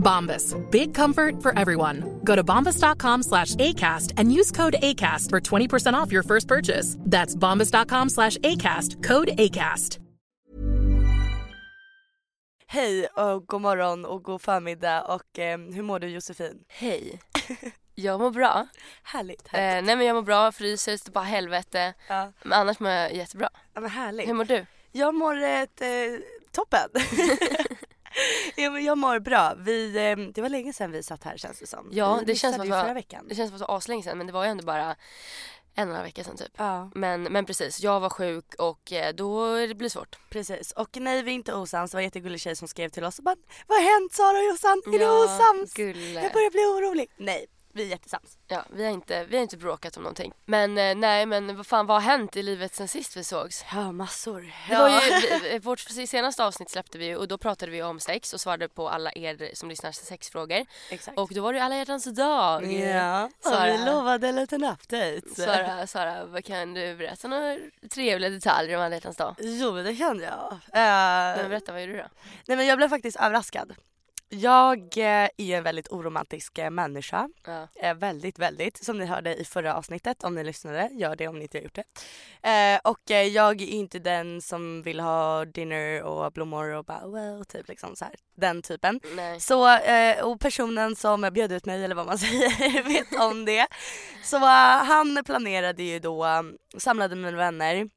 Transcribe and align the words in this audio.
Bombas. 0.00 0.54
Big 0.70 0.94
comfort 0.94 1.42
for 1.42 1.58
everyone. 1.58 2.20
Go 2.24 2.36
to 2.36 2.42
bombas.com 2.44 3.22
slash 3.22 3.54
ACAST 3.54 4.14
and 4.16 4.32
use 4.32 4.50
code 4.50 4.76
ACAST 4.82 5.30
for 5.30 5.40
20% 5.40 5.94
off 5.94 6.12
your 6.12 6.22
first 6.24 6.48
purchase. 6.48 6.96
That's 7.00 7.36
bombas.com 7.36 8.08
slash 8.08 8.36
ACAST. 8.38 9.02
Code 9.02 9.28
ACAST. 9.38 9.98
Hej 12.72 13.06
och 13.06 13.46
god 13.46 13.60
morgon 13.60 14.04
och 14.04 14.22
god 14.22 14.42
förmiddag 14.42 15.02
och 15.02 15.38
eh, 15.38 15.58
hur 15.58 15.82
mår 15.82 15.98
du 15.98 16.08
Josefin? 16.08 16.64
Hej. 16.68 17.20
Jag 17.94 18.20
mår 18.20 18.30
bra. 18.30 18.66
Härligt. 19.02 19.46
Eh, 19.54 19.60
härligt. 19.60 19.86
nej 19.86 19.96
men 19.96 20.06
jag 20.06 20.14
mår 20.14 20.22
bra, 20.22 20.52
fryser, 20.52 20.98
det 21.04 21.10
bara 21.10 21.24
helvete. 21.24 21.94
ja. 22.08 22.32
Men 22.42 22.52
annars 22.52 22.80
mår 22.80 22.90
jag 22.90 23.14
jättebra. 23.14 23.48
ja 23.74 23.80
men 23.80 23.90
härligt. 23.90 24.28
Hur 24.28 24.34
mår 24.34 24.44
du? 24.44 24.66
Jag 24.92 25.14
mår 25.14 25.36
ett, 25.42 25.80
eh, 25.80 25.88
toppen. 26.52 26.88
ja, 28.56 28.70
men 28.70 28.84
jag 28.84 28.98
mår 28.98 29.18
bra. 29.18 29.54
Vi, 29.58 29.96
eh, 30.10 30.16
det 30.34 30.42
var 30.42 30.48
länge 30.48 30.72
sedan 30.72 30.90
vi 30.92 31.02
satt 31.02 31.24
här 31.24 31.36
känns 31.36 31.58
det 31.60 31.66
som. 31.66 31.88
Ja, 31.92 32.20
det 32.26 32.34
känns 32.34 32.56
som 32.56 32.62
att 32.72 32.84
förra 32.84 32.94
veckan. 32.94 33.24
Det 33.28 33.34
känns 33.34 33.48
som 33.50 33.54
att 33.56 33.60
det 33.60 33.66
var 33.68 33.76
aslänge 33.76 34.02
sedan 34.02 34.18
men 34.18 34.26
det 34.26 34.32
var 34.32 34.44
ju 34.44 34.50
ändå 34.50 34.64
bara 34.64 34.96
en 35.74 35.88
och 35.88 35.90
en 35.90 35.94
halv 35.94 36.04
vecka 36.04 36.24
sedan 36.24 36.36
typ. 36.36 36.52
Ja, 36.56 36.90
Men, 36.94 37.22
men 37.22 37.44
precis, 37.46 37.80
jag 37.80 38.00
var 38.00 38.10
sjuk 38.10 38.54
och 38.58 38.92
eh, 38.92 39.14
då 39.14 39.56
det 39.56 39.74
blir 39.74 39.88
svårt. 39.88 40.18
precis. 40.30 40.72
Och 40.72 40.88
nej 41.00 41.22
vi 41.22 41.30
är 41.30 41.34
inte 41.34 41.54
osams. 41.54 41.90
Det 41.90 41.94
var 41.96 42.00
en 42.00 42.04
jättegullig 42.06 42.40
tjej 42.40 42.56
som 42.56 42.68
skrev 42.68 42.88
till 42.88 43.04
oss 43.04 43.18
och 43.18 43.24
bara 43.24 43.36
Vad 43.66 43.78
har 43.82 44.00
hänt 44.00 44.12
Sara 44.12 44.38
och 44.38 44.44
Jossan? 44.44 44.82
Är 44.86 44.98
ni 44.98 45.24
osams? 45.24 45.72
gulle. 45.74 46.22
Jag 46.22 46.32
börjar 46.32 46.50
bli 46.50 46.60
orolig. 46.60 47.10
Nej, 47.16 47.46
vi 47.72 47.82
är 47.82 47.86
jättesams. 47.86 48.38
Ja, 48.48 48.64
vi 48.70 48.84
har, 48.84 48.90
inte, 48.92 49.24
vi 49.24 49.36
har 49.36 49.42
inte 49.42 49.56
bråkat 49.56 49.96
om 49.96 50.02
någonting. 50.02 50.32
Men 50.46 50.78
eh, 50.78 50.94
nej 50.94 51.26
men 51.26 51.56
vad 51.56 51.66
fan 51.66 51.86
vad 51.86 52.02
har 52.02 52.10
hänt 52.10 52.36
i 52.36 52.42
livet 52.42 52.74
sen 52.74 52.88
sist 52.88 53.16
vi 53.16 53.24
sågs? 53.24 53.64
Ja, 53.72 53.92
massor. 53.92 54.52
Det 54.68 54.76
var 54.76 54.88
ju, 54.88 55.38
vi- 55.42 55.58
vårt 55.58 55.80
senaste 55.80 56.44
avsnitt 56.44 56.70
släppte 56.70 56.98
vi 56.98 57.14
och 57.14 57.28
då 57.28 57.38
pratade 57.38 57.72
vi 57.72 57.82
om 57.82 58.00
sex 58.00 58.32
och 58.32 58.40
svarade 58.40 58.68
på 58.68 58.88
alla 58.88 59.12
er 59.14 59.50
som 59.54 59.68
lyssnar 59.68 59.92
sexfrågor. 59.92 60.66
Exakt. 60.90 61.18
Och 61.18 61.30
då 61.34 61.42
var 61.42 61.52
det 61.52 61.58
ju 61.58 61.64
alla 61.64 61.76
hjärtans 61.76 62.04
dag. 62.04 62.72
ja, 62.72 63.24
och 63.24 63.30
Sara. 63.44 63.72
vi 63.72 63.84
lovade 63.84 64.28
en 64.28 64.36
liten 64.36 64.64
update. 64.64 65.22
Sara, 65.36 65.86
Sara, 65.86 66.24
vad 66.26 66.44
kan 66.44 66.74
du 66.74 66.94
berätta 66.96 67.28
några 67.28 67.58
trevliga 67.90 68.30
detaljer 68.30 68.76
om 68.76 68.82
alla 68.82 68.94
hjärtans 68.94 69.16
dag? 69.16 69.34
Jo 69.38 69.70
det 69.72 69.96
kan 69.96 70.20
jag. 70.20 70.52
Eh, 70.52 71.36
Men 71.36 71.48
berätta, 71.48 71.72
vad 71.72 71.80
gjorde 71.80 71.92
du 71.92 71.98
då? 71.98 72.08
nej 72.46 72.56
men 72.56 72.66
jag 72.66 72.78
blev 72.78 72.88
faktiskt 72.88 73.16
överraskad. 73.20 73.74
Jag 74.32 74.78
eh, 74.96 75.28
är 75.36 75.56
en 75.56 75.62
väldigt 75.62 75.88
oromantisk 75.88 76.58
eh, 76.58 76.70
människa. 76.70 77.28
Ja. 77.46 77.68
Eh, 77.74 77.94
väldigt, 77.94 78.38
väldigt. 78.38 78.84
Som 78.84 78.98
ni 78.98 79.06
hörde 79.06 79.36
i 79.36 79.44
förra 79.44 79.74
avsnittet 79.74 80.24
om 80.24 80.34
ni 80.34 80.44
lyssnade. 80.44 80.90
Gör 80.92 81.16
det 81.16 81.28
om 81.28 81.38
ni 81.38 81.42
inte 81.42 81.58
har 81.58 81.62
gjort 81.62 81.78
det. 82.42 82.80
Och 82.84 83.00
jag 83.10 83.60
är 83.60 83.66
inte 83.66 83.98
den 83.98 84.42
som 84.42 84.82
vill 84.82 85.00
ha 85.00 85.44
dinner 85.44 86.02
och 86.02 86.32
blommor 86.32 86.74
och 86.74 86.84
bara 86.84 87.06
well, 87.06 87.44
typ 87.44 87.68
liksom 87.68 87.96
så 87.96 88.04
här. 88.04 88.14
Den 88.36 88.62
typen. 88.62 89.00
Nej. 89.16 89.40
Så, 89.40 89.78
och 90.22 90.40
personen 90.40 90.96
som 90.96 91.30
bjöd 91.32 91.52
ut 91.52 91.66
mig 91.66 91.84
eller 91.84 91.94
vad 91.94 92.06
man 92.06 92.18
säger 92.18 92.82
vet 92.82 93.20
om 93.20 93.44
det. 93.44 93.66
Så 94.22 94.38
han 94.38 95.22
planerade 95.26 95.82
ju 95.82 95.98
då, 95.98 96.26
samlade 96.78 97.16
mina 97.16 97.36
vänner 97.36 97.88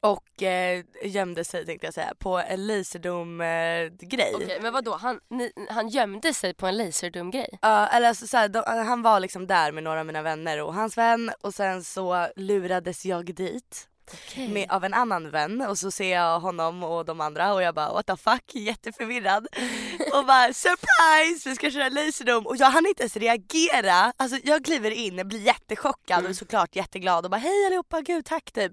och 0.00 0.42
eh, 0.42 0.84
gömde 1.02 1.44
sig 1.44 1.66
tänkte 1.66 1.86
jag 1.86 1.94
säga 1.94 2.12
på 2.18 2.38
en 2.38 2.66
laserdom-grej. 2.66 4.32
Okej, 4.34 4.58
men 4.62 4.72
vad 4.72 4.84
då? 4.84 4.94
Han, 4.96 5.20
ni, 5.30 5.52
han 5.70 5.88
gömde 5.88 6.34
sig 6.34 6.54
på 6.54 6.66
en 6.66 6.76
laserdum-grej? 6.76 7.58
Ja, 7.62 7.86
eller 7.86 8.08
alltså, 8.08 8.26
så 8.26 8.36
här, 8.36 8.48
de, 8.48 8.62
han 8.66 9.02
var 9.02 9.20
liksom 9.20 9.46
där 9.46 9.72
med 9.72 9.84
några 9.84 10.00
av 10.00 10.06
mina 10.06 10.22
vänner 10.22 10.62
och 10.62 10.74
hans 10.74 10.98
vän 10.98 11.32
och 11.40 11.54
sen 11.54 11.84
så 11.84 12.28
lurades 12.36 13.04
jag 13.06 13.34
dit 13.34 13.88
Okej. 14.12 14.48
med, 14.48 14.70
av 14.70 14.84
en 14.84 14.94
annan 14.94 15.30
vän 15.30 15.60
och 15.60 15.78
så 15.78 15.90
ser 15.90 16.12
jag 16.12 16.40
honom 16.40 16.82
och 16.82 17.04
de 17.04 17.20
andra 17.20 17.54
och 17.54 17.62
jag 17.62 17.74
bara 17.74 17.92
what 17.92 18.06
the 18.06 18.16
fuck 18.16 18.54
jätteförvirrad 18.54 19.46
och 20.14 20.26
bara 20.26 20.52
surprise 20.52 21.48
vi 21.48 21.54
ska 21.54 21.70
köra 21.70 21.88
laserdom 21.88 22.46
och 22.46 22.56
jag 22.56 22.66
hann 22.70 22.86
inte 22.86 23.02
ens 23.02 23.16
reagera 23.16 24.12
alltså 24.16 24.38
jag 24.44 24.64
kliver 24.64 24.90
in, 24.90 25.28
blir 25.28 25.40
jättechockad 25.40 26.18
Mm. 26.18 26.30
och 26.30 26.36
såklart 26.36 26.76
jätteglad 26.76 27.24
och 27.24 27.30
bara 27.30 27.36
hej 27.40 27.66
allihopa 27.66 28.00
gud 28.00 28.24
tack 28.24 28.52
typ 28.52 28.72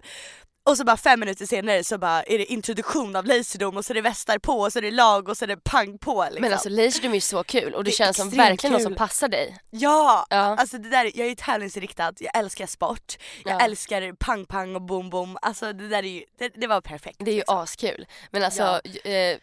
och 0.66 0.78
så 0.78 0.84
bara 0.84 0.98
fem 0.98 1.20
minuter 1.20 1.46
senare 1.46 1.84
så 1.84 1.98
bara 1.98 2.24
är 2.24 2.38
det 2.38 2.46
introduktion 2.46 3.16
av 3.16 3.26
laserdom 3.26 3.78
och 3.78 3.86
så 3.86 3.94
är 3.94 3.96
det 3.96 4.02
västar 4.02 4.38
på 4.40 4.54
och 4.60 4.74
så 4.74 4.80
är 4.80 4.84
det 4.84 4.92
lag 4.92 5.30
och 5.30 5.38
så 5.38 5.46
är 5.46 5.48
det 5.48 5.58
pang 5.64 5.98
på 5.98 6.24
liksom. 6.24 6.42
Men 6.42 6.54
alltså 6.54 6.70
laserdum 6.70 7.12
är 7.12 7.16
ju 7.16 7.22
så 7.22 7.44
kul 7.44 7.74
och 7.74 7.84
det, 7.84 7.90
Det 7.92 7.96
känns 7.96 8.18
som 8.18 8.30
verkligen 8.30 8.74
något 8.74 8.82
som 8.84 8.96
passar 8.96 9.28
dig. 9.28 9.58
Ja! 9.70 10.26
Ja. 10.30 10.38
Alltså 10.38 10.78
det 10.78 10.90
där, 10.90 11.06
jag 11.06 11.26
är 11.26 11.30
ju 11.30 11.36
tävlingsinriktad, 11.36 12.14
jag 12.20 12.38
älskar 12.38 12.66
sport, 12.68 13.18
jag 13.46 13.54
Ja. 13.54 13.60
älskar 13.66 14.14
pang 14.14 14.46
pang 14.46 14.76
och 14.76 14.82
boom 14.82 15.10
boom, 15.10 15.38
alltså 15.42 15.74
det 15.74 15.88
där 15.88 15.98
är 16.04 16.08
ju, 16.08 16.24
det, 16.38 16.50
det 16.56 16.68
var 16.68 16.82
perfekt. 16.82 17.18
Det 17.20 17.32
är 17.32 17.34
ju 17.34 17.38
liksom. 17.40 17.58
askul. 17.58 18.06
Men 18.32 18.44
alltså, 18.44 18.82
eh, 19.04 19.38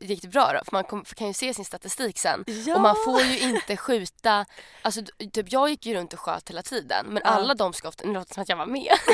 gick 0.00 0.22
det 0.22 0.28
bra 0.28 0.52
då? 0.52 0.60
För 0.64 0.72
man 0.72 0.84
kom, 0.84 1.04
kan 1.04 1.26
ju 1.26 1.32
se 1.34 1.54
sin 1.54 1.64
statistik 1.64 2.18
sen. 2.18 2.44
Ja. 2.66 2.74
Och 2.74 2.80
man 2.80 2.96
får 3.04 3.20
ju 3.22 3.38
inte 3.38 3.76
skjuta, 3.76 4.46
alltså 4.82 5.00
typ 5.32 5.52
jag 5.52 5.68
gick 5.70 5.86
ju 5.86 5.94
runt 5.94 6.12
och 6.12 6.20
sköt 6.20 6.50
hela 6.50 6.62
tiden. 6.62 7.06
Men 7.08 7.22
Ja. 7.24 7.30
alla 7.30 7.54
de 7.54 7.72
skotten, 7.72 8.12
det 8.12 8.18
låter 8.18 8.34
som 8.34 8.42
att 8.42 8.48
jag 8.48 8.56
var 8.56 8.66
med. 8.66 8.92
Det 9.06 9.12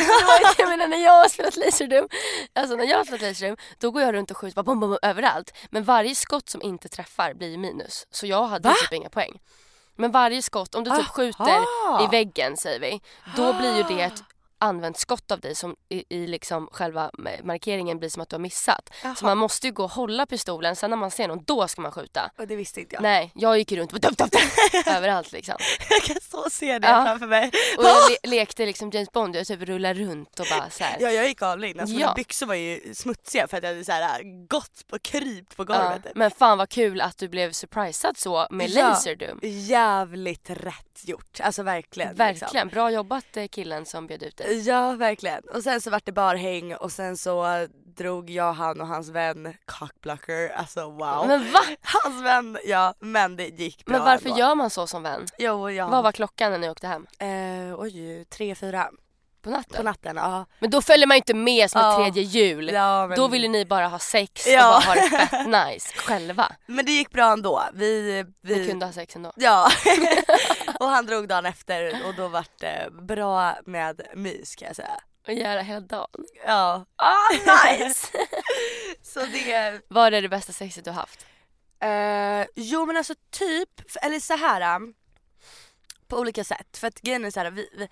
jag 0.62 0.68
menar 0.68 0.86
när 0.88 1.04
jag 1.04 1.30
spelat 1.52 1.66
laserdum, 1.66 2.08
alltså 2.54 2.76
när 2.76 2.84
jag 2.84 2.96
har 2.96 3.04
spelat 3.04 3.22
laserdum, 3.22 3.56
då 3.78 3.90
går 3.90 4.02
jag 4.02 4.14
runt 4.14 4.30
och 4.30 4.36
skjuter 4.36 4.54
bara 4.54 4.62
bom, 4.62 4.80
bom, 4.80 4.98
överallt. 5.02 5.54
Men 5.70 5.84
varje 5.84 6.14
skott 6.14 6.48
som 6.48 6.62
inte 6.62 6.88
träffar 6.88 7.34
blir 7.34 7.58
minus. 7.58 8.06
Så 8.10 8.26
jag 8.26 8.46
hade 8.46 8.68
Va? 8.68 8.74
typ 8.74 8.92
inga 8.92 9.08
poäng. 9.08 9.40
Men 9.96 10.10
varje 10.10 10.42
skott, 10.42 10.74
om 10.74 10.84
du 10.84 10.90
typ 10.90 11.06
skjuter 11.06 11.44
Aha. 11.44 12.04
i 12.04 12.16
väggen 12.16 12.56
säger 12.56 12.80
vi, 12.80 13.00
då 13.36 13.52
blir 13.52 13.76
ju 13.76 13.82
det 13.82 14.02
ett 14.02 14.22
använt 14.58 14.98
skott 14.98 15.30
av 15.30 15.40
dig 15.40 15.54
som 15.54 15.76
i, 15.88 16.04
i 16.08 16.26
liksom 16.26 16.68
själva 16.72 17.10
markeringen 17.42 17.98
blir 17.98 18.08
som 18.08 18.22
att 18.22 18.28
du 18.28 18.36
har 18.36 18.40
missat. 18.40 18.90
Jaha. 19.02 19.14
Så 19.14 19.24
man 19.24 19.38
måste 19.38 19.66
ju 19.66 19.72
gå 19.72 19.84
och 19.84 19.90
hålla 19.90 20.26
pistolen, 20.26 20.76
sen 20.76 20.90
när 20.90 20.96
man 20.96 21.10
ser 21.10 21.28
någon 21.28 21.44
då 21.44 21.68
ska 21.68 21.80
man 21.82 21.92
skjuta. 21.92 22.30
Och 22.38 22.46
det 22.46 22.56
visste 22.56 22.80
inte 22.80 22.94
jag. 22.94 23.02
Nej, 23.02 23.32
jag 23.34 23.58
gick 23.58 23.72
runt 23.72 23.92
och 23.92 24.00
duff, 24.00 24.16
duff, 24.16 24.30
duff, 24.30 24.86
överallt 24.86 25.32
liksom. 25.32 25.54
Jag 25.90 26.02
kan 26.02 26.16
så 26.30 26.50
se 26.50 26.78
det 26.78 26.88
Ja. 26.88 27.04
framför 27.04 27.26
mig. 27.26 27.50
Och 27.78 27.84
jag 27.84 28.10
le- 28.10 28.16
lekte 28.30 28.66
liksom 28.66 28.90
James 28.90 29.12
Bond, 29.12 29.36
jag 29.36 29.46
typ 29.46 29.60
rullade 29.62 30.00
runt 30.00 30.40
och 30.40 30.46
bara 30.50 30.70
så 30.70 30.84
här. 30.84 30.96
Ja 31.00 31.10
jag 31.10 31.26
gick 31.28 31.42
all 31.42 31.64
in, 31.64 31.80
alltså 31.80 31.94
Ja. 31.94 31.98
mina 31.98 32.14
byxor 32.14 32.46
var 32.46 32.54
ju 32.54 32.94
smutsiga 32.94 33.48
för 33.48 33.56
att 33.56 33.62
jag 33.62 33.70
hade 33.70 33.84
så 33.84 33.92
här, 33.92 34.46
gått 34.46 34.86
på 34.86 34.98
krypt 34.98 35.56
på 35.56 35.62
Ja, 35.68 35.74
golvet. 35.78 36.02
typ. 36.04 36.12
men 36.14 36.30
fan 36.30 36.58
vad 36.58 36.68
kul 36.68 37.00
att 37.00 37.18
du 37.18 37.28
blev 37.28 37.52
surprisad 37.52 38.16
så 38.18 38.46
med 38.50 38.68
Ja. 38.70 38.88
laserdum. 38.88 39.40
Jävligt 39.42 40.50
rätt 40.50 41.02
gjort, 41.04 41.40
alltså 41.40 41.62
verkligen. 41.62 42.08
liksom. 42.08 42.26
Verkligen, 42.26 42.68
bra 42.68 42.90
jobbat 42.90 43.36
eh, 43.36 43.46
killen 43.46 43.86
som 43.86 44.06
bjöd 44.06 44.22
ut 44.22 44.36
dig. 44.36 44.46
Ja 44.64 44.92
verkligen. 44.92 45.42
Och 45.54 45.62
sen 45.62 45.80
så 45.80 45.90
vart 45.90 46.04
det 46.06 46.12
barhäng 46.12 46.74
och 46.74 46.92
sen 46.92 47.16
så 47.16 47.66
drog 47.96 48.30
jag, 48.30 48.52
han 48.52 48.80
och 48.80 48.86
hans 48.86 49.08
vän 49.08 49.54
cockblocker, 49.64 50.48
alltså 50.48 50.80
wow. 50.91 51.24
Men 51.26 51.53
va? 51.53 51.60
Hans 51.82 52.24
vän, 52.24 52.58
ja 52.64 52.94
men 53.00 53.36
det 53.36 53.48
gick 53.48 53.84
bra 53.84 53.97
Men 53.97 54.04
varför 54.04 54.28
ändå. 54.28 54.38
gör 54.41 54.54
man 54.54 54.70
så 54.70 54.86
som 54.86 55.03
vän? 55.03 55.26
Jo, 55.38 55.70
ja. 55.70 55.88
Vad 55.88 56.04
var 56.04 56.12
klockan 56.12 56.53
när 56.53 56.58
ni 56.58 56.70
åkte 56.70 56.86
hem? 56.86 57.06
Eh, 57.18 57.80
oj, 57.80 58.24
tre, 58.24 58.54
fyra 58.54 58.91
På 59.47 59.51
natten? 59.53 59.77
på 59.77 59.83
natten. 59.83 60.16
Ja. 60.16 60.47
Men 60.59 60.71
då 60.71 60.83
följer 60.83 61.07
man 61.07 61.15
ju 61.15 61.19
inte 61.19 61.34
med 61.34 61.71
som 61.71 61.81
ett 61.81 61.84
Ja. 61.87 61.97
tredje 61.97 62.22
hjul. 62.22 62.69
Ja, 62.72 63.07
men, 63.07 63.16
Då 63.16 63.28
vill 63.28 63.43
ju 63.43 63.48
ni 63.48 63.65
bara 63.65 63.89
ha 63.89 63.98
sex 63.98 64.47
Ja. 64.47 64.77
och 64.77 64.83
bara 64.83 64.95
ha 64.95 64.95
det 64.95 65.10
fett 65.27 65.47
nice 65.47 65.93
själva. 65.97 66.53
men 66.66 66.84
det 66.84 66.93
gick 66.93 67.10
bra 67.10 67.33
ändå. 67.33 67.63
Vi, 67.75 68.25
vi... 68.43 68.57
Ni 68.59 68.66
kunde 68.69 68.87
ha 68.87 68.93
sex 68.93 69.16
ändå. 69.16 69.33
Ja. 69.37 69.71
och 70.81 70.87
han 70.87 71.07
drog 71.07 71.28
dagen 71.28 71.47
efter 71.47 72.07
och 72.07 72.15
då 72.15 72.28
vart 72.28 72.59
det 72.60 72.89
bra 73.03 73.54
med 73.66 74.01
mys 74.15 74.57
kan 74.57 74.66
jag 74.66 74.77
säga. 74.77 75.01
Och 75.27 75.33
göra 75.33 75.60
hela 75.60 75.81
dagen. 75.81 76.25
Ja. 76.47 76.84
Ah, 76.97 77.33
nice! 77.78 78.07
Så 79.03 79.21
det... 79.21 79.81
Vad 79.89 80.15
är 80.15 80.22
det 80.22 80.28
bästa 80.28 80.53
sexet 80.53 80.84
du 80.84 80.91
har 80.91 81.01
haft? 81.01 81.27
Eh, 81.83 82.47
jo 82.57 82.87
men 82.87 82.97
alltså 82.97 83.15
typ, 83.31 83.71
eller 84.03 84.21
så 84.21 84.37
här 84.37 84.77
um, 84.77 84.95
på 86.09 86.16
olika 86.19 86.45
sätt. 86.45 86.77
För 86.77 86.87
att 86.87 87.01
grejen 87.01 87.25
är 87.25 87.31
så 87.31 87.41
här, 87.41 87.51
vi, 87.51 87.69
vi, 87.78 87.89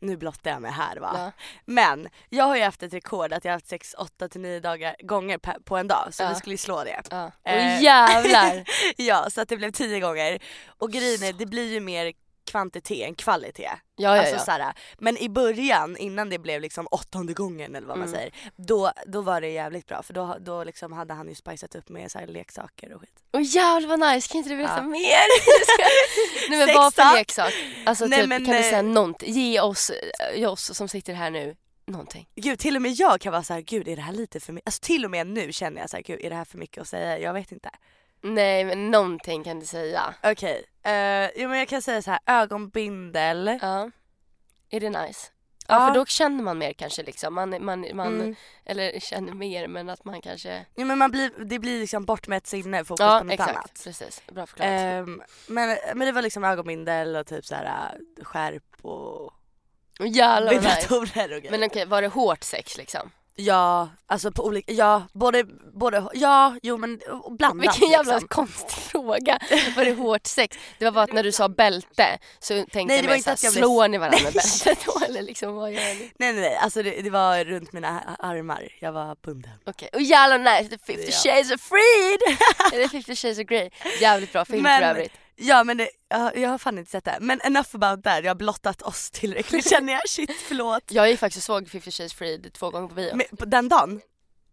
nu 0.00 0.16
blottar 0.16 0.50
jag 0.50 0.62
mig 0.62 0.70
här 0.70 0.96
va. 0.96 1.10
Ja. 1.14 1.32
Men 1.64 2.08
jag 2.28 2.44
har 2.44 2.56
ju 2.56 2.62
haft 2.62 2.82
ett 2.82 2.94
rekord 2.94 3.32
att 3.32 3.44
jag 3.44 3.52
har 3.52 3.56
haft 3.56 3.68
sex 3.68 3.94
8 3.94 4.28
till 4.28 4.40
9 4.40 4.60
dagar 4.60 4.96
gånger 5.02 5.38
per, 5.38 5.52
på 5.64 5.76
en 5.76 5.88
dag 5.88 6.08
så 6.10 6.22
Ja. 6.22 6.28
vi 6.28 6.34
skulle 6.34 6.54
ju 6.54 6.58
slå 6.58 6.84
det. 6.84 7.02
Ja. 7.10 7.30
Eh. 7.44 7.82
Jävlar! 7.82 8.64
ja 8.96 9.30
så 9.30 9.40
att 9.40 9.48
det 9.48 9.56
blev 9.56 9.70
10 9.70 10.00
gånger. 10.00 10.38
Och 10.78 10.92
grejen 10.92 11.22
är 11.22 11.32
det 11.32 11.46
blir 11.46 11.72
ju 11.72 11.80
mer 11.80 12.12
kvantitet 12.50 13.08
än 13.08 13.14
kvalitet. 13.14 13.62
Ja, 13.96 14.16
ja, 14.16 14.18
Alltså, 14.18 14.34
ja. 14.34 14.40
såhär, 14.40 14.72
men 14.98 15.16
i 15.16 15.28
början 15.28 15.96
innan 15.96 16.30
det 16.30 16.38
blev 16.38 16.60
liksom 16.60 16.86
åttonde 16.90 17.32
gången 17.32 17.76
eller 17.76 17.86
vad 17.86 17.98
man 17.98 18.08
Mm. 18.08 18.18
säger. 18.20 18.34
Då, 18.56 18.92
då 19.06 19.20
var 19.20 19.40
det 19.40 19.48
jävligt 19.48 19.86
bra 19.86 20.02
för 20.02 20.14
då, 20.14 20.36
då 20.40 20.64
liksom 20.64 20.92
hade 20.92 21.14
han 21.14 21.28
ju 21.28 21.34
spicat 21.34 21.74
upp 21.74 21.88
med 21.88 22.10
så 22.10 22.18
leksaker 22.26 22.92
och 22.92 23.00
skit. 23.00 23.22
Och 23.30 23.42
jävlar 23.42 23.88
vad 23.88 24.00
nice, 24.14 24.28
kan 24.28 24.38
inte 24.38 24.50
du 24.50 24.56
berätta 24.56 24.76
Ja. 24.76 24.82
mer? 24.82 25.26
Nej 26.50 26.66
men 26.66 26.74
vad 26.76 26.94
för 26.94 27.16
leksak? 27.18 27.52
Alltså 27.86 28.06
Nej, 28.06 28.20
typ, 28.20 28.28
men, 28.28 28.44
kan 28.44 28.54
du 28.54 28.60
eh, 28.60 28.70
säga 28.70 28.82
någonting? 28.82 29.32
Ge 29.34 29.60
oss, 29.60 29.90
eh, 30.34 30.50
oss 30.52 30.74
som 30.76 30.88
sitter 30.88 31.12
här 31.14 31.30
nu 31.30 31.56
någonting. 31.86 32.28
Gud 32.34 32.58
till 32.58 32.76
och 32.76 32.82
med 32.82 32.92
jag 32.92 33.20
kan 33.20 33.32
vara 33.32 33.42
så 33.42 33.54
här: 33.54 33.60
gud 33.60 33.88
är 33.88 33.96
det 33.96 34.02
här 34.02 34.12
lite 34.12 34.40
för 34.40 34.52
mycket? 34.52 34.68
Alltså 34.68 34.80
till 34.80 35.04
och 35.04 35.10
med 35.10 35.26
nu 35.26 35.52
känner 35.52 35.80
jag 35.80 35.90
så 35.90 35.96
här: 35.96 36.02
gud 36.04 36.20
är 36.22 36.30
det 36.30 36.36
här 36.36 36.44
för 36.44 36.58
mycket 36.58 36.80
att 36.80 36.88
säga? 36.88 37.18
Jag 37.18 37.32
vet 37.32 37.52
inte. 37.52 37.70
Nej 38.22 38.64
men 38.64 38.90
någonting 38.90 39.44
kan 39.44 39.60
du 39.60 39.66
säga. 39.66 40.14
Okej, 40.22 40.32
okay. 40.32 40.62
Jo 41.36 41.48
men 41.48 41.58
jag 41.58 41.68
kan 41.68 41.82
säga 41.82 42.02
så 42.02 42.10
här: 42.10 42.20
ögonbindel. 42.26 43.58
Ja. 43.62 43.90
Är 44.70 44.80
det 44.80 44.90
nice? 44.90 45.28
Ja, 45.68 45.80
Ja. 45.80 45.86
för 45.86 45.94
då 45.94 46.06
känner 46.06 46.44
man 46.44 46.58
mer 46.58 46.72
kanske 46.72 47.02
liksom. 47.02 47.34
Man, 47.34 47.64
man, 47.64 47.86
man, 47.94 48.06
Mm. 48.20 48.34
Eller 48.64 49.00
känner 49.00 49.32
mer 49.34 49.68
men 49.68 49.88
att 49.90 50.04
man 50.04 50.20
kanske... 50.20 50.66
Jo 50.76 50.86
men 50.86 50.98
man 50.98 51.10
blir, 51.10 51.30
det 51.44 51.58
blir 51.58 51.80
liksom 51.80 52.04
bort 52.04 52.28
med 52.28 52.36
ett 52.36 52.46
sinne, 52.46 52.84
fokus 52.84 53.00
Ja 53.00 53.18
på 53.18 53.24
något 53.24 53.32
exakt, 53.32 53.50
annat. 53.50 53.80
precis. 53.84 54.22
Bra 54.32 54.46
förklarat. 54.46 54.72
Ehm, 54.72 55.22
men, 55.48 55.76
men 55.94 56.06
det 56.06 56.12
var 56.12 56.22
liksom 56.22 56.44
ögonbindel 56.44 57.16
och 57.16 57.26
typ 57.26 57.46
så 57.46 57.54
här 57.54 57.98
skärp 58.22 58.84
och 58.84 59.32
jävlar 60.06 60.54
vad 60.54 60.62
nice. 60.62 61.34
och. 61.36 61.50
Men 61.50 61.64
okej, 61.64 61.86
var 61.86 62.02
det 62.02 62.08
hårt 62.08 62.44
sex 62.44 62.76
liksom? 62.78 63.10
Ja, 63.34 63.88
alltså 64.06 64.32
på 64.32 64.44
olika, 64.44 64.72
ja 64.72 65.02
både, 65.12 65.44
både, 65.74 66.04
ja 66.14 66.54
jo 66.62 66.76
men 66.76 67.00
blandat 67.30 67.62
Vilken 67.66 67.90
jävla 67.90 68.12
liksom. 68.12 68.28
konstig 68.28 68.70
fråga. 68.82 69.38
Var 69.76 69.84
det 69.84 69.92
hårt 69.94 70.26
sex? 70.26 70.58
Det 70.78 70.84
var 70.84 70.92
bara 70.92 71.04
att 71.04 71.12
när 71.12 71.22
du 71.22 71.32
sa 71.32 71.48
bälte 71.48 72.18
så 72.38 72.54
tänkte 72.54 72.84
Nej, 72.84 72.96
jag 72.96 73.04
mer 73.06 73.18
såhär, 73.18 73.36
blev- 73.40 73.50
slår 73.50 73.88
ni 73.88 73.98
varandra 73.98 74.18
med 74.24 74.32
bältet 74.32 74.78
då 74.86 75.04
eller 75.04 75.22
liksom 75.22 75.54
vad 75.54 75.72
gör 75.72 75.80
ni? 75.80 76.12
Nej 76.18 76.32
nej 76.32 76.40
nej, 76.42 76.56
alltså 76.56 76.82
det, 76.82 76.90
det 77.02 77.10
var 77.10 77.44
runt 77.44 77.72
mina 77.72 78.16
armar, 78.18 78.68
jag 78.80 78.92
var 78.92 79.16
bunden. 79.22 79.52
Okej, 79.66 79.88
och 79.92 80.02
jävlar 80.02 80.38
nice, 80.38 80.76
the 80.76 80.92
50 80.94 81.04
Ja. 81.06 81.12
shades 81.12 81.50
of 81.52 81.60
freed! 81.60 82.20
Eller 82.72 82.88
50 82.88 83.16
shades 83.16 83.38
of 83.38 83.44
grey. 83.44 83.70
Jävligt 84.00 84.32
bra 84.32 84.44
film 84.44 84.64
för 84.64 84.82
övrigt. 84.82 85.12
Ja 85.42 85.64
men 85.64 85.76
det, 85.76 85.90
jag, 86.08 86.36
jag 86.36 86.48
har 86.50 86.58
fan 86.58 86.78
inte 86.78 86.90
sett 86.90 87.04
det. 87.04 87.18
Men 87.20 87.40
enough 87.40 87.68
about 87.72 88.04
that, 88.04 88.24
jag 88.24 88.30
har 88.30 88.34
blottat 88.34 88.82
oss 88.82 89.10
tillräckligt 89.10 89.70
känner 89.70 89.92
jag. 89.92 90.08
Shit 90.08 90.30
förlåt. 90.48 90.82
Jag 90.92 91.10
gick 91.10 91.20
faktiskt 91.20 91.48
och 91.50 91.56
såg 91.56 91.68
50 91.68 91.90
shades 91.90 92.14
freed 92.14 92.52
två 92.52 92.70
gånger 92.70 92.88
på 92.88 92.94
bio. 92.94 93.16
Men, 93.16 93.26
på 93.38 93.44
den 93.44 93.68
dagen? 93.68 94.00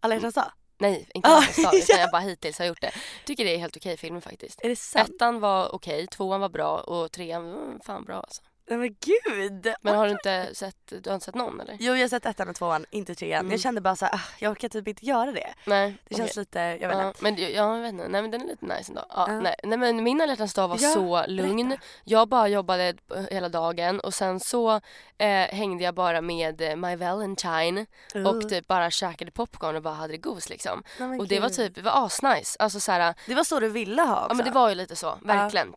Alla 0.00 0.14
hjärtans 0.14 0.34
dag? 0.34 0.52
Nej, 0.80 1.08
inte 1.14 1.28
Ah, 1.28 1.36
alls 1.36 1.56
dag, 1.56 1.74
utan 1.74 1.82
ja. 1.88 1.98
jag 1.98 2.10
bara 2.10 2.22
hittills 2.22 2.58
har 2.58 2.66
gjort 2.66 2.80
det. 2.80 2.90
Tycker 3.24 3.44
det 3.44 3.54
är 3.54 3.58
helt 3.58 3.76
okej 3.76 3.96
filmer 3.96 4.20
faktiskt. 4.20 4.60
Är 4.62 4.68
det 4.68 4.76
sant? 4.76 5.08
Ettan 5.08 5.40
var 5.40 5.74
okej, 5.74 6.06
tvåan 6.06 6.40
var 6.40 6.48
bra 6.48 6.80
och 6.80 7.12
trean 7.12 7.52
var 7.52 7.84
fan 7.84 8.04
bra 8.04 8.16
alltså. 8.16 8.42
Nej 8.70 8.78
men 8.78 8.88
gud! 9.00 9.74
Men 9.82 9.96
har 9.96 10.06
du 10.06 10.12
inte 10.12 10.54
sett, 10.54 10.76
du 10.86 11.10
har 11.10 11.14
inte 11.14 11.24
sett 11.24 11.34
någon 11.34 11.60
eller? 11.60 11.76
Jo 11.80 11.94
jag 11.94 12.00
har 12.00 12.08
sett 12.08 12.26
ettan 12.26 12.48
och 12.48 12.54
tvåan, 12.56 12.86
inte 12.90 13.14
trean. 13.14 13.40
Mm. 13.40 13.50
Jag 13.50 13.60
kände 13.60 13.80
bara 13.80 13.96
såhär, 13.96 14.14
ah, 14.14 14.20
jag 14.38 14.50
orkar 14.50 14.68
typ 14.68 14.88
inte 14.88 15.06
göra 15.06 15.32
det. 15.32 15.54
Nej. 15.66 15.90
Det 15.90 16.14
okej. 16.14 16.16
känns 16.16 16.36
lite, 16.36 16.58
jag 16.58 16.88
vet 16.88 16.98
Ja, 16.98 17.08
inte. 17.08 17.22
men 17.22 17.36
det- 17.36 17.50
ja, 17.50 17.76
jag 17.76 17.82
vet 17.82 17.92
inte. 17.92 18.08
Nej 18.08 18.22
men 18.22 18.30
den 18.30 18.40
är 18.42 18.46
lite 18.46 18.66
nice 18.66 18.92
ändå. 18.92 19.04
Ja, 19.08 19.24
Ja. 19.28 19.40
nej. 19.40 19.54
nej 19.62 19.78
men 19.78 20.02
min 20.04 20.20
alla 20.20 20.36
dag 20.36 20.68
var 20.68 20.76
Ja, 20.80 20.92
så 20.94 21.24
lugn. 21.26 21.68
berätta. 21.68 21.82
Jag 22.04 22.28
bara 22.28 22.48
jobbade 22.48 22.94
eh, 23.14 23.22
hela 23.30 23.48
dagen 23.48 24.00
och 24.00 24.14
sen 24.14 24.40
så 24.40 24.70
eh, 25.18 25.28
hängde 25.54 25.84
jag 25.84 25.94
bara 25.94 26.20
med 26.20 26.60
eh, 26.60 26.76
My 26.76 26.96
Valentine 26.96 27.86
och 28.26 28.48
typ 28.48 28.66
bara 28.68 28.90
käkade 28.90 29.30
popcorn 29.30 29.76
och 29.76 29.82
bara 29.82 29.94
hade 29.94 30.12
det 30.12 30.18
gos 30.18 30.48
liksom. 30.48 30.82
Nej, 30.98 31.08
men 31.08 31.20
Och 31.20 31.28
det 31.28 31.40
var 31.40 31.48
typ, 31.48 31.74
det 31.74 31.82
var 31.82 32.06
asnice. 32.06 32.56
Alltså 32.58 32.80
såhär, 32.80 33.14
Det 33.26 33.34
var 33.34 33.44
så 33.44 33.60
du 33.60 33.68
ville 33.68 34.02
ha 34.02 34.16
också. 34.16 34.30
ja 34.30 34.34
men 34.34 34.44
det 34.46 34.52
var 34.52 34.68
ju 34.68 34.74
lite 34.74 34.96
så, 34.96 35.18
verkligen. 35.22 35.74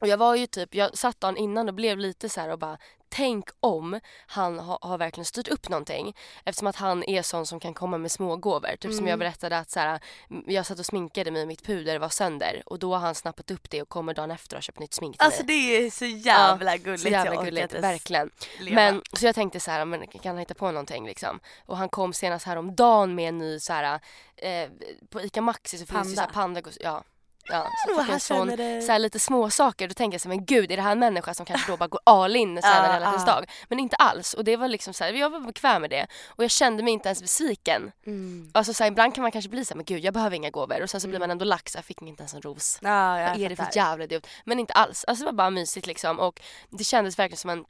Och 0.00 0.06
jag 0.08 0.16
var 0.16 0.34
ju 0.34 0.46
typ, 0.46 0.74
jag 0.74 0.98
satt 0.98 1.20
dagen 1.20 1.36
innan 1.36 1.68
och 1.68 1.74
blev 1.74 1.98
lite 1.98 2.28
så 2.28 2.40
här 2.40 2.48
och 2.48 2.58
bara 2.58 2.78
Tänk 3.12 3.48
om 3.60 4.00
han 4.26 4.58
ha, 4.58 4.78
har 4.82 4.98
verkligen 4.98 5.24
styrt 5.24 5.48
upp 5.48 5.68
någonting 5.68 6.16
eftersom 6.44 6.66
att 6.68 6.76
han 6.76 7.04
är 7.04 7.22
sån 7.22 7.46
som 7.46 7.60
kan 7.60 7.74
komma 7.74 7.98
med 7.98 8.10
små 8.10 8.36
gåvor. 8.36 8.76
Typ 8.76 8.94
som 8.94 9.06
jag 9.06 9.18
berättade 9.18 9.58
att 9.58 9.70
så 9.70 9.80
här, 9.80 10.00
jag 10.46 10.66
satt 10.66 10.78
och 10.78 10.86
sminkade 10.86 11.30
mig 11.30 11.42
och 11.42 11.48
mitt 11.48 11.62
puder 11.62 11.98
var 11.98 12.08
sönder 12.08 12.62
och 12.66 12.78
då 12.78 12.94
har 12.94 13.00
han 13.00 13.14
snappat 13.14 13.50
upp 13.50 13.70
det 13.70 13.82
och 13.82 13.88
kommer 13.88 14.14
dagen 14.14 14.30
efter 14.30 14.56
och 14.56 14.56
har 14.56 14.62
köpt 14.62 14.78
nytt 14.78 14.94
smink 14.94 15.18
till 15.18 15.24
Alltså 15.26 15.44
mig. 15.44 15.46
det 15.46 15.86
är 15.86 15.90
så 15.90 16.04
jävla 16.04 16.76
gulligt. 16.76 17.02
Så 17.02 17.08
jävla 17.08 17.44
gulligt, 17.44 17.74
verkligen. 17.74 18.30
leva. 18.60 18.74
Men, 18.74 19.02
så 19.12 19.26
jag 19.26 19.34
tänkte 19.34 19.60
så 19.60 19.70
här, 19.70 19.84
men 19.84 20.06
kan 20.06 20.20
han 20.24 20.38
hitta 20.38 20.54
på 20.54 20.70
någonting 20.70 21.06
liksom? 21.06 21.40
Och 21.66 21.76
han 21.76 21.88
kom 21.88 22.12
senast 22.12 22.46
häromdagen 22.46 23.14
med 23.14 23.28
en 23.28 23.38
ny 23.38 23.60
så 23.60 23.72
här, 23.72 24.00
eh, 24.36 24.68
på 25.08 25.20
ICA 25.20 25.40
Maxi 25.40 25.78
så 25.78 25.86
finns 25.86 26.10
det 26.10 26.14
så 26.14 26.20
här 26.20 26.28
Panda. 26.28 26.60
panda 26.62 26.76
ja. 26.80 27.04
Ja, 27.50 27.66
så 27.86 27.88
fick 27.88 28.08
jag 28.08 28.14
en 28.14 28.20
sån, 28.20 28.48
det. 28.48 28.82
så 28.82 28.92
här 28.92 28.98
lite 28.98 29.18
små 29.18 29.50
saker 29.50 29.88
Då 29.88 29.94
tänker 29.94 30.14
jag 30.14 30.20
så 30.20 30.28
här, 30.28 30.36
men 30.36 30.44
gud 30.44 30.72
är 30.72 30.76
det 30.76 30.82
här 30.82 30.92
en 30.92 30.98
människa 30.98 31.34
som 31.34 31.46
kanske 31.46 31.72
då 31.72 31.76
bara 31.76 31.88
går 31.88 32.00
all 32.04 32.36
in 32.36 32.62
så 32.62 32.68
här 32.68 32.76
Ja, 32.76 32.82
när 32.82 33.00
det 33.00 33.06
är 33.06 33.08
alla 33.08 33.24
ja. 33.26 33.34
dag? 33.34 33.50
Men 33.68 33.78
inte 33.78 33.96
alls 33.96 34.34
och 34.34 34.44
det 34.44 34.56
var 34.56 34.68
liksom 34.68 34.94
så 34.94 35.04
här, 35.04 35.12
jag 35.12 35.30
var 35.30 35.40
bekväm 35.40 35.80
med 35.80 35.90
det 35.90 36.06
och 36.26 36.44
jag 36.44 36.50
kände 36.50 36.82
mig 36.82 36.92
inte 36.92 37.08
ens 37.08 37.22
besviken. 37.22 37.92
Mm. 38.06 38.50
Alltså 38.54 38.74
så 38.74 38.84
här, 38.84 38.90
ibland 38.90 39.14
kan 39.14 39.22
man 39.22 39.32
kanske 39.32 39.48
bli 39.48 39.64
så 39.64 39.74
här, 39.74 39.76
men 39.76 39.84
gud 39.84 40.04
jag 40.04 40.14
behöver 40.14 40.36
inga 40.36 40.50
gåvor 40.50 40.82
och 40.82 40.90
sen 40.90 41.00
så 41.00 41.08
blir 41.08 41.18
man 41.18 41.30
ändå 41.30 41.44
lax, 41.44 41.74
jag 41.74 41.84
fick 41.84 42.02
inte 42.02 42.22
ens 42.22 42.34
en 42.34 42.42
ros. 42.42 42.78
Ja, 42.82 43.12
Vad 43.12 43.40
är 43.40 43.48
det 43.48 43.56
för 43.56 43.68
jävla 43.72 44.04
idiot? 44.04 44.26
Men 44.44 44.58
inte 44.58 44.72
alls. 44.72 45.04
Alltså 45.04 45.24
det 45.24 45.26
var 45.26 45.36
bara 45.36 45.50
mysigt 45.50 45.86
liksom 45.86 46.20
och 46.20 46.40
det 46.68 46.84
kändes 46.84 47.18
verkligen 47.18 47.38
som 47.38 47.50
en 47.50 47.64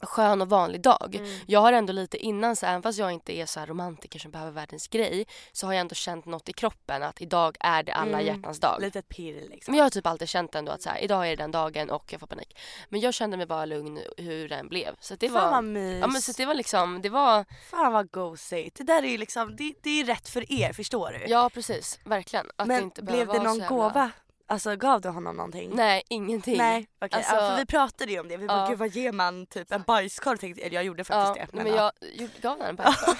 skön 0.00 0.42
och 0.42 0.48
vanlig 0.48 0.80
dag. 0.80 1.14
Mm. 1.14 1.38
Jag 1.46 1.60
har 1.60 1.72
ändå 1.72 1.92
lite 1.92 2.16
innan, 2.16 2.56
så 2.56 2.66
även 2.66 2.82
fast 2.82 2.98
jag 2.98 3.12
inte 3.12 3.32
är 3.36 3.46
så 3.46 3.60
romantiker 3.66 4.18
som 4.18 4.30
behöver 4.30 4.52
världens 4.52 4.88
grej 4.88 5.26
så 5.52 5.66
har 5.66 5.72
jag 5.72 5.80
ändå 5.80 5.94
känt 5.94 6.24
något 6.26 6.48
i 6.48 6.52
kroppen 6.52 7.02
att 7.02 7.20
idag 7.20 7.56
är 7.60 7.82
det 7.82 7.92
alla 7.94 8.20
Mm. 8.20 8.26
hjärtans 8.26 8.60
dag. 8.60 8.80
Litet 8.80 9.08
pirr 9.08 9.48
liksom. 9.50 9.72
Men 9.72 9.78
jag 9.78 9.84
har 9.84 9.90
typ 9.90 10.06
alltid 10.06 10.28
känt 10.28 10.54
ändå 10.54 10.72
att 10.72 10.82
så 10.82 10.90
här, 10.90 10.98
idag 10.98 11.26
är 11.26 11.30
det 11.30 11.36
den 11.42 11.50
dagen 11.50 11.90
och 11.90 12.12
jag 12.12 12.20
får 12.20 12.26
panik. 12.26 12.58
Men 12.88 13.00
jag 13.00 13.14
kände 13.14 13.36
mig 13.36 13.46
bara 13.46 13.64
lugn 13.64 14.00
hur 14.16 14.48
den 14.48 14.68
blev. 14.68 14.94
Så 15.00 15.14
det 15.14 15.28
Fan 15.28 15.42
vad 15.42 15.50
var... 15.50 15.62
mys. 15.62 16.00
Ja 16.00 16.06
men 16.06 16.22
så 16.22 16.32
det 16.32 16.46
var 16.46 16.54
liksom, 16.54 17.02
det 17.02 17.08
var, 17.08 17.44
Fan 17.70 17.92
vad 17.92 18.10
gosigt. 18.10 18.76
Det 18.76 18.84
där 18.84 19.02
är 19.02 19.08
ju 19.08 19.18
liksom, 19.18 19.56
det, 19.56 19.74
det 19.82 20.00
är 20.00 20.04
rätt 20.04 20.28
för 20.28 20.52
er, 20.52 20.72
förstår 20.72 21.10
du? 21.20 21.30
ja 21.32 21.50
precis, 21.54 21.98
verkligen. 22.04 22.46
Att 22.56 22.68
det 22.68 22.74
Men 22.74 22.82
inte 22.82 23.02
blev 23.02 23.26
det 23.26 23.42
någon 23.42 23.58
gåva? 23.68 24.10
Alltså 24.48 24.76
gav 24.76 25.00
du 25.00 25.08
honom 25.08 25.36
någonting? 25.36 25.70
Nej, 25.74 26.02
ingenting. 26.08 26.58
Nej, 26.58 26.86
okej. 27.00 27.16
Alltså- 27.16 27.34
ja, 27.34 27.50
för 27.50 27.56
vi 27.56 27.66
pratade 27.66 28.12
ju 28.12 28.20
om 28.20 28.28
det. 28.28 28.36
Vi 28.36 28.46
bara, 28.46 28.58
Ja. 28.60 28.66
gud 28.68 28.78
vad 28.78 28.88
ger 28.88 29.12
man 29.12 29.46
typ 29.46 29.72
en 29.72 29.82
bajskorv? 29.82 30.36
Tänkte, 30.36 30.62
eller 30.62 30.74
jag 30.74 30.84
gjorde 30.84 31.04
Ja, 31.08 31.24
faktiskt 31.26 31.52
det. 31.52 31.56
men 31.64 31.66
ja. 31.74 31.92
jag 32.00 32.10
gjorde- 32.20 32.32
gav 32.40 32.58
den 32.58 32.66
en 32.68 32.76
bajskorv. 32.76 33.16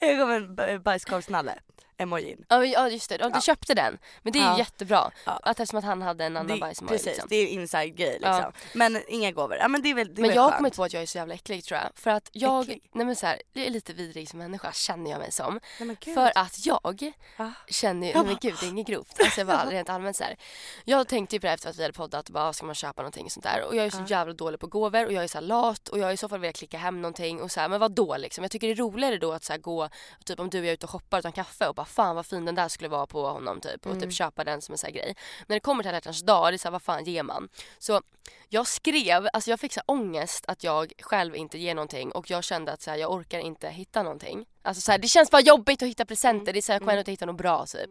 jag 0.00 0.18
gav 0.18 0.30
en 0.68 0.82
bajskorvsnalle. 0.82 1.58
Emojin. 2.02 2.44
Ja 2.48 2.88
just 2.88 3.08
det, 3.08 3.16
ja, 3.20 3.28
du 3.28 3.40
köpte 3.40 3.74
den. 3.74 3.98
Men 4.22 4.32
det 4.32 4.38
är 4.38 4.52
ju 4.52 4.58
jättebra. 4.58 5.10
Att 5.24 5.60
eftersom 5.60 5.78
att 5.78 5.84
han 5.84 6.02
hade 6.02 6.24
en 6.24 6.36
annan 6.36 6.46
Det, 6.56 6.60
bajsmoj. 6.60 6.88
precis, 6.88 7.06
Liksom. 7.06 7.26
det 7.28 7.36
är 7.36 7.46
inside 7.46 7.96
grej 7.96 8.12
liksom. 8.20 8.52
Men 8.74 9.02
inga 9.08 9.30
gåvor. 9.32 9.56
Ja 9.56 9.68
men 9.68 9.82
det 9.82 9.90
är 9.90 9.94
väl, 9.94 10.06
det 10.14 10.20
är 10.20 10.22
Men 10.22 10.28
väl 10.28 10.36
jag 10.36 10.42
har 10.42 10.56
kommit 10.56 10.76
på 10.76 10.84
att 10.84 10.92
jag 10.92 11.02
är 11.02 11.06
så 11.06 11.18
jävla 11.18 11.34
äcklig 11.34 11.64
tror 11.64 11.80
jag. 11.80 11.88
För 11.94 12.10
att 12.10 12.28
jag, 12.32 12.62
Äcklig? 12.62 12.82
nej 12.92 13.06
men 13.06 13.16
så 13.16 13.26
här, 13.26 13.42
jag 13.52 13.66
är 13.66 13.70
lite 13.70 13.92
vidrig 13.92 14.28
som 14.28 14.38
människa 14.38 14.72
känner 14.72 15.10
jag 15.10 15.18
mig 15.20 15.32
som. 15.32 15.60
Nej. 15.80 15.96
För 16.14 16.32
att 16.38 16.66
jag 16.66 17.12
Ja. 17.36 17.52
känner 17.68 18.06
ju, 18.08 18.14
men 18.24 18.36
gud 18.40 18.54
det 18.60 18.66
är 18.66 18.70
inget 18.70 18.86
grovt. 18.86 19.20
Alltså 19.20 19.40
jag 19.40 19.46
bara 19.46 19.66
rent 19.70 19.88
allmänt 19.88 20.16
så 20.16 20.24
här. 20.24 20.36
Jag 20.84 21.08
tänkte 21.08 21.36
ju 21.36 21.40
på 21.40 21.46
det 21.46 21.52
efter 21.52 21.70
att 21.70 21.76
vi 21.78 21.82
hade 21.82 21.92
poddat 21.92 22.30
bara 22.30 22.48
"Ah, 22.48 22.52
ska 22.52 22.66
man 22.66 22.74
köpa 22.74 23.02
någonting 23.02 23.24
och 23.24 23.32
sånt 23.32 23.44
där. 23.44 23.64
Och 23.68 23.76
jag 23.76 23.86
är 23.86 23.90
så 23.90 24.02
jävla 24.06 24.34
dålig 24.34 24.60
på 24.60 24.66
gåvor 24.66 25.06
och 25.06 25.12
jag 25.12 25.24
är 25.24 25.28
så 25.28 25.38
här 25.38 25.42
lat 25.46 25.88
och 25.88 25.98
jag 25.98 26.12
i 26.12 26.16
så 26.16 26.28
fall 26.28 26.38
vill 26.40 26.52
klicka 26.52 26.78
hem 26.78 27.02
någonting 27.02 27.42
och 27.42 27.50
så 27.50 27.60
här, 27.60 27.68
men 27.68 27.80
vad 27.80 27.92
då 27.92 28.16
liksom. 28.16 28.44
Jag 28.44 28.50
tycker 28.50 28.66
det 28.66 28.72
är 28.72 28.76
roligare 28.76 29.18
då 29.18 29.32
att 29.32 29.44
så 29.44 29.52
här 29.52 29.60
gå, 29.60 29.88
typ 30.24 30.40
om 30.40 30.50
du 30.50 30.68
är 30.68 30.72
ute 30.72 30.86
och 30.86 30.90
shoppar 30.90 31.18
utan 31.18 31.32
kaffe 31.32 31.68
och 31.68 31.74
bara 31.74 31.86
fan 31.92 32.16
vad 32.16 32.26
fin 32.26 32.44
den 32.44 32.54
där 32.54 32.68
skulle 32.68 32.88
vara 32.88 33.06
på 33.06 33.26
honom 33.26 33.60
typ 33.60 33.86
och 33.86 34.00
typ 34.00 34.12
köpa 34.12 34.44
den 34.44 34.62
som 34.62 34.72
en 34.72 34.78
sån 34.78 34.88
här 34.88 34.94
grej. 34.94 35.16
När 35.46 35.56
det 35.56 35.60
kommer 35.60 35.82
till 35.82 35.88
alla 35.88 35.96
hjärtans 35.96 36.22
dag, 36.22 36.52
det 36.52 36.56
är 36.56 36.58
så 36.58 36.68
här, 36.68 36.72
vad 36.72 36.82
fan 36.82 37.04
ger 37.04 37.22
man? 37.22 37.48
Så 37.78 38.02
jag 38.48 38.66
skrev, 38.66 39.28
alltså 39.32 39.50
jag 39.50 39.60
fick 39.60 39.72
så 39.72 39.80
här 39.86 39.94
ångest 39.94 40.44
att 40.48 40.64
jag 40.64 40.92
själv 41.00 41.36
inte 41.36 41.58
ger 41.58 41.74
någonting 41.74 42.12
och 42.12 42.30
jag 42.30 42.44
kände 42.44 42.72
att 42.72 42.82
så 42.82 42.90
här, 42.90 42.98
jag 42.98 43.12
orkar 43.12 43.38
inte 43.38 43.68
hitta 43.68 44.02
någonting. 44.02 44.46
Alltså 44.62 44.80
så 44.80 44.92
här, 44.92 44.98
det 44.98 45.08
känns 45.08 45.30
bara 45.30 45.42
jobbigt 45.42 45.82
att 45.82 45.88
hitta 45.88 46.04
presenter, 46.04 46.52
det 46.52 46.58
är 46.58 46.62
så 46.62 46.72
här, 46.72 46.74
jag 46.74 46.80
kommer 46.80 46.92
ändå 46.92 47.00
inte 47.00 47.10
hitta 47.10 47.26
något 47.26 47.36
bra 47.36 47.66
typ. 47.66 47.90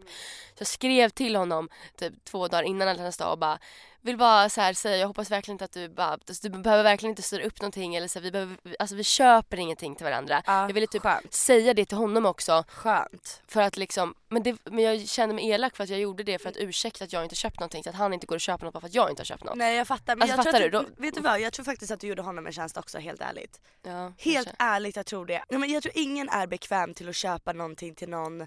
Så 0.54 0.58
jag 0.58 0.66
skrev 0.66 1.08
till 1.08 1.36
honom 1.36 1.68
typ 1.96 2.24
två 2.24 2.48
dagar 2.48 2.62
innan 2.62 2.88
alla 2.88 2.98
hjärtans 2.98 3.16
dag 3.16 3.32
och 3.32 3.38
bara 3.38 3.58
vill 4.02 4.16
bara 4.18 4.48
så 4.48 4.60
här 4.60 4.72
säga, 4.74 4.96
jag 4.96 5.06
hoppas 5.06 5.30
verkligen 5.30 5.54
inte 5.54 5.64
att 5.64 5.72
du 5.72 5.88
bara, 5.88 6.08
alltså, 6.28 6.48
du 6.48 6.58
behöver 6.62 6.82
verkligen 6.82 7.10
inte 7.10 7.22
styra 7.22 7.44
upp 7.44 7.60
någonting 7.60 7.94
eller 7.94 8.08
så 8.08 8.18
här, 8.18 8.24
vi 8.24 8.30
behöver, 8.30 8.56
alltså 8.78 8.96
vi 8.96 9.04
köper 9.04 9.56
ingenting 9.56 9.94
till 9.94 10.04
varandra. 10.04 10.42
Ja, 10.46 10.66
jag 10.66 10.72
ville 10.74 10.86
typ 10.86 11.02
skönt. 11.02 11.34
säga 11.34 11.74
det 11.74 11.84
till 11.84 11.96
honom 11.98 12.26
också 12.26 12.64
Skönt. 12.68 13.42
för 13.48 13.60
att 13.62 13.76
liksom, 13.76 14.14
men, 14.28 14.42
det, 14.42 14.56
men 14.64 14.84
jag 14.84 15.08
kände 15.08 15.34
mig 15.34 15.48
elak 15.50 15.76
för 15.76 15.84
att 15.84 15.90
jag 15.90 16.00
gjorde 16.00 16.22
det 16.22 16.38
för 16.38 16.48
att 16.48 16.56
ursäkta 16.56 17.04
att 17.04 17.12
jag 17.12 17.22
inte 17.22 17.34
köpt 17.34 17.60
någonting 17.60 17.82
så 17.84 17.90
att 17.90 17.96
han 17.96 18.12
inte 18.14 18.26
går 18.26 18.34
och 18.36 18.40
köper 18.40 18.64
något 18.64 18.74
bara 18.74 18.80
för 18.80 18.86
att 18.88 18.94
jag 18.94 19.10
inte 19.10 19.20
har 19.20 19.24
köpt 19.24 19.44
något. 19.44 19.56
Nej 19.56 19.76
jag 19.76 19.86
fattar. 19.86 20.16
Men 20.16 20.22
Alltså, 20.22 20.36
jag 20.36 20.44
fattar 20.44 20.58
tror 20.60 20.70
du? 20.70 20.78
att, 20.78 20.86
Vet 20.96 21.14
du 21.14 21.20
vad? 21.20 21.40
Jag 21.40 21.52
tror 21.52 21.64
faktiskt 21.64 21.90
att 21.92 22.00
du 22.00 22.06
gjorde 22.06 22.22
honom 22.22 22.46
en 22.46 22.52
tjänst 22.52 22.76
också 22.76 22.98
helt 22.98 23.20
ärligt. 23.20 23.60
Ja, 23.82 24.12
Helt 24.18 24.46
kanske. 24.46 24.52
ärligt 24.64 24.96
jag 24.96 25.06
tror 25.06 25.26
det. 25.26 25.44
Nej, 25.50 25.60
men 25.60 25.70
jag 25.70 25.82
tror 25.82 25.92
ingen 25.96 26.28
är 26.28 26.46
bekväm 26.46 26.94
till 26.94 27.08
att 27.08 27.16
köpa 27.16 27.52
någonting 27.52 27.94
till 27.94 28.08
någon 28.08 28.46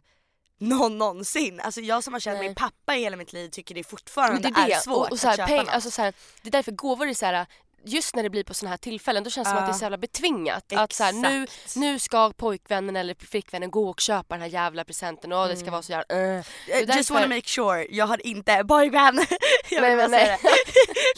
någon 0.58 0.98
någonsin. 0.98 1.60
Alltså 1.60 1.82
jag 1.82 2.04
som 2.04 2.14
har 2.14 2.20
känt 2.20 2.40
min 2.40 2.56
pappa 2.56 2.96
i 2.96 3.00
hela 3.00 3.18
mitt 3.18 3.34
liv 3.34 3.50
tycker 3.50 3.76
det 3.76 3.84
fortfarande 3.84 4.42
Men 4.42 4.54
det 4.54 4.60
är 4.60 4.68
det. 4.68 4.84
svårt 4.84 5.06
och, 5.08 5.12
och 5.12 5.20
så 5.20 5.28
här, 5.28 5.34
att 5.34 5.38
köpa 5.38 5.48
peng, 5.48 5.58
något. 5.58 5.70
alltså 5.70 5.92
så 5.92 6.02
här, 6.02 6.14
det 6.42 6.50
är 6.50 6.52
därför 6.52 6.72
gåvor 6.72 7.08
är 7.08 7.14
så 7.14 7.26
här, 7.26 7.46
just 7.86 8.16
när 8.16 8.24
det 8.24 8.30
blir 8.30 8.44
på 8.44 8.54
såna 8.54 8.70
här 8.70 8.78
tillfällen 8.78 9.24
då 9.24 9.30
känns 9.30 9.46
det 9.48 9.50
som 9.50 9.58
Ja. 9.58 9.64
att 9.64 9.70
det 9.70 9.76
är 9.76 9.80
så 9.80 9.84
jävla 9.86 9.98
betvingat. 9.98 10.74
Att 10.74 10.94
så 10.94 11.04
här, 11.04 11.14
nu, 11.14 11.44
Exakt. 11.44 11.76
nu 11.76 12.00
ska 12.00 12.32
pojkvännen 12.32 12.96
eller 12.96 13.16
flickvännen 13.26 13.72
gå 13.72 13.90
och 13.90 14.00
köpa 14.00 14.36
den 14.36 14.42
här 14.42 14.50
jävla 14.50 14.84
presenten 14.84 15.34
och 15.34 15.48
det 15.48 15.58
ska 15.58 15.72
vara 15.72 15.82
så 15.82 15.92
jävla... 15.92 16.16
Uh. 16.16 16.44
Eh, 16.68 16.98
Just 16.98 17.10
wanna 17.10 17.28
make 17.28 17.48
sure, 17.48 17.88
jag 17.90 18.08
har 18.08 18.28
inte 18.28 18.64
boyband. 18.64 19.20
jag 19.70 19.82
Nej, 19.82 19.90
vill 19.96 19.98
bara 19.98 20.20
säga 20.20 20.38
det. 20.42 20.50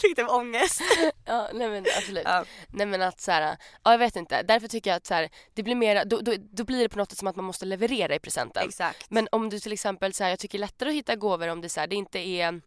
Fick 0.00 0.16
typ 0.16 0.30
ångest. 0.30 0.80
Ja, 1.24 1.48
nej 1.54 1.68
men 1.68 1.84
absolut. 1.98 2.24
Ja. 2.24 2.44
Nej 2.68 2.86
men 2.86 3.02
att 3.02 3.20
så 3.20 3.30
här, 3.32 3.56
ja 3.84 3.90
jag 3.90 3.98
vet 3.98 4.16
inte. 4.16 4.42
Därför 4.42 4.68
tycker 4.68 4.90
jag 4.90 4.96
att 4.96 5.06
så 5.06 5.14
här, 5.14 5.28
det 5.54 5.62
blir 5.62 5.74
mer, 5.74 6.04
då, 6.04 6.20
då, 6.20 6.34
då 6.52 6.64
blir 6.64 6.78
det 6.78 6.88
på 6.88 6.98
något 6.98 7.10
sätt 7.10 7.18
som 7.18 7.28
att 7.28 7.36
man 7.36 7.44
måste 7.44 7.64
leverera 7.64 8.14
i 8.14 8.18
presenten. 8.18 8.68
Exakt. 8.68 9.10
Men 9.10 9.28
om 9.32 9.50
du 9.50 9.60
till 9.60 9.72
exempel, 9.72 10.14
så 10.14 10.24
här, 10.24 10.30
jag 10.30 10.38
tycker 10.38 10.58
det 10.58 10.62
är 10.62 10.66
lättare 10.66 10.88
att 10.88 10.94
hitta 10.94 11.16
gåvor 11.16 11.48
om 11.48 11.60
det, 11.60 11.68
så 11.68 11.80
här, 11.80 11.86
det 11.86 11.96
inte 11.96 12.18
är 12.18 12.60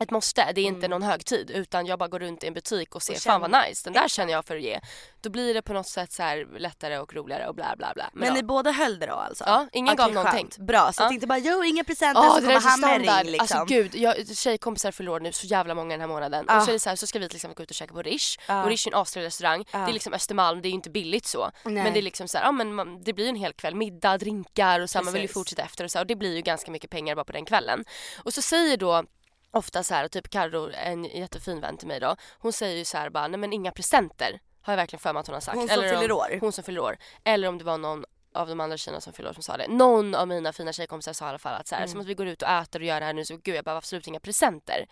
ett 0.00 0.10
måste, 0.10 0.52
det 0.52 0.60
är 0.60 0.64
inte 0.64 0.88
någon 0.88 1.02
högtid 1.02 1.50
utan 1.50 1.86
jag 1.86 1.98
bara 1.98 2.08
går 2.08 2.18
runt 2.18 2.44
i 2.44 2.46
en 2.46 2.54
butik 2.54 2.94
och 2.94 3.02
ser 3.02 3.12
Mm. 3.12 3.16
Och 3.16 3.22
fan 3.22 3.50
vad 3.50 3.66
nice, 3.66 3.84
den 3.84 3.92
där 3.92 4.08
känner 4.08 4.32
jag 4.32 4.44
för 4.44 4.56
att 4.56 4.62
ge. 4.62 4.80
Då 5.20 5.30
blir 5.30 5.54
det 5.54 5.62
på 5.62 5.72
något 5.72 5.88
sätt 5.88 6.12
så 6.12 6.44
lättare 6.58 6.98
och 6.98 7.14
roligare 7.14 7.48
och 7.48 7.54
bla 7.54 7.74
bla 7.76 7.92
bla. 7.94 8.10
Men 8.12 8.28
ja. 8.28 8.34
ni 8.34 8.42
båda 8.42 8.72
höll 8.72 8.98
det 8.98 9.06
då 9.06 9.12
alltså? 9.14 9.44
Ja, 9.46 9.66
ingen 9.72 9.96
gav 9.96 10.04
Okej, 10.04 10.14
någonting. 10.14 10.42
skönt. 10.42 10.58
Bra, 10.58 10.92
så 10.92 11.02
Ja. 11.02 11.06
att 11.06 11.12
inte 11.12 11.26
bara 11.26 11.38
jo 11.38 11.64
inga 11.64 11.84
presenter 11.84 12.22
Ja 12.22 12.34
så 12.34 12.40
kommer 12.40 12.60
han 12.60 12.80
med 12.80 13.22
ring 13.22 13.32
liksom. 13.32 13.60
Alltså 13.60 13.74
gud, 13.74 13.94
jag, 13.94 14.36
tjejkompisar 14.36 14.90
förlorar 14.90 15.20
nu 15.20 15.32
så 15.32 15.46
jävla 15.46 15.74
många 15.74 15.90
den 15.90 16.00
här 16.00 16.08
månaden. 16.08 16.44
Ah. 16.48 16.56
Och 16.56 16.62
så 16.62 16.70
är 16.70 16.72
det 16.72 16.80
så 16.80 16.88
här, 16.88 16.96
så 16.96 17.06
ska 17.06 17.18
vi 17.18 17.28
till 17.28 17.36
exempel 17.36 17.56
gå 17.56 17.62
ut 17.62 17.70
och 17.70 17.76
käka 17.76 17.94
på 17.94 18.02
Rish. 18.02 18.36
Ah. 18.46 18.62
Och 18.62 18.68
Rish 18.68 18.86
är 18.88 18.92
en 18.92 19.00
astrevlig 19.00 19.26
restaurang. 19.26 19.64
Det 19.72 19.78
är 19.78 19.92
liksom 19.92 20.12
Östermalm, 20.12 20.62
det 20.62 20.68
är 20.68 20.70
ju 20.70 20.74
inte 20.74 20.90
billigt 20.90 21.26
så. 21.26 21.50
Nej. 21.64 21.84
Men 21.84 21.92
det 21.92 22.00
är 22.00 22.02
liksom 22.02 22.28
så 22.28 22.38
här, 22.38 22.44
ja 22.44 22.52
men 22.52 22.74
man, 22.74 23.02
det 23.04 23.12
blir 23.12 23.28
en 23.28 23.36
hel 23.36 23.52
kväll. 23.52 23.74
Middag, 23.74 24.18
drinkar 24.18 24.80
och 24.80 24.90
så 24.90 24.98
här, 24.98 25.04
man 25.04 25.12
vill 25.14 25.22
ju 25.22 25.28
fortsätta 25.28 25.62
efter 25.62 25.84
och 25.84 25.90
så 25.90 25.98
här, 25.98 26.04
Och 26.04 26.06
det 26.06 26.16
blir 26.16 26.34
ju 26.36 26.42
ganska 26.42 26.70
mycket 26.70 26.90
pengar 26.90 27.14
bara 27.14 27.24
på 27.24 27.32
den 27.32 27.44
kvällen. 27.44 27.84
Och 28.24 28.34
så 28.34 28.42
säger 28.42 28.76
då 28.76 29.04
ofta 29.56 29.82
så 29.82 29.94
här, 29.94 30.08
typ 30.08 30.30
Carro, 30.30 30.70
en 30.74 31.04
jättefin 31.04 31.60
vän 31.60 31.76
till 31.76 31.88
mig 31.88 32.00
då. 32.00 32.16
Hon 32.38 32.52
säger 32.52 32.76
ju 32.76 32.84
så 32.84 32.98
här 32.98 33.10
bara, 33.10 33.28
nej 33.28 33.40
men 33.40 33.52
inga 33.52 33.70
presenter. 33.70 34.40
Har 34.62 34.72
jag 34.72 34.76
verkligen 34.76 35.00
för 35.00 35.12
mig 35.12 35.20
att 35.20 35.26
hon 35.26 35.34
har 35.34 35.40
sagt. 35.40 35.56
Hon 35.58 35.68
som 35.68 35.78
Eller 35.78 35.96
fyller 35.96 36.12
om, 36.12 36.18
år. 36.18 36.38
Hon 36.40 36.52
som 36.52 36.64
fyller 36.64 36.80
år. 36.80 36.96
Eller 37.24 37.48
om 37.48 37.58
det 37.58 37.64
var 37.64 37.78
någon 37.78 38.04
av 38.34 38.48
de 38.48 38.60
andra 38.60 38.76
tjejerna 38.76 39.00
som 39.00 39.12
fyller 39.12 39.28
år 39.30 39.34
som 39.34 39.42
sa 39.42 39.56
det. 39.56 39.68
Någon 39.68 40.14
av 40.14 40.28
mina 40.28 40.52
fina 40.52 40.72
tjejkompisar 40.72 41.12
sa 41.12 41.26
i 41.26 41.28
alla 41.28 41.38
fall 41.38 41.54
att 41.60 41.68
så 41.68 41.74
här, 41.74 41.82
Mm. 41.82 41.90
som 41.92 42.00
att 42.00 42.06
vi 42.06 42.14
går 42.14 42.26
ut 42.26 42.42
och 42.42 42.48
äter 42.48 42.80
och 42.80 42.86
gör 42.86 43.00
det 43.00 43.06
här 43.06 43.12
nu 43.12 43.24
så 43.24 43.36
gud 43.36 43.56
jag 43.56 43.64
behöver 43.64 43.78
absolut 43.78 44.06
inga 44.06 44.20
presenter. 44.20 44.86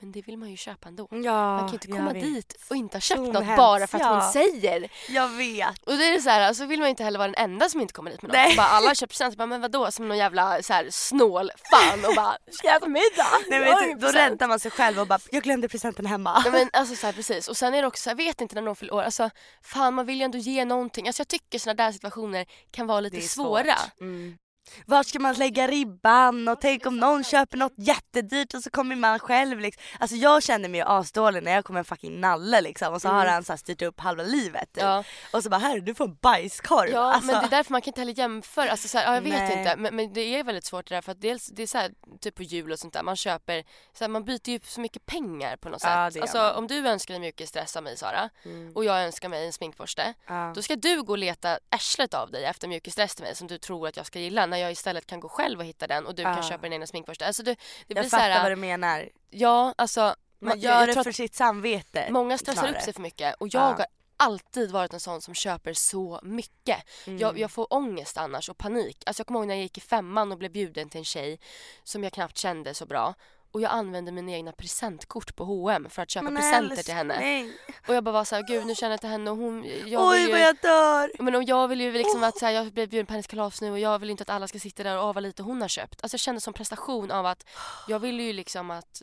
Men 0.00 0.12
det 0.12 0.22
vill 0.22 0.36
man 0.36 0.50
ju 0.50 0.56
köpa 0.56 0.88
ändå. 0.88 1.08
Ja, 1.10 1.56
man 1.56 1.58
kan 1.58 1.68
ju 1.68 1.72
inte 1.72 1.86
komma 1.86 2.12
dit 2.12 2.56
och 2.70 2.76
inte 2.76 2.96
ha 2.96 3.00
köpt 3.00 3.20
Hon 3.20 3.32
något 3.32 3.56
bara 3.56 3.86
för 3.86 3.98
att 3.98 4.04
ja. 4.04 4.20
hon 4.20 4.32
säger. 4.32 4.88
Jag 5.08 5.28
vet. 5.28 5.78
Och 5.78 5.92
då 5.92 6.02
är 6.02 6.12
det 6.12 6.20
så 6.20 6.30
här, 6.30 6.52
så 6.52 6.66
vill 6.66 6.78
man 6.78 6.86
ju 6.86 6.90
inte 6.90 7.04
heller 7.04 7.18
vara 7.18 7.28
den 7.28 7.50
enda 7.50 7.68
som 7.68 7.80
inte 7.80 7.92
kommer 7.92 8.10
dit 8.10 8.22
med 8.22 8.28
något. 8.28 8.34
Nej. 8.34 8.56
Bara 8.56 8.66
alla 8.66 8.88
har 8.88 8.94
köpt 8.94 9.10
presenter, 9.10 9.38
bara, 9.38 9.46
men 9.46 9.60
vadå 9.60 9.90
som 9.90 10.08
någon 10.08 10.18
jävla 10.18 10.62
så 10.62 10.72
här, 10.72 10.86
snål 10.90 11.50
fan 11.70 12.04
och 12.04 12.14
bara 12.16 12.36
ska 12.50 12.66
jag 12.66 12.76
äta 12.76 12.88
middag? 12.88 13.26
Nej, 13.48 13.60
men 13.60 13.78
typ, 13.78 14.00
då 14.00 14.06
present." 14.06 14.32
räddar 14.32 14.48
man 14.48 14.60
sig 14.60 14.70
själv 14.70 15.00
och 15.00 15.06
bara 15.06 15.18
jag 15.30 15.42
glömde 15.42 15.68
presenten 15.68 16.06
hemma. 16.06 16.42
Ja, 16.44 16.50
men 16.50 16.70
alltså 16.72 16.96
så 16.96 17.06
här, 17.06 17.12
precis. 17.12 17.48
Och 17.48 17.56
sen 17.56 17.74
är 17.74 17.82
det 17.82 17.88
också 17.88 18.02
så 18.02 18.10
här, 18.10 18.16
vet 18.16 18.40
inte 18.40 18.54
när 18.54 18.62
någon 18.62 18.76
fyller 18.76 18.94
år, 18.94 19.02
alltså 19.02 19.30
fan 19.62 19.94
man 19.94 20.06
vill 20.06 20.18
ju 20.18 20.24
ändå 20.24 20.38
ge 20.38 20.64
någonting. 20.64 21.06
Alltså 21.06 21.20
jag 21.20 21.28
tycker 21.28 21.58
såna 21.58 21.74
där 21.74 21.92
situationer 21.92 22.46
kan 22.70 22.86
vara 22.86 23.00
lite 23.00 23.20
svåra. 23.20 23.76
Mm. 24.00 24.38
Vart 24.86 25.06
ska 25.06 25.18
man 25.18 25.34
lägga 25.34 25.66
ribban 25.66 26.48
och 26.48 26.60
tänk 26.60 26.86
om 26.86 26.96
någon 26.98 27.24
köper 27.24 27.56
något 27.58 27.74
jättedyrt 27.76 28.54
och 28.54 28.62
så 28.62 28.70
kommer 28.70 28.96
man 28.96 29.18
själv 29.18 29.60
liksom. 29.60 29.82
Alltså 29.98 30.16
jag 30.16 30.42
känner 30.42 30.68
mig 30.68 30.80
ju 30.80 30.86
asdålig 30.86 31.42
när 31.42 31.52
jag 31.52 31.64
kommer 31.64 31.78
en 31.78 31.84
fucking 31.84 32.20
nalle 32.20 32.60
liksom 32.60 32.94
och 32.94 33.02
så 33.02 33.08
har 33.08 33.26
han 33.26 33.44
så 33.44 33.52
här 33.52 33.56
styrt 33.56 33.82
upp 33.82 34.00
halva 34.00 34.22
livet 34.22 34.72
typ. 34.72 34.82
Mm. 34.82 34.94
Ja. 34.94 35.04
Och 35.32 35.42
så 35.42 35.50
bara 35.50 35.58
här 35.60 35.80
du 35.80 35.94
får 35.94 36.04
en 36.04 36.14
bajskorv. 36.14 36.90
Ja 36.90 37.12
alltså, 37.14 37.32
men 37.32 37.40
det 37.40 37.46
är 37.46 37.50
därför 37.50 37.72
man 37.72 37.82
kan 37.82 37.88
inte 37.88 38.00
heller 38.00 38.18
jämföra, 38.18 38.70
alltså 38.70 38.88
så 38.88 38.98
här, 38.98 39.04
ja, 39.04 39.14
jag 39.14 39.22
vet 39.22 39.32
Nej. 39.32 39.58
inte 39.58 39.76
men, 39.76 39.96
men 39.96 40.12
det 40.12 40.20
är 40.20 40.44
väldigt 40.44 40.64
svårt 40.64 40.88
det 40.88 40.94
där 40.94 41.02
för 41.02 41.12
att 41.12 41.20
dels 41.20 41.46
det 41.46 41.62
är 41.62 41.66
så 41.66 41.78
här, 41.78 41.90
typ 42.20 42.34
på 42.34 42.42
jul 42.42 42.72
och 42.72 42.78
sånt 42.78 42.92
där 42.92 43.02
man 43.02 43.16
köper, 43.16 43.64
så 43.92 44.04
här, 44.04 44.08
man 44.08 44.24
byter 44.24 44.48
ju 44.50 44.60
så 44.64 44.80
mycket 44.80 45.06
pengar 45.06 45.56
på 45.56 45.68
något 45.68 45.82
Ja, 45.84 46.10
sätt. 46.10 46.22
Alltså 46.22 46.38
man. 46.38 46.54
om 46.54 46.66
du 46.66 46.88
önskar 46.88 47.14
dig 47.14 47.20
mjukisdress 47.20 47.76
av 47.76 47.82
mig 47.82 47.96
Sara 47.96 48.30
Mm. 48.44 48.72
och 48.74 48.84
jag 48.84 49.04
önskar 49.04 49.28
mig 49.28 49.46
en 49.46 49.52
sminkborste 49.52 50.14
ja. 50.26 50.52
då 50.54 50.62
ska 50.62 50.76
du 50.76 51.02
gå 51.02 51.12
och 51.12 51.18
leta 51.18 51.58
arslet 51.68 52.14
av 52.14 52.30
dig 52.30 52.44
efter 52.44 52.68
mjukisdress 52.68 53.14
till 53.14 53.24
mig 53.24 53.34
som 53.36 53.46
du 53.46 53.58
tror 53.58 53.88
att 53.88 53.96
jag 53.96 54.06
ska 54.06 54.18
gilla 54.18 54.46
när 54.50 54.56
jag 54.58 54.72
istället 54.72 55.06
kan 55.06 55.20
gå 55.20 55.28
själv 55.28 55.58
och 55.58 55.64
hitta 55.64 55.86
den 55.86 56.06
och 56.06 56.14
du 56.14 56.22
Ja. 56.22 56.34
kan 56.34 56.42
köpa 56.42 56.62
din 56.62 56.72
egna 56.72 56.86
sminkborste. 56.86 57.26
Alltså 57.26 57.42
det, 57.42 57.50
det 57.86 57.94
blir 57.94 57.96
Jag 57.96 58.04
så 58.04 58.10
fattar 58.10 58.30
här, 58.30 58.42
vad 58.42 58.52
du 58.52 58.56
menar. 58.56 59.08
ja 59.30 59.74
alltså 59.78 60.14
Man 60.38 60.60
gör 60.60 60.78
jag 60.80 60.88
det 60.88 60.92
tror 60.94 61.04
för 61.04 61.12
sitt 61.12 61.34
samvete. 61.34 62.06
Många 62.10 62.38
stressar 62.38 62.62
snarare. 62.62 62.76
upp 62.76 62.82
sig 62.82 62.92
för 62.94 63.00
mycket 63.02 63.34
och 63.34 63.48
jag 63.48 63.62
Ja. 63.62 63.66
har 63.66 63.86
alltid 64.16 64.70
varit 64.70 64.92
en 64.92 65.00
sån 65.00 65.20
som 65.20 65.34
köper 65.34 65.72
så 65.74 66.20
mycket. 66.22 66.78
Mm. 67.06 67.18
Jag, 67.18 67.38
jag 67.38 67.50
får 67.50 67.72
ångest 67.74 68.16
annars 68.18 68.48
och 68.48 68.58
panik. 68.58 69.02
Alltså 69.06 69.20
jag 69.20 69.26
kommer 69.26 69.40
ihåg 69.40 69.46
när 69.46 69.54
jag 69.54 69.62
gick 69.62 69.78
i 69.78 69.80
femman 69.80 70.32
och 70.32 70.38
blev 70.38 70.50
bjuden 70.52 70.88
till 70.88 70.98
en 70.98 71.04
tjej 71.04 71.40
som 71.84 72.04
jag 72.04 72.12
knappt 72.12 72.38
kände 72.38 72.74
så 72.74 72.86
bra. 72.86 73.14
Och 73.52 73.60
jag 73.60 73.70
använde 73.70 74.12
mina 74.12 74.32
egna 74.32 74.52
presentkort 74.52 75.36
på 75.36 75.44
H&M 75.44 75.86
för 75.90 76.02
att 76.02 76.10
köpa 76.10 76.24
Men 76.30 76.36
presenter 76.36 76.82
till 76.82 76.94
henne. 76.94 77.14
älskling. 77.14 77.52
Och 77.88 77.94
jag 77.94 78.04
bara 78.04 78.12
var 78.12 78.24
såhär, 78.24 78.42
gud 78.42 78.66
nu 78.66 78.74
känner 78.74 78.92
jag 78.92 79.00
till 79.00 79.10
henne 79.10 79.30
och 79.30 79.36
hon... 79.36 79.64
Jag 79.64 79.84
vill 79.84 79.98
Oj 79.98 80.20
ju, 80.20 80.30
vad 80.30 80.40
jag 80.40 80.56
dör. 80.56 81.22
Men 81.22 81.34
och 81.34 81.42
jag 81.42 81.68
vill 81.68 81.80
ju 81.80 81.92
liksom 81.92 82.24
att 82.24 82.38
så 82.38 82.46
här, 82.46 82.52
jag 82.52 82.72
blev 82.72 82.88
bjuden 82.88 83.06
på 83.06 83.12
hennes 83.12 83.26
kalas 83.26 83.60
nu 83.60 83.70
och 83.70 83.78
jag 83.78 83.98
vill 83.98 84.10
inte 84.10 84.22
att 84.22 84.30
alla 84.30 84.48
ska 84.48 84.58
sitta 84.58 84.82
där 84.82 84.96
och 84.98 85.04
ava 85.04 85.20
lite 85.20 85.42
hon 85.42 85.60
har 85.60 85.68
köpt. 85.68 86.02
Alltså 86.02 86.14
jag 86.14 86.20
kände 86.20 86.40
som 86.40 86.52
prestation 86.52 87.10
av 87.10 87.26
att 87.26 87.46
jag 87.88 87.98
ville 87.98 88.22
ju 88.22 88.32
liksom 88.32 88.70
att, 88.70 89.02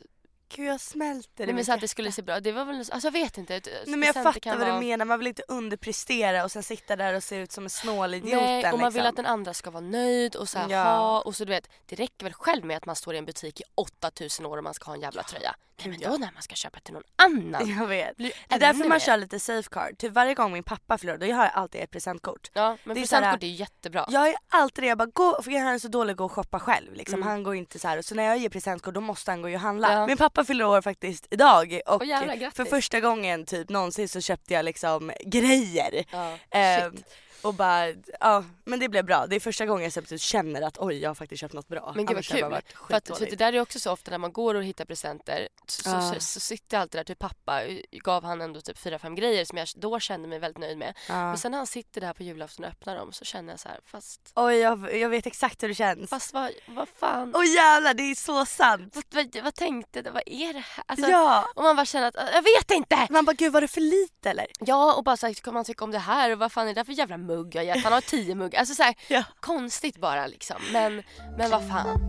Gud 0.56 0.68
jag 0.68 0.82
smälter 0.82 1.46
nej, 1.46 1.56
men 1.56 1.66
så 1.66 1.74
att 1.74 1.82
det 1.82 1.88
skulle 1.88 2.12
se 2.12 2.22
bra 2.22 2.40
Det 2.40 2.52
var 2.52 2.66
väl, 2.66 2.76
alltså 2.78 3.08
jag 3.08 3.12
vet 3.12 3.38
inte. 3.38 3.54
Nej 3.64 3.84
men 3.86 4.04
jag 4.04 4.14
fattar 4.24 4.58
vad 4.58 4.68
du 4.68 4.88
menar, 4.88 5.06
man 5.06 5.20
vill 5.20 5.28
inte 5.28 5.44
underprestera 5.48 6.44
och 6.44 6.52
sen 6.52 6.64
sitta 6.64 6.96
där 6.96 7.14
och 7.14 7.24
se 7.24 7.36
ut 7.36 7.52
som 7.52 7.64
en 7.64 7.70
snålidioten 7.70 8.40
Nej, 8.46 8.72
och 8.72 8.80
man 8.80 8.94
vill 8.94 9.04
liksom. 9.04 9.10
att 9.10 9.16
den 9.16 9.26
andra 9.26 9.54
ska 9.54 9.72
vara 9.72 9.82
nöjd 9.82 10.36
och 10.36 10.50
så 10.50 10.60
här, 10.60 10.70
Ja. 10.70 10.84
ha 10.84 11.22
och 11.22 11.36
så 11.36 11.46
du 11.46 11.50
vet, 11.50 11.70
det 11.86 11.96
räcker 11.96 12.24
väl 12.24 12.34
själv 12.34 12.66
med 12.66 12.78
att 12.78 12.86
man 12.86 12.96
står 12.96 13.16
i 13.16 13.18
en 13.18 13.26
butik 13.26 13.62
i 13.62 13.64
8000 13.76 14.46
år 14.46 14.58
och 14.58 14.64
man 14.64 14.74
ska 14.74 14.86
ha 14.86 14.94
en 14.94 15.02
jävla 15.02 15.24
tröja. 15.24 15.56
Nej 15.84 15.90
men 15.90 16.12
då 16.12 16.18
när 16.18 16.32
man 16.34 16.42
ska 16.44 16.56
köpa 16.56 16.80
till 16.80 16.94
någon 16.94 17.04
annan. 17.16 17.70
Jag 17.80 17.88
vet. 17.88 18.18
Blir 18.18 18.32
Det 18.48 18.56
är 18.56 18.60
därför 18.60 18.80
man 18.80 18.90
mer. 18.90 19.00
kör 19.00 19.18
lite 19.18 19.40
safecard. 19.40 19.98
Typ 19.98 20.12
varje 20.14 20.34
gång 20.34 20.54
min 20.54 20.64
pappa 20.64 20.98
fyller 20.98 21.14
år, 21.14 21.18
då 21.18 21.26
har 21.26 21.44
jag 21.44 21.52
alltid 21.54 21.82
ett 21.82 21.92
presentkort. 21.92 22.52
Ja 22.54 22.78
men 22.84 22.96
Det 22.96 23.00
är 23.00 23.02
presentkort 23.02 23.42
såhär- 23.42 23.54
är 23.54 23.56
jättebra. 23.60 24.06
Jag 24.10 24.28
är 24.30 24.36
alltid 24.50 24.84
det, 24.84 24.88
jag 24.88 24.98
bara 24.98 25.10
gå, 25.14 25.42
för 25.42 25.52
han 25.60 25.68
är 25.74 25.80
så 25.80 25.88
dålig 25.88 26.12
att 26.12 26.18
gå 26.18 26.26
och 26.26 26.32
shoppa 26.32 26.60
själv 26.60 26.94
liksom. 26.94 27.16
Mm. 27.20 27.28
Han 27.28 27.44
går 27.44 27.56
inte 27.56 27.80
så 27.80 27.88
här. 27.88 28.02
så 28.02 28.16
när 28.16 28.24
jag 28.24 28.38
ger 28.38 28.50
presentkort 28.50 28.94
då 28.94 29.02
måste 29.02 29.32
han 29.32 29.42
gå 29.42 29.50
och 29.50 29.60
handla. 29.60 29.94
Ja. 29.94 30.08
Min 30.08 30.18
pappa 30.18 30.44
fyller 30.46 30.66
år 30.66 30.82
faktiskt 30.82 31.28
idag 31.32 31.82
och 31.86 32.06
jävlar, 32.06 32.36
grattis. 32.36 32.58
för 32.58 32.66
första 32.66 33.00
gången 33.00 33.46
typ 33.46 33.70
någonsin 33.70 34.10
så 34.10 34.22
köpte 34.22 34.54
jag 34.54 34.66
liksom 34.66 35.12
grejer. 35.26 36.04
Ja, 36.12 36.38
Ehm, 36.52 36.92
shit. 36.96 37.06
Och 37.42 37.54
bara, 37.54 37.88
ja 38.20 38.44
men 38.64 38.80
det 38.80 38.90
blev 38.90 39.06
bra. 39.06 39.28
Det 39.28 39.36
är 39.36 39.40
första 39.40 39.66
gången 39.66 39.92
jag 39.96 40.08
typ 40.08 40.22
känner 40.22 40.62
att 40.62 40.78
oj 40.78 40.98
jag 40.98 41.10
har 41.10 41.16
faktiskt 41.16 41.40
köpt 41.42 41.54
något 41.54 41.68
bra. 41.68 41.92
Men 41.96 42.06
gud 42.06 42.16
vad 42.16 42.26
kul. 42.26 42.40
För, 42.88 42.94
att, 42.94 43.18
för 43.18 43.26
det 43.26 43.36
där 43.36 43.54
är 43.54 43.60
också 43.62 43.80
så 43.80 43.92
ofta 43.92 44.12
när 44.12 44.18
man 44.18 44.32
går 44.32 44.56
och 44.56 44.64
hittar 44.64 44.86
presenter 44.86 45.48
så, 45.68 45.90
Ja. 45.90 46.14
så, 46.14 46.20
så 46.20 46.40
sitter 46.40 46.78
alltid 46.78 47.00
där 47.00 47.04
till 47.04 47.16
pappa 47.16 47.62
gav 47.92 48.24
han 48.24 48.42
ändå 48.42 48.62
typ 48.62 48.78
fyra 48.78 49.00
fem 49.00 49.16
grejer 49.16 49.46
som 49.46 49.58
jag 49.58 49.68
då 49.76 50.00
kände 50.00 50.28
mig 50.28 50.40
väldigt 50.40 50.58
nöjd 50.62 50.78
med. 50.78 50.98
Ja. 51.08 51.14
Men 51.14 51.38
sen 51.38 51.52
när 51.52 51.58
han 51.58 51.68
sitter 51.68 52.02
där 52.02 52.14
på 52.14 52.24
julafton 52.24 52.66
och 52.66 52.72
öppnar 52.72 52.96
dem 52.96 53.12
så 53.14 53.26
känner 53.26 53.54
jag 53.54 53.60
så 53.60 53.70
här 53.70 53.80
fast, 53.86 54.32
Oj 54.36 54.56
jag, 54.56 54.96
jag 54.98 55.10
vet 55.10 55.26
exakt 55.26 55.64
hur 55.64 55.68
det 55.68 55.76
känns. 55.76 56.10
fast 56.10 56.34
vad, 56.34 56.52
vad 56.68 56.88
fan. 56.90 57.34
Åh 57.36 57.46
jävlar 57.46 57.94
det 57.94 58.04
är 58.04 58.16
så 58.16 58.46
sant. 58.46 58.96
Vad, 58.96 59.04
vad, 59.34 59.44
vad 59.44 59.56
tänkte 59.56 60.02
du? 60.02 60.10
Vad 60.10 60.24
är 60.26 60.54
det 60.54 60.60
här? 60.60 60.84
Alltså, 60.88 61.08
ja. 61.08 61.48
Och 61.56 61.64
man 61.64 61.76
bara 61.76 61.86
känner 61.86 62.08
att 62.08 62.16
jag 62.34 62.42
vet 62.42 62.72
inte! 62.72 63.08
Man 63.10 63.26
bara 63.26 63.34
gud 63.34 63.54
var 63.54 63.62
det 63.62 63.68
för 63.68 63.82
lite 63.82 64.30
eller? 64.30 64.48
Ja 64.60 64.94
och 64.94 65.04
bara 65.04 65.18
såhär, 65.18 65.34
kommer 65.34 65.54
man 65.58 65.66
tycka 65.66 65.84
om 65.84 65.92
det 65.92 66.00
här 66.00 66.32
och 66.32 66.40
vad 66.40 66.52
fan 66.52 66.64
är 66.64 66.68
det 66.68 66.80
där 66.80 66.84
för 66.86 66.94
jävla 66.94 67.18
mugg 67.28 67.56
jag 67.56 67.66
gett? 67.66 67.84
Han 67.84 67.94
har 67.94 68.02
tio 68.02 68.36
muggar. 68.36 68.60
Alltså 68.60 68.76
såhär, 68.76 68.96
Ja. 69.08 69.24
konstigt 69.40 69.98
bara 69.98 70.28
liksom. 70.28 70.58
Men, 70.74 71.04
men 71.38 71.52
vad 71.52 71.68
fan. 71.68 72.08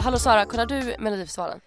Hallå 0.00 0.18
Sara, 0.18 0.44
kollar 0.44 0.66
du 0.66 0.96
Melodifestivalen? 0.98 1.60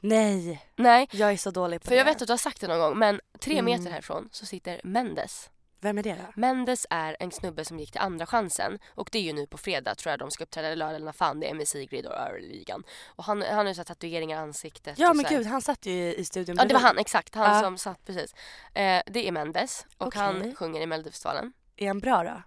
Nej, 0.00 0.62
Nej, 0.76 1.08
jag 1.12 1.32
är 1.32 1.36
så 1.36 1.50
dålig 1.50 1.80
på 1.80 1.84
för 1.84 1.90
det. 1.90 1.98
jag 1.98 2.04
vet 2.04 2.22
att 2.22 2.28
du 2.28 2.32
har 2.32 2.38
sagt 2.38 2.60
det 2.60 2.68
någon 2.68 2.78
gång 2.78 2.98
men 2.98 3.20
tre 3.40 3.52
Mm. 3.58 3.64
meter 3.64 3.90
härifrån 3.90 4.28
så 4.32 4.46
sitter 4.46 4.80
Mendes. 4.84 5.50
Vem 5.80 5.98
är 5.98 6.02
det 6.02 6.14
då? 6.14 6.40
Mendes 6.40 6.86
är 6.90 7.16
en 7.20 7.30
snubbe 7.30 7.64
som 7.64 7.78
gick 7.78 7.90
till 7.92 8.00
andra 8.00 8.26
chansen 8.26 8.78
och 8.94 9.08
det 9.12 9.18
är 9.18 9.22
ju 9.22 9.32
nu 9.32 9.46
på 9.46 9.58
fredag 9.58 9.94
tror 9.94 10.10
jag 10.10 10.18
de 10.18 10.30
ska 10.30 10.44
uppträda 10.44 10.66
eller 10.68 10.76
lördag 10.76 10.96
eller 11.00 11.12
fan 11.12 11.40
det 11.40 11.50
är 11.50 11.54
med 11.54 11.68
Sigrid 11.68 12.06
och 12.06 12.12
Örligan. 12.14 12.82
Och 13.06 13.24
han, 13.24 13.42
han 13.42 13.56
har 13.58 13.64
ju 13.66 13.74
så 13.74 13.80
här 13.80 13.84
tatueringar 13.84 14.36
i 14.38 14.40
ansiktet. 14.40 14.98
Ja 14.98 15.14
men 15.14 15.24
gud 15.28 15.46
han 15.46 15.62
satt 15.62 15.86
ju 15.86 15.92
i, 15.92 16.14
i 16.16 16.24
studion 16.24 16.56
Ja 16.58 16.64
det 16.64 16.74
var 16.74 16.80
han, 16.80 16.98
exakt. 16.98 17.34
Han 17.34 17.54
Ja. 17.56 17.62
som 17.62 17.78
satt 17.78 18.04
precis. 18.06 18.34
Eh, 18.74 19.02
det 19.06 19.28
är 19.28 19.32
Mendes 19.32 19.86
och 19.98 20.06
Okej. 20.06 20.20
han 20.20 20.54
sjunger 20.56 20.80
i 20.80 20.86
Melodifestivalen. 20.86 21.52
Är 21.76 21.86
han 21.88 21.98
bra 22.00 22.24
då? 22.24 22.42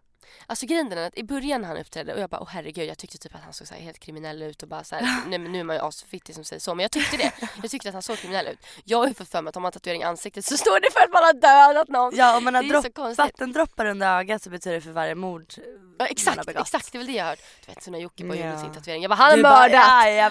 Alltså 0.48 0.66
grejen 0.66 0.92
är 0.92 1.08
att 1.08 1.18
i 1.18 1.24
början 1.24 1.62
när 1.62 1.68
han 1.68 1.78
uppträdde 1.78 2.14
och 2.14 2.20
jag 2.20 2.30
bara 2.30 2.42
åh 2.42 2.48
herregud 2.52 2.90
jag 2.90 2.98
tyckte 2.98 3.18
typ 3.18 3.36
att 3.36 3.42
han 3.44 3.54
såg 3.54 3.68
så 3.68 3.74
helt 3.74 4.00
kriminell 4.00 4.42
ut 4.44 4.64
och 4.64 4.70
bara 4.70 4.84
så 4.84 4.96
här, 4.96 5.24
nej 5.28 5.40
men 5.40 5.52
nu 5.52 5.60
är 5.60 5.64
man 5.64 5.76
ju 5.76 5.82
asfittig 5.82 6.36
som 6.36 6.44
säger 6.44 6.60
så 6.60 6.76
men 6.76 6.84
jag 6.84 6.92
tyckte 6.92 7.18
det. 7.18 7.32
Jag 7.62 7.72
tyckte 7.72 7.90
att 7.90 7.94
han 7.94 8.02
såg 8.02 8.18
kriminell 8.18 8.48
ut. 8.48 8.60
Jag 8.84 8.98
har 8.98 9.08
ju 9.08 9.14
fått 9.14 9.30
för 9.30 9.42
mig 9.42 9.50
att 9.50 9.56
om 9.56 9.62
man 9.62 9.68
har 9.68 9.72
tatuering 9.72 10.02
i 10.02 10.06
ansiktet 10.06 10.46
så 10.46 10.58
står 10.58 10.80
det 10.80 10.92
för 10.94 11.00
att 11.00 11.12
man 11.14 11.24
har 11.24 11.34
dödat 11.34 11.88
någon. 11.88 12.16
Ja 12.16 12.38
om 12.38 12.44
man 12.44 12.56
har 12.56 12.64
dropp, 12.64 13.18
vattendroppar 13.18 13.86
under 13.86 14.20
ögat 14.20 14.42
så 14.44 14.50
betyder 14.50 14.76
det 14.76 14.82
för 14.82 14.92
varje 14.92 15.16
mord 15.16 15.54
Ja, 16.00 16.08
exakt, 16.08 16.50
exakt 16.50 16.92
det 16.92 16.96
är 16.96 17.00
väl 17.00 17.08
det 17.08 17.14
jag 17.14 17.24
har 17.24 17.30
hört. 17.30 17.40
Du 17.66 17.74
vet 17.74 17.84
så 17.84 17.92
när 17.92 18.00
Jocke 18.00 18.24
bara 18.26 18.38
gjorde 18.38 18.50
Ja. 18.50 18.60
sin 18.62 18.74
tatuering, 18.74 19.02
jag 19.02 19.10
bara 19.10 19.16
han 19.16 19.32
har 19.32 19.44
bara, 19.44 19.60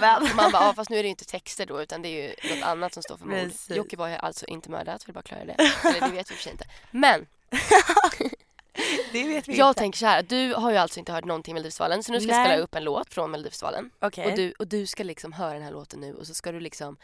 mördat! 0.00 0.30
Och 0.30 0.36
man 0.36 0.50
bara 0.52 0.62
ja 0.64 0.72
fast 0.74 0.90
nu 0.90 0.96
är 0.96 1.02
det 1.02 1.06
ju 1.06 1.10
inte 1.10 1.24
texter 1.24 1.66
då 1.66 1.82
utan 1.82 2.02
det 2.02 2.08
är 2.08 2.22
ju 2.28 2.54
något 2.56 2.64
annat 2.64 2.94
som 2.94 3.02
står 3.02 3.16
för 3.16 3.26
mord. 3.26 3.50
Jocke 3.68 3.96
var 3.96 4.08
ju 4.08 4.14
alltså 4.14 4.46
inte 4.46 4.70
mördat, 4.70 5.08
vill 5.08 5.14
bara 5.14 5.22
klara 5.22 5.44
det. 5.44 5.56
Eller 5.84 6.00
det 6.00 6.12
vet 6.12 6.12
vi 6.12 6.18
i 6.18 6.22
och 6.22 6.26
för 6.26 6.42
sig 6.42 6.52
inte. 6.52 6.64
Men 6.90 7.26
det 9.12 9.24
vet 9.28 9.48
vi 9.48 9.56
Jag 9.58 9.68
inte. 9.70 9.78
tänker 9.78 9.98
så 9.98 10.06
här, 10.06 10.22
du 10.22 10.54
har 10.54 10.70
ju 10.70 10.76
alltså 10.76 10.98
inte 10.98 11.12
hört 11.12 11.24
någonting 11.24 11.54
Melodifestivalen 11.54 12.02
så 12.02 12.12
nu 12.12 12.20
ska 12.20 12.28
jag 12.30 12.36
Nej. 12.36 12.46
spela 12.46 12.62
upp 12.62 12.74
en 12.74 12.84
låt 12.84 13.14
från 13.14 13.30
Melodifestivalen. 13.30 13.90
Okej. 14.00 14.26
Och, 14.30 14.36
du, 14.36 14.52
och 14.58 14.66
du 14.68 14.86
ska 14.86 15.02
liksom 15.02 15.32
höra 15.32 15.52
den 15.54 15.62
här 15.62 15.72
låten 15.72 16.00
nu 16.00 16.14
och 16.14 16.26
så 16.26 16.34
ska 16.34 16.52
du 16.52 16.60
liksom 16.60 16.96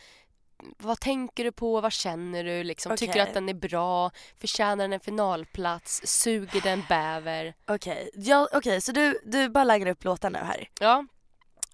vad 0.79 1.01
tänker 1.01 1.45
du 1.45 1.53
på? 1.53 1.81
Vad 1.81 1.93
känner 1.93 2.45
du? 2.45 2.65
Liksom, 2.65 2.97
Tycker 2.97 3.15
du 3.15 3.21
att 3.21 3.35
den 3.35 3.49
är 3.49 3.55
bra? 3.55 4.11
Förtjänar 4.41 4.77
den 4.85 4.93
en 4.93 5.01
finalplats? 5.01 6.01
Suger 6.05 6.61
den 6.61 6.83
bäver? 6.89 7.55
Okej, 7.67 8.11
ja, 8.15 8.49
okej, 8.53 8.81
så 8.81 8.93
du, 8.93 9.19
du 9.25 9.49
bara 9.49 9.65
lägger 9.65 9.87
upp 9.87 10.05
låtar 10.05 10.31
nu 10.31 10.39
här. 10.39 10.69
Ja. 10.81 11.07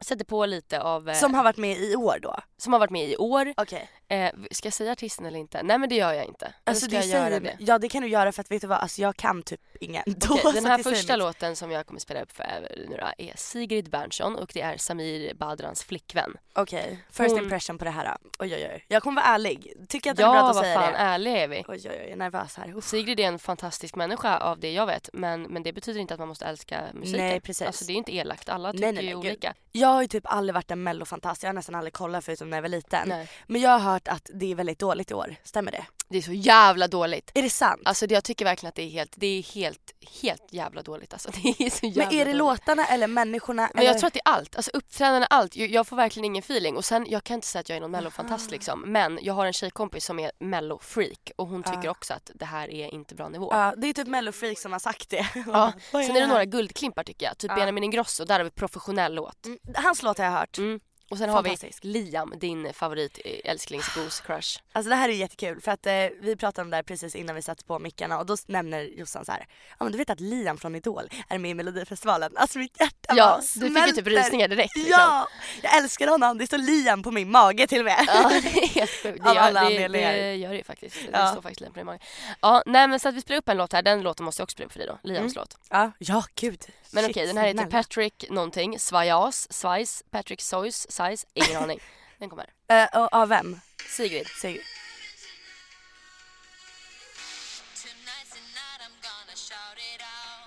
Sätter 0.00 0.24
på 0.24 0.46
lite 0.46 0.80
av... 0.80 1.08
eh, 1.08 1.14
Som 1.14 1.34
har 1.34 1.44
varit 1.44 1.56
med 1.56 1.78
i 1.78 1.96
år 1.96 2.18
då? 2.22 2.36
Som 2.62 2.72
har 2.72 2.80
varit 2.80 2.90
med 2.90 3.08
i 3.08 3.16
år. 3.16 3.54
Okej. 3.56 3.88
Eh, 4.08 4.30
ska 4.50 4.66
jag 4.66 4.72
säga 4.72 4.92
artisten 4.92 5.26
eller 5.26 5.38
inte? 5.38 5.62
Nej 5.62 5.78
men 5.78 5.88
det 5.88 5.94
gör 5.94 6.12
jag 6.12 6.24
inte. 6.24 6.54
Alltså 6.64 6.86
ska 6.86 6.94
jag 6.96 7.06
göra 7.06 7.26
säger, 7.26 7.40
det? 7.40 7.56
Ja 7.58 7.78
det 7.78 7.88
kan 7.88 8.02
du 8.02 8.08
göra 8.08 8.32
för 8.32 8.40
att 8.40 8.50
vet 8.50 8.60
du 8.60 8.66
vad, 8.66 8.78
alltså 8.78 9.02
jag 9.02 9.16
kan 9.16 9.42
typ 9.42 9.60
ingen. 9.80 10.02
Så 10.20 10.52
den 10.54 10.66
här 10.66 10.82
första 10.82 11.16
låten 11.16 11.56
som 11.56 11.70
jag 11.70 11.86
kommer 11.86 12.00
spela 12.00 12.22
upp 12.22 12.32
för 12.32 12.44
er 12.44 12.86
nu 12.88 12.96
då 12.96 13.24
är 13.24 13.32
Sigrid 13.36 13.90
Bernson 13.90 14.36
och 14.36 14.50
det 14.54 14.60
är 14.60 14.76
Samir 14.76 15.34
Badrans 15.34 15.84
flickvän. 15.84 16.36
Okej, 16.54 17.04
first 17.10 17.30
Hon- 17.30 17.38
impression 17.42 17.78
på 17.78 17.84
det 17.84 17.90
här 17.90 18.04
då. 18.04 18.30
Oj 18.38 18.54
oj 18.54 18.68
oj. 18.72 18.84
Jag 18.88 19.02
kommer 19.02 19.22
vara 19.22 19.34
ärlig. 19.34 19.72
Tycker 19.88 20.10
att 20.10 20.16
det 20.16 20.22
är 20.22 20.26
Ja, 20.26 20.32
bra 20.32 20.48
att 20.48 20.54
vad 20.56 20.64
säga 20.64 20.80
fan, 20.80 20.92
det. 20.92 20.98
ärliga 20.98 21.38
är 21.38 21.48
vi. 21.48 21.56
Oj 21.56 21.64
oj 21.68 21.80
oj, 21.90 21.96
jag 21.96 22.08
är 22.08 22.16
nervös 22.16 22.56
här. 22.56 22.76
Uff. 22.76 22.84
Sigrid 22.84 23.20
är 23.20 23.24
en 23.24 23.38
fantastisk 23.38 23.94
människa 23.96 24.38
av 24.38 24.60
det 24.60 24.72
jag 24.72 24.86
vet 24.86 25.10
men, 25.12 25.42
men 25.42 25.62
det 25.62 25.72
betyder 25.72 26.00
inte 26.00 26.14
att 26.14 26.20
man 26.20 26.28
måste 26.28 26.44
älska 26.44 26.80
musiken. 26.94 27.20
Nej, 27.26 27.40
precis. 27.40 27.66
Alltså 27.66 27.84
det 27.84 27.92
är 27.92 27.94
inte 27.96 28.14
elakt, 28.14 28.48
alla 28.48 28.72
tycker 28.72 28.92
nej, 28.92 28.94
ju 28.94 28.96
nej, 28.96 29.06
gud. 29.06 29.16
olika. 29.16 29.54
Jag 29.72 29.88
har 29.88 30.02
ju 30.02 30.08
typ 30.08 30.24
aldrig 30.26 30.54
varit 30.54 30.70
en 30.70 30.82
mellofantast, 30.82 31.42
jag 31.42 31.48
har 31.48 31.54
nästan 31.54 31.74
aldrig 31.74 31.92
kollat 31.92 32.24
förutom 32.24 32.50
när 32.52 32.58
jag 32.58 32.62
var 32.62 32.68
liten. 32.68 33.08
Nej. 33.08 33.28
Men 33.46 33.60
jag 33.60 33.70
har 33.70 33.92
hört 33.92 34.08
att 34.08 34.30
det 34.34 34.50
är 34.50 34.54
väldigt 34.54 34.78
dåligt 34.78 35.10
i 35.10 35.14
år, 35.14 35.36
stämmer 35.44 35.72
det? 35.72 35.84
Det 36.08 36.18
är 36.18 36.22
så 36.22 36.32
jävla 36.32 36.88
dåligt. 36.88 37.30
Är 37.34 37.42
det 37.42 37.50
sant? 37.50 37.82
Alltså 37.84 38.06
jag 38.06 38.24
tycker 38.24 38.44
verkligen 38.44 38.68
att 38.68 38.74
det 38.74 38.82
är 38.82 38.88
helt, 38.90 39.12
det 39.16 39.26
är 39.26 39.42
helt, 39.54 39.92
helt 40.22 40.46
jävla 40.52 40.82
dåligt 40.82 41.12
alltså. 41.12 41.30
Det 41.42 41.48
är 41.66 41.70
så 41.70 41.86
jävla 41.86 42.04
men 42.04 42.14
är 42.14 42.18
det 42.18 42.24
dåligt. 42.24 42.36
låtarna 42.36 42.86
eller 42.86 43.06
människorna? 43.06 43.70
Men 43.74 43.80
eller? 43.82 43.90
jag 43.92 43.98
tror 43.98 44.06
att 44.06 44.14
det 44.14 44.20
är 44.24 44.32
allt, 44.32 44.56
alltså 44.56 44.70
uppträdande, 44.74 45.26
allt. 45.30 45.56
Jag, 45.56 45.70
jag 45.70 45.86
får 45.86 45.96
verkligen 45.96 46.24
ingen 46.24 46.40
feeling 46.42 46.76
och 46.76 46.84
sen, 46.84 47.06
jag 47.08 47.24
kan 47.24 47.34
inte 47.34 47.46
säga 47.46 47.60
att 47.60 47.68
jag 47.68 47.76
är 47.76 47.80
någon 47.80 47.90
mellofantast 47.90 48.50
liksom. 48.50 48.80
Men 48.86 49.18
jag 49.22 49.34
har 49.34 49.46
en 49.46 49.52
tjejkompis 49.52 50.04
som 50.04 50.18
är 50.18 50.32
mellofreak 50.38 51.30
och 51.36 51.46
hon 51.48 51.62
tycker 51.62 51.88
också 51.88 52.14
att 52.14 52.30
det 52.34 52.44
här 52.44 52.70
är 52.70 52.94
inte 52.94 53.14
bra 53.14 53.28
nivå. 53.28 53.48
Ja, 53.52 53.74
det 53.76 53.86
är 53.86 53.92
typ 53.92 54.08
mellofreak 54.08 54.58
som 54.58 54.72
har 54.72 54.78
sagt 54.78 55.10
det. 55.10 55.26
Ja. 55.46 55.72
Sen 55.90 56.16
är 56.16 56.20
det 56.20 56.26
några 56.26 56.44
guldklimpar 56.44 57.04
tycker 57.04 57.26
jag. 57.26 57.38
Typ 57.38 57.50
Ja. 57.50 57.56
Benjamin 57.56 57.84
Ingrosso, 57.84 58.24
där 58.24 58.38
har 58.38 58.44
vi 58.44 58.50
professionell 58.50 59.14
låt. 59.14 59.46
Mm, 59.46 59.58
Hans 59.74 60.02
låt 60.02 60.18
har 60.18 60.24
jag 60.24 60.32
hört. 60.32 60.58
Mm. 60.58 60.80
Och 61.12 61.18
sen 61.18 61.30
har 61.30 61.42
vi. 61.42 61.56
Liam, 61.80 62.34
din 62.36 62.72
favorit 62.72 63.18
eh, 63.24 63.50
älsklingsgos 63.50 64.20
crush. 64.20 64.58
Alltså 64.72 64.90
det 64.90 64.96
här 64.96 65.08
är 65.08 65.12
jättekul 65.12 65.60
för 65.60 65.72
att 65.72 65.86
eh, 65.86 65.92
vi 66.20 66.36
pratade 66.36 66.64
om 66.64 66.70
det 66.70 66.76
här 66.76 66.82
precis 66.82 67.14
innan 67.14 67.36
vi 67.36 67.42
satte 67.42 67.64
på 67.64 67.78
mickarna 67.78 68.18
och 68.18 68.26
då 68.26 68.36
nämner 68.46 68.82
Jossan 68.82 69.24
så 69.24 69.32
här. 69.32 69.46
Ja 69.78 69.84
men 69.84 69.92
du 69.92 69.98
vet 69.98 70.10
att 70.10 70.20
Liam 70.20 70.58
från 70.58 70.74
Idol 70.74 71.08
är 71.28 71.38
med 71.38 71.50
i 71.50 71.54
Melodifestivalen. 71.54 72.36
Alltså 72.36 72.58
mitt 72.58 72.80
hjärta 72.80 73.14
Ja, 73.16 73.26
bara 73.26 73.36
du 73.36 73.42
fick 73.46 73.62
ju 73.62 73.68
smälter. 73.70 73.92
typ 73.92 74.06
rysningar 74.06 74.48
direkt 74.48 74.76
liksom. 74.76 74.90
Ja! 74.98 75.28
Jag 75.62 75.76
älskar 75.78 76.06
honom, 76.08 76.38
det 76.38 76.46
står 76.46 76.58
Liam 76.58 77.02
på 77.02 77.10
min 77.10 77.30
mage 77.30 77.66
till 77.66 77.78
och 77.78 77.84
med. 77.84 78.04
Ja, 78.06 78.28
det 78.42 78.48
är 78.48 78.68
helt 78.68 78.90
sjukt. 78.90 79.24
Det 79.24 79.34
gör, 79.34 79.52
det, 79.70 79.88
det 79.88 80.34
gör 80.36 80.50
det 80.50 80.56
ju 80.56 80.64
faktiskt. 80.64 80.96
Det 80.96 81.08
Ja. 81.12 81.26
står 81.32 81.42
faktiskt 81.42 81.60
Liam 81.60 81.72
på 81.72 81.78
din 81.78 81.86
mage. 81.86 81.98
Ja, 82.40 82.62
nej 82.66 82.88
men 82.88 83.00
så 83.00 83.08
att 83.08 83.14
vi 83.14 83.20
spelar 83.20 83.38
upp 83.38 83.48
en 83.48 83.56
låt 83.56 83.72
här. 83.72 83.82
Den 83.82 84.02
låten 84.02 84.24
måste 84.24 84.40
jag 84.40 84.44
också 84.44 84.54
spela 84.54 84.66
upp 84.66 84.72
för 84.72 84.78
dig 84.78 84.88
då. 84.88 84.98
Liams 85.08 85.34
låt. 85.36 85.56
Ja, 85.70 85.92
ja 85.98 86.24
gud. 86.34 86.62
Men 86.94 87.10
okej, 87.10 87.26
den 87.26 87.36
här 87.36 87.46
heter. 87.46 87.66
Patrick 87.66 88.24
någonting. 88.30 88.78
Svajas, 88.78 89.52
Svajs, 89.52 90.04
Patrick 90.10 90.40
Sois, 90.40 90.90
Size, 91.10 91.26
ingen 91.34 91.62
aning. 91.62 91.80
Den 92.18 92.30
kommer. 92.30 92.46
Eh, 92.68 93.00
och 93.00 93.12
av 93.12 93.28
vem? 93.28 93.60
Sigrid. 93.88 94.28
Sigrid. 94.28 94.62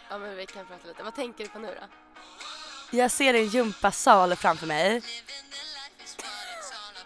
Ja 0.09 0.17
men 0.17 0.35
vi 0.35 0.45
kan 0.45 0.65
prata 0.65 0.88
lite. 0.88 1.03
Vad 1.03 1.15
tänker 1.15 1.43
du 1.43 1.50
på 1.50 1.59
nu 1.59 1.67
då? 1.81 1.88
Jag 2.97 3.12
ser 3.12 3.33
en 3.33 3.47
gympasal 3.47 4.35
framför 4.35 4.67
mig. 4.67 5.01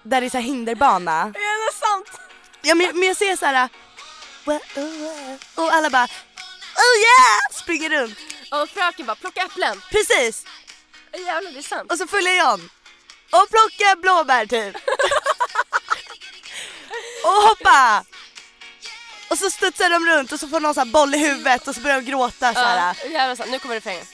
Där 0.03 0.21
det 0.21 0.27
är 0.27 0.29
så 0.29 0.37
här 0.37 0.43
hinderbana. 0.43 1.21
Är 1.21 1.71
det 1.71 1.77
sant? 1.77 2.21
Ja 2.61 2.75
men, 2.75 2.99
men 2.99 3.07
jag 3.07 3.17
ser 3.17 3.35
så 3.35 3.45
här. 3.45 3.69
Och 5.55 5.73
alla 5.73 5.89
bara 5.89 6.07
Oh 6.75 6.95
yeah! 6.99 7.61
Springer 7.63 7.89
runt. 7.89 8.17
Och 8.51 8.69
fröken 8.69 9.05
bara 9.05 9.15
plocka 9.15 9.41
äpplen. 9.41 9.81
Precis. 9.91 10.45
Jävlar 11.13 11.51
det 11.51 11.59
är 11.59 11.63
sant. 11.63 11.91
Och 11.91 11.97
så 11.97 12.07
följer 12.07 12.33
jag 12.33 12.53
on. 12.53 12.69
Och 13.31 13.49
plocka 13.49 13.95
blåbär 14.01 14.45
typ. 14.45 14.75
och 17.23 17.31
hoppa. 17.31 18.05
Och 19.29 19.37
så 19.37 19.51
studsar 19.51 19.89
de 19.89 20.05
runt 20.05 20.31
och 20.31 20.39
så 20.39 20.47
får 20.47 20.59
någon 20.59 20.73
så 20.73 20.79
här 20.79 20.85
boll 20.85 21.15
i 21.15 21.17
huvudet 21.17 21.67
och 21.67 21.75
så 21.75 21.81
börjar 21.81 22.01
de 22.01 22.11
gråta 22.11 22.53
så 22.53 22.59
här. 22.59 22.95
Ja, 23.03 23.09
jävlar 23.09 23.35
sant. 23.35 23.51
Nu 23.51 23.59
kommer 23.59 23.75
refrängen. 23.75 24.05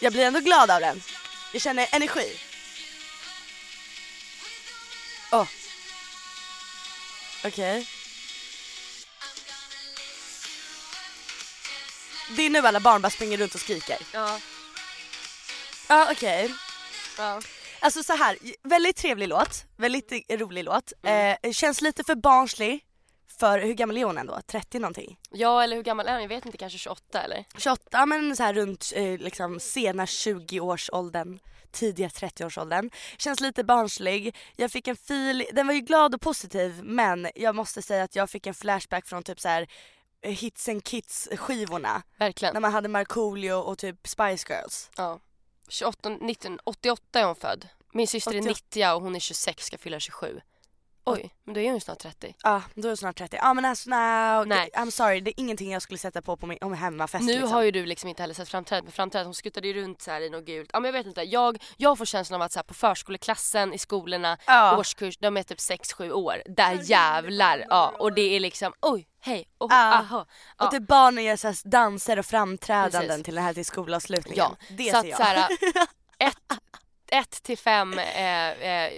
Jag 0.00 0.12
blir 0.12 0.24
ändå 0.24 0.40
glad 0.40 0.70
av 0.70 0.80
den. 0.80 1.02
Jag 1.52 1.62
känner 1.62 1.88
energi. 1.92 2.38
Åh. 5.30 5.46
Okej. 7.44 7.86
Det 12.28 12.42
är 12.42 12.50
nu 12.50 12.58
alla 12.66 12.80
barn 12.80 13.02
bara 13.02 13.10
springer 13.10 13.38
runt 13.38 13.54
och 13.54 13.60
skriker. 13.60 13.98
Ja. 14.12 14.40
Ja 15.88 16.08
okej. 16.10 16.54
Ja. 17.18 17.40
Alltså 17.80 18.02
så 18.02 18.12
här, 18.12 18.38
väldigt 18.62 18.96
trevlig 18.96 19.28
låt, 19.28 19.64
väldigt 19.76 20.12
rolig 20.30 20.64
låt. 20.64 20.92
Eh, 21.02 21.52
känns 21.52 21.80
lite 21.80 22.04
för 22.04 22.14
barnslig. 22.14 22.84
För 23.40 23.58
hur 23.58 23.74
gammal 23.74 23.96
är 23.96 24.04
hon 24.04 24.18
ändå? 24.18 24.40
30 24.46 24.78
någonting? 24.78 25.18
Ja 25.30 25.62
eller 25.62 25.76
hur 25.76 25.82
gammal 25.82 26.06
är 26.06 26.12
hon? 26.12 26.22
Jag 26.22 26.28
vet 26.28 26.46
inte, 26.46 26.58
kanske 26.58 26.78
28 26.78 27.22
eller? 27.22 27.44
28, 27.58 27.82
ja, 27.90 28.06
men 28.06 28.36
så 28.36 28.42
här 28.42 28.54
runt 28.54 28.92
eh, 28.94 29.18
liksom 29.18 29.60
sena 29.60 30.04
20-årsåldern, 30.04 31.38
tidiga 31.72 32.08
30-årsåldern. 32.08 32.90
Känns 33.18 33.40
lite 33.40 33.64
barnslig. 33.64 34.36
Jag 34.56 34.70
fick 34.70 34.88
en 34.88 34.96
fil, 34.96 35.44
den 35.52 35.66
var 35.66 35.74
ju 35.74 35.80
glad 35.80 36.14
och 36.14 36.20
positiv 36.20 36.80
men 36.82 37.28
jag 37.34 37.54
måste 37.54 37.82
säga 37.82 38.04
att 38.04 38.16
jag 38.16 38.30
fick 38.30 38.46
en 38.46 38.54
flashback 38.54 39.06
från 39.06 39.22
typ 39.22 39.40
så 39.40 39.48
här 39.48 39.66
eh, 40.22 40.32
Hits 40.32 40.68
and 40.68 40.84
Kids 40.84 41.28
skivorna. 41.36 42.02
Verkligen. 42.18 42.54
När 42.54 42.60
man 42.60 42.72
hade 42.72 42.88
Markoolio 42.88 43.52
och 43.52 43.78
typ 43.78 44.08
Spice 44.08 44.52
Girls. 44.52 44.90
Ja. 44.96 45.20
28, 45.68 46.08
19, 46.20 46.58
88 46.64 47.20
är 47.20 47.24
hon 47.24 47.36
född. 47.36 47.68
Min 47.92 48.06
syster 48.06 48.34
är 48.34 48.40
88. 48.40 48.50
90 48.50 48.94
och 48.94 49.02
hon 49.02 49.14
är 49.16 49.20
26, 49.20 49.64
ska 49.64 49.78
fylla 49.78 50.00
27. 50.00 50.40
Oj, 51.04 51.34
men 51.44 51.54
då 51.54 51.60
är 51.60 51.64
hon 51.64 51.74
ju 51.74 51.80
snart 51.80 51.98
30. 51.98 52.34
Ja, 52.42 52.62
då 52.74 52.88
är 52.88 52.90
jag 52.90 52.98
snart 52.98 53.18
30. 53.18 53.36
Ja 53.36 53.54
men 53.54 53.64
alltså 53.64 53.90
nej, 53.90 54.46
Nej. 54.46 54.70
I'm 54.74 54.90
sorry, 54.90 55.20
det 55.20 55.30
är 55.30 55.40
ingenting 55.40 55.72
jag 55.72 55.82
skulle 55.82 55.98
sätta 55.98 56.22
på 56.22 56.36
på 56.36 56.46
min 56.46 56.58
om 56.60 56.72
hemmafest 56.74 57.24
Nu 57.24 57.32
liksom. 57.32 57.52
har 57.52 57.62
ju 57.62 57.70
du 57.70 57.86
liksom 57.86 58.08
inte 58.08 58.22
heller 58.22 58.34
sett 58.34 58.48
framträdandet, 58.48 58.84
men 58.84 58.92
framträdandet 58.92 59.26
hon 59.26 59.34
skuttade 59.34 59.68
ju 59.68 59.74
runt 59.74 60.02
så 60.02 60.10
här 60.10 60.20
i 60.20 60.30
något 60.30 60.44
gult. 60.44 60.70
Ja 60.72 60.80
men 60.80 60.88
jag 60.88 60.92
vet 60.92 61.06
inte, 61.06 61.22
jag, 61.22 61.62
jag 61.76 61.98
får 61.98 62.04
känslan 62.04 62.40
av 62.40 62.44
att 62.44 62.52
så 62.52 62.58
här, 62.58 62.64
på 62.64 62.74
förskoleklassen, 62.74 63.74
i 63.74 63.78
skolorna, 63.78 64.38
Ja. 64.46 64.78
årskurs, 64.78 65.18
de 65.18 65.36
är 65.36 65.42
typ 65.42 65.58
6-7 65.58 66.10
år. 66.12 66.42
Där 66.46 66.78
jävlar! 66.82 67.66
Ja, 67.68 67.94
och 67.98 68.12
det 68.12 68.36
är 68.36 68.40
liksom 68.40 68.72
oj, 68.80 69.08
hej, 69.20 69.48
oh, 69.58 69.72
aha. 69.74 70.26
Och 70.58 70.70
typ 70.70 70.86
barnen 70.86 71.24
gör 71.24 71.36
så 71.36 71.46
här 71.46 71.68
danser 71.68 72.18
och 72.18 72.26
framträdanden 72.26 73.08
Precis. 73.08 73.24
till 73.24 73.34
den 73.34 73.44
här 73.44 73.54
till 73.54 73.64
skolavslutningen. 73.64 74.38
Ja, 74.38 74.56
det 74.70 74.84
så 74.84 74.90
ser 74.90 74.98
att 74.98 75.06
jag. 75.06 75.16
så 75.16 75.22
här, 75.22 75.48
ett, 76.18 76.36
ett 77.12 77.42
till 77.42 77.58
fem 77.58 77.98
eh, 77.98 78.50
eh, 78.50 78.92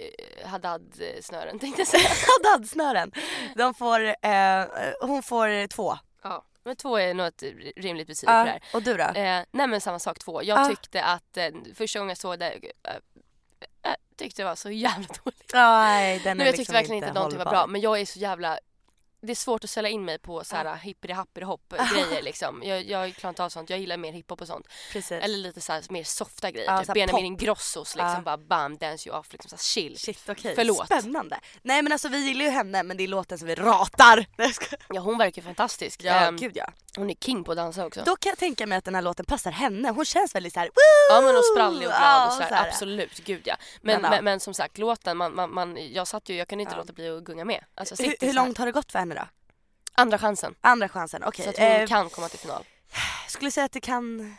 Haddad-snören 0.44 1.59
tänkte 1.59 1.81
jag 1.81 1.88
säga. 1.88 2.09
Haddad-snören. 2.42 3.12
De 3.57 3.74
får, 3.74 4.00
eh, 4.07 4.64
hon 5.00 5.22
får 5.22 5.66
två. 5.66 5.98
Ja, 6.22 6.44
men 6.64 6.77
två 6.77 6.96
är 6.98 7.14
nog 7.14 7.27
ett 7.27 7.42
rimligt 7.77 8.07
betyg 8.07 8.29
för 8.29 8.44
det 8.44 8.50
här. 8.50 8.62
Och 8.74 8.83
du 8.83 8.96
då? 8.96 9.05
Eh, 9.05 9.42
nej 9.50 9.66
men 9.66 9.81
samma 9.81 9.98
sak 9.98 10.18
två. 10.18 10.42
Jag 10.42 10.61
Ja. 10.61 10.68
tyckte 10.68 11.05
att 11.05 11.37
eh, 11.37 11.48
första 11.74 11.98
gången 11.98 12.09
jag 12.09 12.18
såg 12.18 12.38
det 12.38 12.50
eh, 12.53 12.94
eh, 13.83 13.94
tyckte 14.16 14.42
det 14.42 14.46
var 14.46 14.55
så 14.55 14.70
jävla 14.70 15.07
dåligt. 15.24 15.50
Nej, 15.55 16.18
den 16.24 16.37
Nu 16.37 16.42
är 16.42 16.46
jag 16.46 16.57
tyckte 16.57 16.61
liksom 16.61 16.72
verkligen 16.74 16.96
inte 16.96 17.09
att 17.09 17.14
någonting 17.14 17.38
var 17.38 17.50
bra 17.50 17.66
men 17.66 17.81
jag 17.81 18.00
är 18.00 18.07
så 18.07 18.18
jävla 18.18 18.59
det 19.24 19.32
är 19.32 19.34
svårt 19.34 19.64
att 19.64 19.70
sälja 19.70 19.90
in 19.90 20.04
mig 20.04 20.18
på 20.18 20.44
så 20.44 20.56
här 20.56 20.74
hippity 20.76 21.12
happity 21.14 21.44
hopp 21.46 21.74
grejer 21.92 22.22
liksom. 22.22 22.62
Jag, 22.64 22.82
jag 22.84 23.14
klarar 23.14 23.30
inte 23.30 23.44
av 23.44 23.48
sånt. 23.48 23.70
Jag 23.70 23.78
gillar 23.78 23.96
mer 23.96 24.12
hiphop 24.12 24.40
och 24.40 24.46
sånt. 24.46 24.68
Precis. 24.92 25.12
Eller 25.22 25.38
lite 25.38 25.60
så 25.60 25.72
här 25.72 25.82
mer 25.90 26.04
softa 26.04 26.50
grejer. 26.50 26.66
Ja, 26.72 26.78
typ 26.78 26.88
här 26.88 26.94
Benjamin. 26.94 27.24
Ingrossos 27.24 27.94
liksom 27.96 28.14
Ja. 28.16 28.20
bara 28.20 28.37
bam 28.38 28.76
dance 28.76 29.08
you 29.08 29.18
off 29.18 29.32
liksom 29.32 29.48
så 29.48 29.56
här 29.56 29.62
chill. 29.62 29.98
Shit 29.98 30.18
okej, 30.28 30.54
Förlåt. 30.54 30.87
spännande. 30.87 31.40
Nej 31.62 31.82
men 31.82 31.92
alltså 31.92 32.08
vi 32.08 32.18
gillar 32.18 32.44
ju 32.44 32.50
henne 32.50 32.82
men 32.82 32.96
det 32.96 33.04
är 33.04 33.08
låten 33.08 33.38
som 33.38 33.48
vi 33.48 33.54
ratar. 33.54 34.26
Ja 34.88 35.00
hon 35.00 35.18
verkar 35.18 35.42
fantastisk. 35.42 36.00
Ja 36.04 36.12
Ehm, 36.14 36.37
gud 36.37 36.52
ja. 36.54 36.66
hon 36.96 37.10
är 37.10 37.14
king 37.14 37.44
på 37.44 37.50
att 37.52 37.56
dansa 37.56 37.87
också. 37.87 38.02
Då 38.06 38.16
kan 38.16 38.30
jag 38.30 38.38
tänka 38.38 38.66
mig 38.66 38.78
att 38.78 38.84
den 38.84 38.94
här 38.94 39.02
låten 39.02 39.24
passar 39.26 39.50
henne. 39.50 39.90
Hon 39.90 40.04
känns 40.04 40.34
väldigt 40.34 40.52
såhär 40.54 40.70
Ja 41.10 41.20
men 41.20 41.37
och 41.37 41.44
sprallig 41.44 41.88
och 41.88 41.92
glad 41.94 42.02
Ja, 42.02 42.26
och 42.26 42.32
sådär. 42.32 42.48
så 42.48 42.54
här. 42.54 42.68
Absolut, 42.68 43.24
gud 43.24 43.42
ja. 43.44 43.56
Men, 43.82 43.92
Men, 43.92 44.02
men, 44.02 44.12
ja. 44.12 44.22
men, 44.22 44.40
som 44.40 44.54
sagt 44.54 44.78
låten, 44.78 45.16
man, 45.16 45.34
man, 45.34 45.54
man, 45.54 45.92
jag 45.92 46.06
satt 46.08 46.28
ju, 46.28 46.37
jag 46.37 46.48
kunde 46.48 46.62
inte 46.62 46.74
Ja. 46.74 46.78
låta 46.78 46.92
bli 46.92 47.08
att 47.16 47.24
gunga 47.24 47.44
med. 47.44 47.64
Alltså, 47.74 47.94
Hur, 48.02 48.16
hur 48.20 48.26
här. 48.26 48.34
långt 48.34 48.58
har 48.58 48.66
det 48.66 48.72
gått 48.72 48.92
för 48.92 48.98
henne? 48.98 49.13
Andra 49.96 50.18
chansen. 50.18 50.54
Andra 50.61 50.88
chansen, 50.88 51.22
okej. 51.24 51.44
Så 51.44 51.50
att 51.50 51.59
hon 51.59 51.66
Eh, 51.66 51.87
kan 51.87 52.11
komma 52.11 52.28
till 52.28 52.38
final. 52.38 52.64
skulle 53.28 53.50
säga 53.50 53.64
att 53.64 53.72
det 53.72 53.80
kan... 53.80 54.37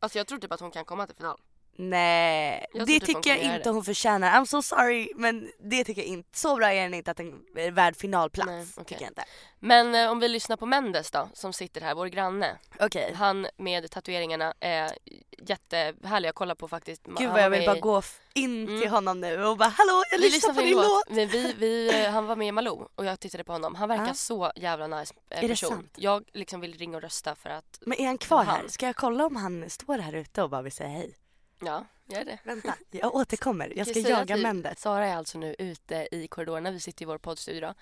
Alltså 0.00 0.18
jag 0.18 0.26
tror 0.26 0.38
typ 0.38 0.52
att 0.52 0.60
hon 0.60 0.70
kan 0.70 0.84
komma 0.84 1.06
till 1.06 1.16
final. 1.16 1.40
Nej, 1.78 2.66
Jag 2.74 2.86
det 2.86 2.92
typ 2.92 3.04
tycker 3.06 3.30
jag 3.30 3.38
inte 3.38 3.58
det. 3.58 3.70
hon 3.70 3.84
förtjänar. 3.84 4.40
I'm 4.40 4.44
so 4.46 4.62
sorry 4.62 5.12
men 5.16 5.50
det 5.58 5.84
tycker 5.84 6.00
jag 6.02 6.08
inte. 6.08 6.38
Så 6.38 6.56
bra 6.56 6.72
är 6.72 6.82
den 6.82 6.94
inte 6.94 7.10
att 7.10 7.16
den 7.16 7.40
är 7.56 7.70
värd 7.70 7.96
finalplats. 7.96 8.46
Nej. 8.76 8.84
Tycker 8.86 9.02
jag 9.02 9.10
inte. 9.10 9.24
Men 9.58 9.94
eh, 9.94 10.10
om 10.10 10.20
vi 10.20 10.28
lyssnar 10.28 10.56
på 10.56 10.66
Mendes 10.66 11.10
då, 11.10 11.28
som 11.32 11.52
sitter 11.52 11.80
här, 11.80 11.94
vår 11.94 12.06
granne. 12.06 12.56
Okej. 12.80 13.12
Han 13.16 13.46
med 13.56 13.90
tatueringarna 13.90 14.54
är 14.60 14.92
jättehärlig 15.38 16.28
att 16.28 16.34
kolla 16.34 16.54
på 16.54 16.68
faktiskt. 16.68 17.02
Gud 17.04 17.30
vad 17.30 17.42
jag 17.42 17.50
vill 17.50 17.66
bara 17.66 17.76
i- 17.76 17.80
gå 17.80 18.02
in 18.34 18.66
till 18.66 18.76
Mm. 18.76 18.90
honom 18.90 19.20
nu 19.20 19.44
och 19.44 19.56
bara 19.56 19.68
hallå 19.68 20.02
jag 20.12 20.18
Vi 20.18 20.24
lyssnar 20.30 20.54
på 20.54 20.60
din 20.60 20.76
låt. 20.76 21.10
Men 21.10 21.28
vi, 21.28 21.52
vi, 21.58 22.04
eh, 22.04 22.10
han 22.10 22.26
var 22.26 22.36
med 22.36 22.48
i 22.48 22.52
Malou 22.52 22.88
och 22.94 23.04
jag 23.04 23.20
tittade 23.20 23.44
på 23.44 23.52
honom. 23.52 23.74
Han 23.74 23.88
verkar 23.88 24.06
Ja. 24.06 24.14
så 24.14 24.52
jävla 24.56 24.86
nice 24.86 25.14
eh, 25.30 25.38
Är 25.38 25.42
det 25.42 25.48
person. 25.48 25.70
sant? 25.70 25.92
Jag 25.96 26.24
liksom 26.32 26.60
vill 26.60 26.78
ringa 26.78 26.96
och 26.96 27.02
rösta 27.02 27.34
för 27.34 27.50
att, 27.50 27.78
Men 27.80 28.00
är 28.00 28.06
han 28.06 28.18
kvar 28.18 28.44
Han. 28.44 28.60
här? 28.60 28.68
Ska 28.68 28.86
jag 28.86 28.96
kolla 28.96 29.26
om 29.26 29.36
han 29.36 29.70
står 29.70 29.98
här 29.98 30.12
ute 30.12 30.42
och 30.42 30.50
bara 30.50 30.62
vill 30.62 30.72
säga 30.72 30.88
hej? 30.88 31.14
Ja, 31.60 31.84
gör 32.08 32.24
det. 32.24 32.38
Vänta, 32.44 32.74
jag 32.90 33.14
återkommer. 33.14 33.72
Jag 33.76 33.86
ska 33.86 33.98
jaga 33.98 34.34
att 34.34 34.38
vi- 34.38 34.42
Mendes. 34.42 34.80
Sara 34.80 35.06
är 35.06 35.16
alltså 35.16 35.38
nu 35.38 35.54
ute 35.58 36.08
i 36.12 36.28
korridorerna. 36.28 36.70
Vi 36.70 36.80
sitter 36.80 37.02
i 37.02 37.06
vår 37.06 37.18
poddstudio. 37.18 37.60
då. 37.60 37.74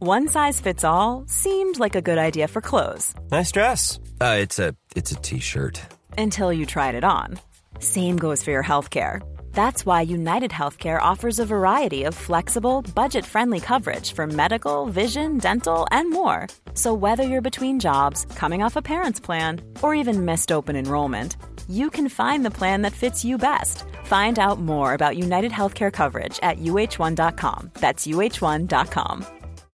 One 0.00 0.28
size 0.28 0.62
fits 0.62 0.84
all 0.84 1.26
seemed 1.28 1.78
like 1.80 1.98
a 1.98 2.00
good 2.00 2.18
idea 2.18 2.48
for 2.48 2.60
clothes 2.60 3.14
Nice 3.30 3.50
dress. 3.52 3.98
Uh, 4.20 4.36
it's 4.44 4.58
a 4.68 4.74
it's 4.94 5.12
a 5.12 5.20
t-shirt. 5.22 5.80
until 6.18 6.52
you 6.52 6.66
tried 6.66 6.94
it 6.94 7.04
on. 7.04 7.38
Same 7.80 8.16
goes 8.18 8.44
for 8.44 8.52
your 8.52 8.62
healthcare. 8.64 9.20
That's 9.52 9.84
why 9.84 10.02
United 10.02 10.50
Healthcare 10.52 11.00
offers 11.00 11.38
a 11.38 11.46
variety 11.46 12.04
of 12.04 12.14
flexible, 12.14 12.82
budget 12.94 13.24
friendly 13.24 13.60
coverage 13.60 14.12
for 14.12 14.26
medical, 14.26 14.86
vision, 14.86 15.38
dental, 15.38 15.86
and 15.90 16.10
more. 16.10 16.46
So, 16.74 16.94
whether 16.94 17.24
you're 17.24 17.50
between 17.50 17.80
jobs, 17.80 18.24
coming 18.36 18.62
off 18.62 18.76
a 18.76 18.82
parent's 18.82 19.20
plan, 19.20 19.60
or 19.82 19.94
even 19.94 20.24
missed 20.24 20.52
open 20.52 20.76
enrollment, 20.76 21.36
you 21.68 21.90
can 21.90 22.08
find 22.08 22.44
the 22.44 22.56
plan 22.58 22.82
that 22.82 22.92
fits 22.92 23.24
you 23.24 23.36
best. 23.36 23.84
Find 24.04 24.38
out 24.38 24.60
more 24.60 24.94
about 24.94 25.16
United 25.18 25.52
Healthcare 25.52 25.92
coverage 25.92 26.38
at 26.42 26.58
uh1.com. 26.58 27.70
That's 27.74 28.06
uh1.com. 28.06 29.26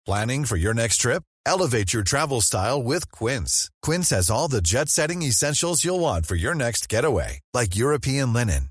Planning 0.06 0.44
for 0.44 0.56
your 0.56 0.74
next 0.74 0.98
trip? 0.98 1.22
Elevate 1.46 1.92
your 1.92 2.02
travel 2.02 2.40
style 2.40 2.82
with 2.82 3.10
Quince. 3.12 3.70
Quince 3.82 4.10
has 4.10 4.30
all 4.30 4.48
the 4.48 4.62
jet 4.62 4.88
setting 4.88 5.22
essentials 5.22 5.84
you'll 5.84 6.00
want 6.00 6.26
for 6.26 6.34
your 6.34 6.54
next 6.54 6.88
getaway, 6.88 7.40
like 7.52 7.76
European 7.76 8.32
linen, 8.32 8.70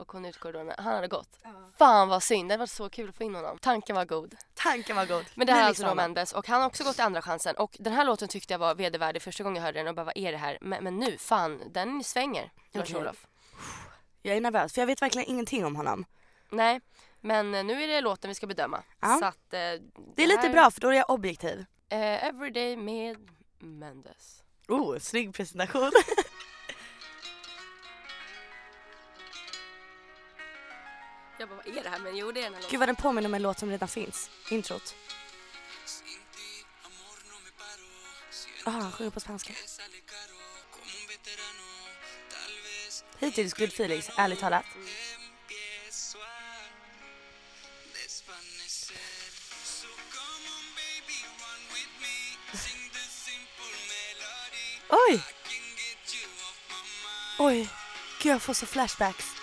Och 0.00 0.06
kom 0.06 0.24
ut 0.24 0.36
i 0.36 0.38
korridorerna. 0.38 0.74
Han 0.78 0.94
hade 0.94 1.08
gått. 1.08 1.28
Fan 1.78 2.08
vad 2.08 2.22
synd. 2.22 2.48
Det 2.50 2.56
var 2.56 2.66
så 2.66 2.90
kul 2.90 3.08
att 3.08 3.16
få 3.16 3.22
in 3.24 3.34
honom. 3.34 3.58
Tanken 3.58 3.96
var 3.96 4.04
god. 4.04 4.34
Tanken 4.54 4.96
var 4.96 5.06
god. 5.06 5.24
Men 5.34 5.46
det 5.46 5.52
här 5.52 5.62
är 5.62 5.66
alltså 5.66 5.82
då 5.82 5.88
man. 5.88 5.96
Mendes 5.96 6.32
och 6.32 6.46
han 6.48 6.60
har 6.60 6.66
också 6.68 6.84
gått 6.84 7.00
andra 7.00 7.22
chansen 7.22 7.56
och 7.56 7.76
den 7.78 7.92
här 7.92 8.04
låten 8.04 8.28
tyckte 8.28 8.54
jag 8.54 8.58
var 8.58 8.74
vedervärdig 8.74 9.22
första 9.22 9.44
gången 9.44 9.56
jag 9.56 9.62
hörde 9.62 9.78
den 9.78 9.88
och 9.88 9.94
bara 9.94 10.04
vad 10.04 10.16
är 10.16 10.32
det 10.32 10.38
här? 10.38 10.58
Men, 10.60 10.84
men 10.84 10.96
nu, 10.96 11.18
fan, 11.18 11.62
den 11.72 12.04
svänger. 12.04 12.52
Okej. 12.68 12.80
Lars-Olof. 12.80 13.26
Jag 14.22 14.36
är 14.36 14.40
nervös 14.40 14.72
för 14.74 14.80
jag 14.80 14.86
vet 14.86 15.02
verkligen 15.02 15.28
ingenting 15.28 15.64
om 15.66 15.76
honom. 15.76 16.04
Nej, 16.50 16.80
men 17.20 17.54
eh, 17.54 17.64
nu 17.64 17.82
är 17.82 17.88
det 17.88 18.00
låten 18.00 18.28
vi 18.28 18.34
ska 18.34 18.46
bedöma. 18.46 18.82
Ja. 19.00 19.16
Så 19.20 19.24
att, 19.24 19.54
eh, 19.54 19.58
Det 20.16 20.22
är 20.22 20.26
lite 20.26 20.40
här- 20.40 20.52
bra 20.52 20.70
för 20.70 20.80
då 20.80 20.88
är 20.88 20.92
jag 20.92 21.10
objektiv. 21.10 21.64
Eh, 21.88 22.24
Everyday 22.24 22.76
med 22.76 23.16
Mendes. 23.58 24.42
Oh, 24.68 24.98
snygg 24.98 25.34
presentation. 25.34 25.90
Jag 31.40 31.48
bara, 31.48 31.56
vad 31.56 31.76
är 31.76 31.82
det 31.82 31.88
här? 31.88 31.98
Men 31.98 32.16
jo, 32.16 32.32
det 32.32 32.40
är 32.40 32.44
den 32.44 32.54
här 32.54 32.60
låten. 32.60 32.70
Gud 32.70 32.78
vad 32.80 32.88
den 32.88 32.96
påminner 32.96 33.28
om 33.28 33.34
en 33.34 33.42
låt 33.42 33.58
som 33.58 33.70
redan 33.70 33.88
finns. 33.88 34.30
Introt. 34.50 34.94
Ah, 38.64 38.70
han 38.70 38.92
sjunger 38.92 39.10
på 39.10 39.20
spanska. 39.20 39.52
Hittills 43.18 43.54
good 43.54 43.68
feelings, 43.68 44.10
ärligt 44.16 44.40
talat. 44.40 44.64
Oj! 54.88 55.22
Oj, 57.38 57.68
gud 58.22 58.32
jag 58.32 58.42
får 58.42 58.54
så 58.54 58.66
flashbacks. 58.66 59.39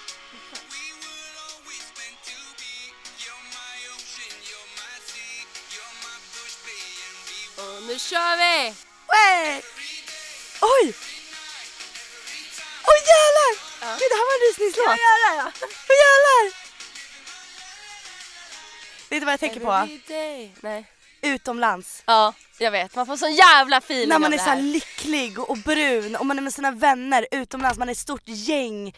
Kör 8.10 8.38
vi! 8.38 8.74
Wey! 9.12 9.62
Oj! 10.62 10.86
Oj 12.92 13.00
jävlar! 13.14 13.52
Gud, 14.00 14.10
det 14.12 14.18
här 14.20 14.26
var 14.30 14.36
en 14.38 14.44
rysningslåt. 14.48 14.98
Ja, 15.06 15.14
ja, 15.26 15.32
ja. 15.36 15.68
Oj 15.90 15.98
jävlar! 16.06 16.44
Vet 19.10 19.22
du 19.22 19.26
vad 19.26 19.34
jag 19.34 19.40
tänker 19.40 19.60
på? 19.60 19.88
Nej. 20.62 20.86
Utomlands. 21.22 22.04
Ja, 22.06 22.34
jag 22.58 22.72
vet. 22.72 22.96
Man 22.96 23.06
får 23.06 23.18
sån 23.18 23.34
jävla 23.34 23.78
feeling 23.78 24.10
När 24.10 24.20
man 24.20 24.34
är 24.34 24.38
så 24.38 24.56
lycklig 24.56 25.40
och 25.40 25.58
brun 25.58 26.16
och 26.16 26.26
man 26.26 26.38
är 26.38 26.42
med 26.42 26.54
sina 26.54 26.72
vänner 26.72 27.28
utomlands, 27.32 27.80
man 27.80 27.88
är 27.90 27.92
ett 27.92 27.98
stort 27.98 28.22
gäng. 28.26 28.96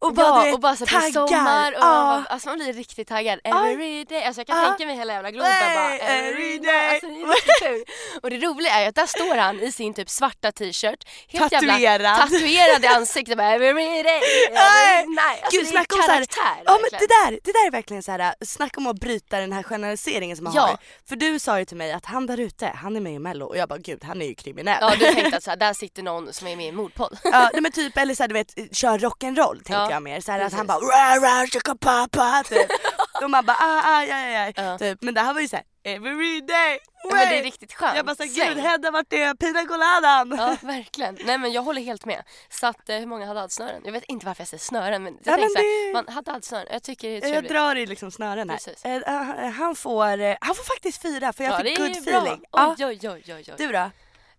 Och 0.00 0.14
bara, 0.14 0.26
ja, 0.26 0.44
vet, 0.44 0.54
och 0.54 0.60
bara 0.60 0.76
så 0.76 0.86
här, 0.86 1.10
sommar 1.12 1.72
och 1.72 1.78
Ja. 1.78 1.82
man, 1.84 2.22
bara, 2.22 2.26
alltså 2.28 2.48
man 2.48 2.58
blir 2.58 2.72
riktigt 2.72 3.08
taggad. 3.08 3.40
Every 3.44 4.04
day. 4.04 4.24
Alltså 4.24 4.40
jag 4.40 4.46
kan 4.46 4.58
Ja. 4.62 4.68
tänka 4.68 4.86
mig 4.86 4.96
hela 4.96 5.12
jävla 5.12 5.30
Globen 5.30 5.50
bara 5.74 5.98
every 5.98 6.58
day. 6.58 6.90
Alltså, 6.90 7.06
det 7.06 7.12
är 7.22 7.26
riktigt 7.26 7.62
kul. 7.62 7.84
Och 8.22 8.30
det 8.30 8.36
roliga 8.36 8.72
är 8.72 8.88
att 8.88 8.94
där 8.94 9.06
står 9.06 9.36
han 9.36 9.60
i 9.60 9.72
sin 9.72 9.94
typ 9.94 10.10
svarta 10.10 10.52
t-shirt. 10.52 11.04
Helt 11.28 11.52
Tatuerad. 11.52 11.80
Jävla, 11.80 12.16
tatuerad 12.16 12.84
i 12.84 12.86
ansiktet 12.86 13.36
bara 13.36 13.52
every 13.54 13.72
day. 14.02 14.20
Nej. 14.52 14.98
Every 14.98 15.08
night. 15.08 15.42
Alltså, 15.44 15.60
Gud, 15.60 15.66
det 15.72 15.76
är 15.76 15.80
om 15.80 16.02
så 16.02 16.10
här, 16.10 16.16
karaktär 16.16 16.62
ja, 16.64 16.78
men 16.82 17.00
det, 17.00 17.06
där, 17.06 17.30
det 17.44 17.52
där 17.52 17.66
är 17.66 17.70
verkligen 17.70 18.02
så 18.02 18.12
här, 18.12 18.34
snacka 18.44 18.80
om 18.80 18.86
att 18.86 19.00
bryta 19.00 19.40
den 19.40 19.52
här 19.52 19.62
generaliseringen 19.62 20.36
som 20.36 20.44
man 20.44 20.52
Ja. 20.56 20.62
har. 20.62 20.76
För 21.08 21.16
du 21.16 21.38
sa 21.38 21.58
ju 21.58 21.64
till 21.64 21.76
mig 21.76 21.92
att 21.92 22.06
han 22.06 22.26
där 22.26 22.40
ute, 22.40 22.66
han 22.76 22.96
är 22.96 23.00
med 23.00 23.12
i 23.12 23.18
mello 23.18 23.46
och 23.46 23.56
jag 23.56 23.68
bara 23.68 23.78
gud 23.78 24.04
han 24.04 24.22
är 24.22 24.26
ju 24.26 24.34
kriminell. 24.34 24.78
Ja 24.80 24.90
du 24.98 25.04
tänkte 25.14 25.36
att 25.36 25.42
så 25.44 25.50
här, 25.50 25.56
där 25.56 25.72
sitter 25.74 26.02
någon 26.02 26.32
som 26.32 26.46
är 26.46 26.56
med 26.56 26.66
i 26.66 26.68
en 26.68 26.74
mordpodd. 26.76 27.18
Ja 27.24 27.50
nej, 27.52 27.62
men 27.62 27.72
typ 27.72 27.96
eller 27.96 28.14
såhär 28.14 28.28
du 28.28 28.34
vet 28.34 28.76
kör 28.76 28.98
rock'n'roll 28.98 29.54
tänkte 29.54 29.72
Ja, 29.72 29.87
jag 29.90 30.02
mer. 30.02 30.20
Såhär 30.20 30.40
att 30.40 30.52
han 30.52 30.66
bara 30.66 30.78
ra 30.78 31.16
ra 31.16 31.46
chaka 31.46 31.74
papa 31.74 32.42
typ. 32.48 32.66
och 33.22 33.30
man 33.30 33.46
bara 33.46 33.56
ah, 33.60 33.82
ah 33.84 34.04
ja, 34.04 34.18
ja, 34.18 34.52
ja. 34.56 34.64
Ja. 34.64 34.78
Typ. 34.78 35.02
Men 35.02 35.14
det 35.14 35.20
här 35.20 35.34
var 35.34 35.40
ju 35.40 35.48
såhär 35.48 35.64
every 35.84 36.40
day. 36.40 36.78
Men 37.04 37.28
det 37.28 37.38
är 37.38 37.42
riktigt 37.42 37.72
skönt. 37.74 37.96
Jag 37.96 38.06
bara 38.06 38.16
såhär 38.16 38.48
gud 38.48 38.58
Hedda 38.58 38.90
vart 38.90 39.12
är 39.12 39.34
pina 39.34 39.64
coladan? 39.66 40.34
Ja 40.38 40.56
verkligen. 40.66 41.18
Nej 41.24 41.38
men 41.38 41.52
jag 41.52 41.62
håller 41.62 41.82
helt 41.82 42.04
med. 42.04 42.22
Så 42.48 42.66
att, 42.66 42.88
eh, 42.88 42.96
hur 42.96 43.06
många 43.06 43.26
hade 43.26 43.48
snören? 43.50 43.82
Jag 43.84 43.92
vet 43.92 44.04
inte 44.04 44.26
varför 44.26 44.40
jag 44.40 44.48
säger 44.48 44.60
snören 44.60 45.02
men 45.02 45.18
jag 45.24 45.32
Ja, 45.32 45.36
tänkte 45.36 45.40
men 45.42 45.50
såhär, 45.50 45.92
man 45.92 46.14
hade 46.14 46.42
snören. 46.42 46.66
Jag 46.70 46.82
tycker 46.82 47.08
det 47.08 47.14
är 47.14 47.20
jag 47.20 47.30
trevligt. 47.30 47.52
drar 47.52 47.76
i 47.76 47.86
liksom 47.86 48.10
snören 48.10 48.50
här. 48.50 48.56
Precis. 48.56 48.84
Eh, 48.84 48.96
eh, 48.96 49.50
han, 49.50 49.74
får, 49.74 50.20
eh, 50.20 50.36
han 50.40 50.54
får 50.54 50.64
faktiskt 50.64 51.02
fyra 51.02 51.32
för 51.32 51.44
jag 51.44 51.52
ja, 51.52 51.56
fick 51.56 51.64
det 51.64 51.82
är 51.82 51.86
good 51.86 51.96
ju 51.96 52.02
feeling. 52.02 52.38
Bra. 52.38 52.48
Ja. 52.50 52.74
Oj, 52.78 52.86
oj, 52.86 53.10
oj, 53.10 53.34
oj. 53.34 53.54
Du 53.58 53.72
då? 53.72 53.90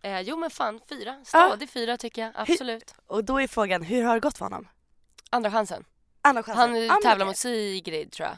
Eh, 0.02 0.22
jo 0.22 0.38
men 0.38 0.50
fan, 0.50 0.80
fyra. 0.90 1.16
Stadig 1.26 1.70
fyra 1.70 1.98
tycker 1.98 2.22
jag. 2.22 2.32
Absolut. 2.36 2.96
Och 3.08 3.24
då 3.24 3.42
är 3.42 3.48
frågan, 3.48 3.82
hur 3.84 4.04
har 4.04 4.14
det 4.14 4.20
gått 4.20 4.38
för 4.38 4.46
honom? 4.46 4.68
Andra 5.30 5.52
chansen. 5.52 5.86
Andra 6.22 6.44
chansen? 6.44 6.62
Han 6.62 6.72
men 6.72 7.02
tävlar 7.02 7.26
mot 7.26 7.38
Sigrid 7.38 8.12
tror 8.12 8.28
jag. 8.28 8.38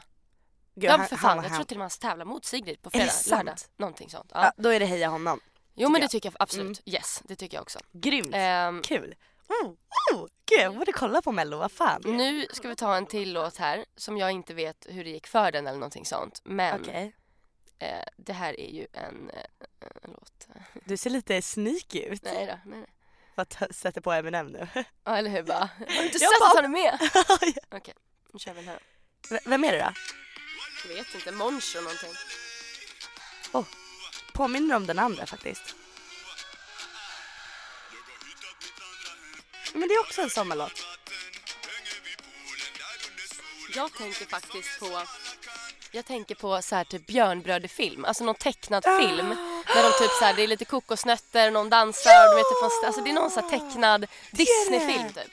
Gud, 0.74 0.84
ja 0.90 0.96
han- 0.96 1.08
för 1.08 1.16
fan, 1.16 1.42
jag 1.42 1.54
tror 1.54 1.64
till 1.64 1.76
och 1.76 1.78
med 1.78 1.84
han 2.02 2.10
tävlar 2.10 2.24
mot 2.24 2.44
Sigrid 2.44 2.82
på 2.82 2.90
det 2.90 2.98
fredag, 2.98 3.12
sant? 3.12 3.44
lördag. 3.44 3.56
Någonting 3.76 4.10
sånt. 4.10 4.30
Ja. 4.34 4.44
Ja, 4.44 4.52
då 4.56 4.68
är 4.68 4.80
det 4.80 4.86
heja 4.86 5.08
honom. 5.08 5.40
jo 5.74 5.88
men 5.88 6.00
jag. 6.00 6.08
det 6.08 6.12
tycker 6.12 6.28
jag 6.28 6.36
absolut. 6.42 6.82
Yes, 6.86 7.22
det 7.24 7.36
tycker 7.36 7.56
jag 7.56 7.62
också. 7.62 7.78
Grymt. 7.92 8.30
Ehm, 8.34 8.82
Kul. 8.82 9.14
Oh, 9.48 9.68
oh. 10.14 10.26
Gud 10.46 10.60
jag 10.60 10.76
borde 10.76 10.92
kolla 10.92 11.22
på 11.22 11.32
mello, 11.32 11.58
vad 11.58 11.72
fan. 11.72 12.02
Nu 12.04 12.46
ska 12.52 12.68
vi 12.68 12.76
ta 12.76 12.96
en 12.96 13.06
till 13.06 13.32
låt 13.32 13.56
här 13.56 13.84
som 13.96 14.18
jag 14.18 14.30
inte 14.30 14.54
vet 14.54 14.86
hur 14.90 15.04
det 15.04 15.10
gick 15.10 15.26
för 15.26 15.52
den 15.52 15.66
eller 15.66 15.78
någonting 15.78 16.04
sånt. 16.04 16.40
Men 16.44 16.80
Okej. 16.80 17.14
eh, 17.78 18.04
det 18.16 18.32
här 18.32 18.60
är 18.60 18.70
ju 18.70 18.86
en, 18.92 19.30
eh, 19.30 19.44
en 20.02 20.10
låt. 20.10 20.48
Du 20.84 20.96
ser 20.96 21.10
lite 21.10 21.42
sneaky 21.42 22.02
ut. 22.02 22.24
Nej 22.24 22.46
då, 22.46 22.70
nej, 22.70 22.78
nej. 22.80 22.86
För 23.34 23.42
att 23.42 23.76
sätta 23.76 24.00
på 24.00 24.12
Eminem 24.12 24.46
nu. 24.46 24.68
Ja 25.04 25.16
eller 25.16 25.30
hur 25.30 25.42
bara. 25.42 25.58
Har 25.78 25.86
du 25.86 26.04
inte 26.04 26.18
Jag 26.18 26.30
sett 26.32 26.40
bara- 26.40 26.48
att 26.50 26.56
han 26.56 26.64
är 26.64 26.68
med? 26.68 26.98
Okej, 27.70 27.94
nu 28.32 28.38
kör 28.38 28.52
vi 28.54 28.60
den 28.60 28.68
här. 28.68 28.78
V- 29.30 29.38
Vem 29.44 29.64
är 29.64 29.72
det 29.72 29.78
då? 29.78 29.92
Jag 30.88 30.94
vet 30.94 31.14
inte, 31.14 31.32
Moncho 31.32 31.80
någonting. 31.80 32.10
Påminner 34.32 34.76
om 34.76 34.86
den 34.86 34.98
andra 34.98 35.26
faktiskt. 35.26 35.74
Men 39.74 39.88
det 39.88 39.94
är 39.94 40.00
också 40.00 40.22
en 40.22 40.30
sommarlåt. 40.30 40.86
Jag 43.74 43.92
tänker 43.92 44.26
faktiskt 44.26 44.78
på 44.80 45.02
jag 45.94 46.04
tänker 46.06 46.34
på 46.34 46.62
så 46.62 46.76
här 46.76 46.84
typ 46.84 47.06
Björnbröder-film, 47.06 48.04
alltså 48.04 48.24
någon 48.24 48.34
tecknad 48.34 48.86
Ah. 48.86 48.98
film. 49.00 49.34
Där 49.74 49.82
de 49.82 49.92
typ 49.98 50.10
så 50.18 50.24
här, 50.24 50.34
det 50.34 50.42
är 50.42 50.46
lite 50.46 50.64
kokosnötter, 50.64 51.50
någon 51.50 51.70
dansar, 51.70 52.30
du 52.30 52.36
vet, 52.36 52.46
typ, 52.48 52.62
någon- 52.62 52.86
alltså 52.86 53.00
det 53.00 53.10
är 53.10 53.14
någon 53.14 53.30
så 53.30 53.40
tecknad 53.42 54.06
Disney-film 54.30 55.12
typ. 55.12 55.32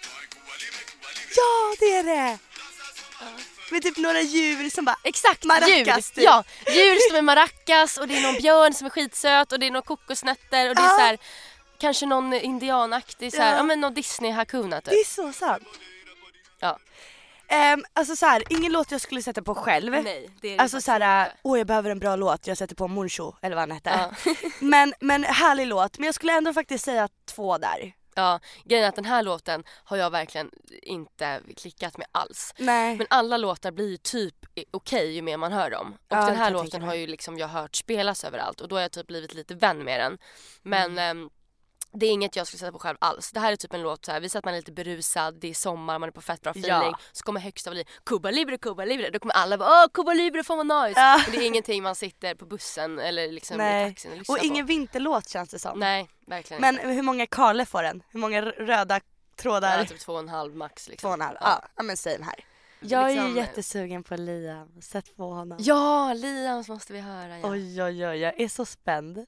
Ja 1.36 1.76
det 1.80 1.96
är 1.96 2.04
det! 2.04 2.38
Med 3.72 3.84
typ 3.84 3.98
några 3.98 4.22
djur 4.22 4.70
som 4.70 4.86
bara 4.86 4.96
Exakt, 5.04 5.44
Maracas, 5.44 5.70
djur. 5.70 5.86
typ. 6.16 6.24
Ja, 6.24 6.44
djur 6.68 7.08
som 7.10 7.18
är 7.18 7.22
maracas 7.22 7.98
och 7.98 8.08
det 8.08 8.18
är 8.18 8.22
någon 8.22 8.42
björn 8.42 8.74
som 8.74 8.86
är 8.86 8.90
skitsöt 8.92 9.52
och 9.52 9.60
det 9.60 9.68
är 9.68 9.72
några 9.72 9.86
kokosnötter 9.86 10.70
och 10.70 10.76
det 10.76 10.82
är 10.82 10.86
Ja. 10.86 10.90
så 10.98 11.02
här, 11.02 11.18
kanske 11.80 12.06
någon 12.06 12.34
indianaktig 12.34 13.34
så 13.34 13.42
här, 13.42 13.52
Ja. 13.52 13.58
ja 13.58 13.64
men 13.64 13.82
någon 13.82 13.94
Disney-hakuna 13.94 14.82
typ. 14.82 14.90
Det 14.90 14.96
är 15.00 15.06
så 15.06 15.34
sant. 15.34 15.64
Ja. 16.60 16.78
Um, 17.74 17.86
alltså 17.94 18.16
så 18.16 18.26
här, 18.26 18.44
ingen 18.50 18.72
låt 18.72 18.92
jag 18.92 19.02
skulle 19.02 19.22
sätta 19.22 19.42
på 19.42 19.56
själv. 19.56 19.92
Nej, 19.92 20.30
det 20.42 20.48
är 20.48 20.58
det 20.58 20.64
Alltså 20.64 20.82
såhär, 20.82 21.26
inte. 21.26 21.38
åh 21.44 21.58
jag 21.58 21.68
behöver 21.68 21.90
en 21.90 22.00
bra 22.00 22.16
låt, 22.16 22.48
jag 22.48 22.58
sätter 22.58 22.76
på 22.76 22.88
Moncho 22.88 23.34
eller 23.42 23.56
vad 23.56 23.62
han 23.62 23.72
hette. 23.72 23.90
Ja. 24.26 24.32
men, 24.60 24.94
men 25.00 25.24
härlig 25.24 25.68
låt, 25.68 25.98
men 25.98 26.06
jag 26.06 26.16
skulle 26.16 26.34
ändå 26.38 26.54
faktiskt 26.54 26.86
säga 26.86 27.10
två 27.26 27.58
där. 27.58 27.94
Ja, 28.16 28.40
grejen 28.66 28.86
är 28.86 28.90
att 28.90 28.96
den 28.96 29.06
här 29.06 29.24
låten 29.24 29.64
har 29.84 29.98
jag 29.98 30.10
verkligen 30.10 30.52
inte 30.82 31.42
klickat 31.58 31.98
med 31.98 32.08
alls. 32.12 32.54
Nej. 32.58 32.96
Men 32.98 33.08
alla 33.10 33.38
låtar 33.38 33.72
blir 33.72 33.90
ju 33.90 33.98
typ 33.98 34.36
okej 34.72 35.12
ju 35.16 35.22
mer 35.22 35.38
man 35.38 35.52
hör 35.52 35.70
dem. 35.70 35.94
Och 35.94 36.18
Ja, 36.18 36.26
den 36.26 36.36
här 36.36 36.52
låten 36.52 36.82
har 36.84 36.94
ju 36.96 37.08
liksom 37.08 37.38
jag 37.38 37.48
hört 37.48 37.76
spelas 37.76 38.24
överallt 38.24 38.62
och 38.62 38.68
då 38.68 38.76
har 38.76 38.82
jag 38.82 38.92
typ 38.92 39.08
blivit 39.08 39.34
lite 39.34 39.56
vän 39.56 39.84
med 39.84 40.00
den. 40.00 40.18
Men 40.62 40.92
Mm. 40.92 41.18
ehm, 41.22 41.30
det 41.94 42.06
är 42.06 42.12
inget 42.12 42.36
jag 42.36 42.48
skulle 42.48 42.60
sätta 42.60 42.72
på 42.72 42.80
själv 42.80 42.98
alls. 43.02 43.32
Det 43.32 43.40
här 43.40 43.52
är 43.52 43.56
typ 43.56 43.74
en 43.74 43.82
låt 43.82 44.06
så 44.06 44.12
här, 44.12 44.20
vi 44.20 44.30
säger 44.30 44.40
att 44.40 44.46
man 44.46 44.54
är 44.54 44.58
lite 44.58 44.72
berusad, 44.72 45.36
det 45.40 45.48
är 45.50 45.54
sommar, 45.54 46.00
man 46.00 46.10
är 46.10 46.12
på 46.12 46.22
fett 46.22 46.42
bra 46.42 46.52
feeling. 46.52 46.72
Ja. 46.72 47.00
Så 47.12 47.24
kommer 47.24 47.40
högsta 47.40 47.70
volym, 47.70 47.86
Cuba 48.06 48.32
Libre, 48.32 48.58
Cuba 48.58 48.86
Libre. 48.86 49.10
Då 49.10 49.20
kommer 49.20 49.34
alla 49.34 49.58
bara 49.58 49.70
åh 49.84 49.88
Cuba 49.94 50.14
Libre, 50.14 50.44
fan 50.44 50.68
vad 50.68 50.88
nice. 50.88 51.00
Ja. 51.00 51.22
Men 51.28 51.32
det 51.40 51.44
är 51.44 51.48
ingenting 51.48 51.84
man 51.84 51.96
sitter 51.96 52.36
på 52.36 52.46
bussen 52.46 53.00
eller 53.00 53.32
liksom 53.32 53.56
i 53.56 53.58
Nej. 53.58 53.90
taxin 53.90 54.12
och 54.12 54.18
lyssnar 54.18 54.36
Och 54.38 54.44
ingen 54.44 54.66
på. 54.66 54.68
vinterlåt 54.68 55.30
känns 55.30 55.50
det 55.50 55.60
som. 55.60 55.80
Nej, 55.80 56.10
verkligen 56.28 56.62
Men 56.62 56.76
inte. 56.76 56.88
hur 56.88 57.02
många 57.02 57.26
Karle 57.26 57.66
får 57.66 57.84
den? 57.84 58.04
Hur 58.10 58.20
många 58.20 58.42
röda 58.42 59.00
trådar? 59.36 59.78
Ja, 59.80 59.86
typ 59.86 60.00
två 60.00 60.14
och 60.14 60.20
en 60.20 60.30
halv 60.30 60.56
max 60.56 60.88
liksom. 60.90 61.08
Två 61.08 61.10
och 61.10 61.14
en 61.14 61.22
halv? 61.22 61.38
Ja, 61.42 61.66
ja 61.76 61.84
men 61.84 61.98
same 61.98 62.24
här. 62.24 62.46
Jag 62.82 63.02
är 63.04 63.10
Liksom- 63.10 63.30
ju 63.30 63.36
jättesugen 63.36 64.04
på 64.04 64.16
Liam, 64.16 64.82
sätt 64.82 65.18
på 65.18 65.30
honom. 65.30 65.58
Ja, 65.62 66.14
Liams 66.14 66.68
måste 66.68 66.94
vi 66.94 67.00
höra 67.00 67.40
ja. 67.40 67.50
Oj 67.50 67.84
oj 67.84 68.08
oj, 68.08 68.18
jag 68.18 68.40
är 68.42 68.48
så 68.48 68.66
spänd. 68.66 69.26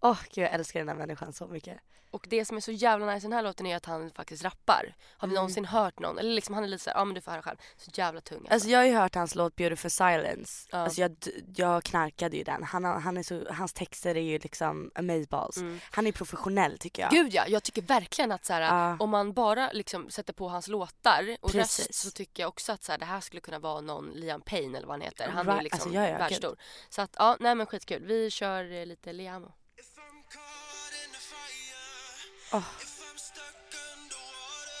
Åh 0.00 0.18
gud 0.34 0.44
jag 0.44 0.52
älskar 0.52 0.80
den 0.80 0.88
här 0.88 0.94
människan 0.96 1.32
så 1.32 1.46
mycket. 1.46 1.78
Och 2.10 2.26
det 2.30 2.44
som 2.44 2.56
är 2.56 2.60
så 2.60 2.72
jävla 2.72 3.06
nice 3.06 3.18
i 3.26 3.30
den 3.30 3.32
här 3.32 3.42
låten 3.42 3.66
är 3.66 3.76
att 3.76 3.84
han 3.86 4.10
faktiskt 4.10 4.44
rappar. 4.44 4.94
Har 5.16 5.28
vi 5.28 5.34
någonsin 5.34 5.64
hört 5.64 5.98
någon, 6.00 6.18
eller 6.18 6.30
liksom 6.34 6.54
han 6.54 6.64
är 6.64 6.68
lite 6.68 6.84
såhär, 6.84 6.96
ja 6.98 7.04
men 7.04 7.14
du 7.14 7.20
får 7.20 7.30
höra 7.30 7.42
själv. 7.42 7.56
Så 7.76 7.90
jävla 7.94 8.20
tung 8.20 8.38
alltså. 8.38 8.54
Alltså 8.54 8.68
jag 8.68 8.78
har 8.78 8.84
ju 8.86 8.94
hört 8.94 9.14
hans 9.14 9.34
låt 9.34 9.56
Beautiful 9.56 9.90
Silence. 9.90 10.68
Ja. 10.72 10.78
Alltså 10.78 11.00
jag, 11.00 11.16
jag 11.56 11.84
knarkade 11.84 12.36
ju 12.36 12.44
den. 12.44 12.62
Han, 12.62 12.84
han 12.84 13.16
är 13.16 13.22
så, 13.22 13.52
hans 13.52 13.72
texter 13.72 14.14
är 14.14 14.20
ju 14.20 14.38
liksom 14.38 14.90
amazeballs. 14.94 15.56
Mm. 15.56 15.80
Han 15.90 16.06
är 16.06 16.12
professionell 16.12 16.78
tycker 16.78 17.02
jag. 17.02 17.10
Gud 17.10 17.34
ja, 17.34 17.44
jag 17.48 17.62
tycker 17.62 17.82
verkligen 17.82 18.32
att 18.32 18.44
så 18.44 18.52
här, 18.52 18.60
Ja. 18.60 18.96
om 19.00 19.10
man 19.10 19.32
bara 19.32 19.70
liksom 19.72 20.10
sätter 20.10 20.32
på 20.32 20.48
hans 20.48 20.68
låtar 20.68 21.36
och 21.40 21.50
Precis. 21.52 21.86
röst 21.86 21.94
så 21.94 22.10
tycker 22.10 22.42
jag 22.42 22.48
också 22.48 22.72
att 22.72 22.84
så 22.84 22.92
här, 22.92 22.98
det 22.98 23.04
här 23.04 23.20
skulle 23.20 23.40
kunna 23.40 23.58
vara 23.58 23.80
någon 23.80 24.10
Liam 24.10 24.40
Payne 24.40 24.78
eller 24.78 24.86
vad 24.86 24.94
han 24.94 25.00
heter. 25.00 25.28
Han 25.28 25.48
är 25.48 25.52
Right. 25.52 25.60
ju 25.60 25.64
liksom 25.64 25.80
Alltså, 25.88 25.94
ja, 26.02 26.08
ja, 26.08 26.18
världsstor. 26.18 26.56
Så 26.88 27.02
att 27.02 27.14
ja, 27.18 27.36
nej 27.40 27.54
men 27.54 27.66
skitkul. 27.66 28.04
Vi 28.04 28.30
kör 28.30 28.72
eh, 28.72 28.86
lite 28.86 29.12
Liamo. 29.12 29.52
Åh. 32.52 32.62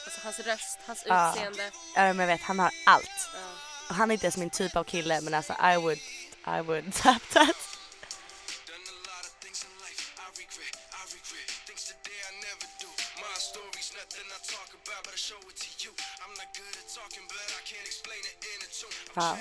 Alltså 0.04 0.20
hans 0.24 0.38
röst, 0.40 0.78
hans 0.86 1.02
Ja. 1.06 1.30
utseende. 1.30 1.70
Ja 1.94 2.00
men 2.02 2.18
jag 2.18 2.26
vet, 2.26 2.40
han 2.40 2.58
har 2.58 2.70
allt. 2.86 3.28
Ja. 3.34 3.40
Och 3.88 3.94
han 3.94 4.10
är 4.10 4.12
inte 4.14 4.26
ens 4.26 4.36
min 4.36 4.50
typ 4.50 4.76
av 4.76 4.84
kille 4.84 5.20
men 5.20 5.34
alltså 5.34 5.52
I 5.52 5.76
would, 5.76 5.98
I 6.46 6.60
would 6.66 6.94
tap 7.02 7.22
that. 7.32 7.56
Wow. 19.14 19.36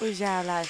Oj 0.00 0.10
jävlar. 0.12 0.66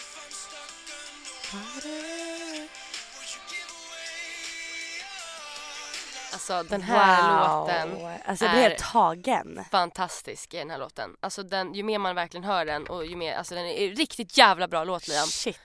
Alltså 6.32 6.62
den 6.62 6.82
här 6.82 7.48
låten 7.48 8.06
Alltså 8.24 8.44
jag 8.44 8.54
blir 8.54 8.64
är 8.64 8.68
helt 8.68 8.82
tagen. 8.82 9.64
fantastisk 9.70 10.54
i 10.54 10.56
den 10.58 10.70
här 10.70 10.78
låten. 10.78 11.16
Alltså 11.20 11.42
den, 11.42 11.74
ju 11.74 11.82
mer 11.82 11.98
man 11.98 12.14
verkligen 12.14 12.44
hör 12.44 12.64
den 12.64 12.86
och 12.86 13.06
ju 13.06 13.16
mer, 13.16 13.34
alltså 13.34 13.54
den 13.54 13.66
är 13.66 13.90
riktigt 13.90 14.38
jävla 14.38 14.68
bra 14.68 14.84
låt 14.84 15.08
Liam. 15.08 15.26
Shit. 15.26 15.60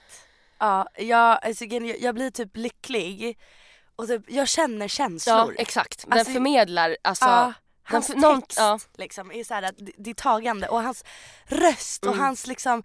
Ja, 0.57 0.87
jag, 0.97 1.39
alltså, 1.41 1.65
jag, 1.65 1.99
jag 1.99 2.15
blir 2.15 2.31
typ 2.31 2.57
lycklig 2.57 3.37
och 3.99 4.07
typ, 4.07 4.21
jag 4.27 4.47
känner 4.47 4.85
Ja 4.85 4.89
känslor. 4.89 5.55
exakt, 5.57 6.03
den 6.07 6.13
Alltså, 6.19 6.33
förmedlar 6.33 6.97
alltså 7.01 7.25
Ja, 7.25 7.53
hans 7.83 8.07
den, 8.07 8.19
någon- 8.19 8.41
text 8.41 8.57
ja. 8.59 8.79
liksom 8.97 9.31
är 9.31 9.43
så 9.43 9.53
här 9.53 9.63
att 9.63 9.77
det, 9.77 9.91
det 9.97 10.09
är 10.09 10.13
tagande 10.13 10.67
och 10.67 10.81
hans 10.83 11.03
röst 11.45 12.05
och 12.05 12.13
Mm. 12.13 12.25
hans 12.25 12.47
liksom 12.47 12.83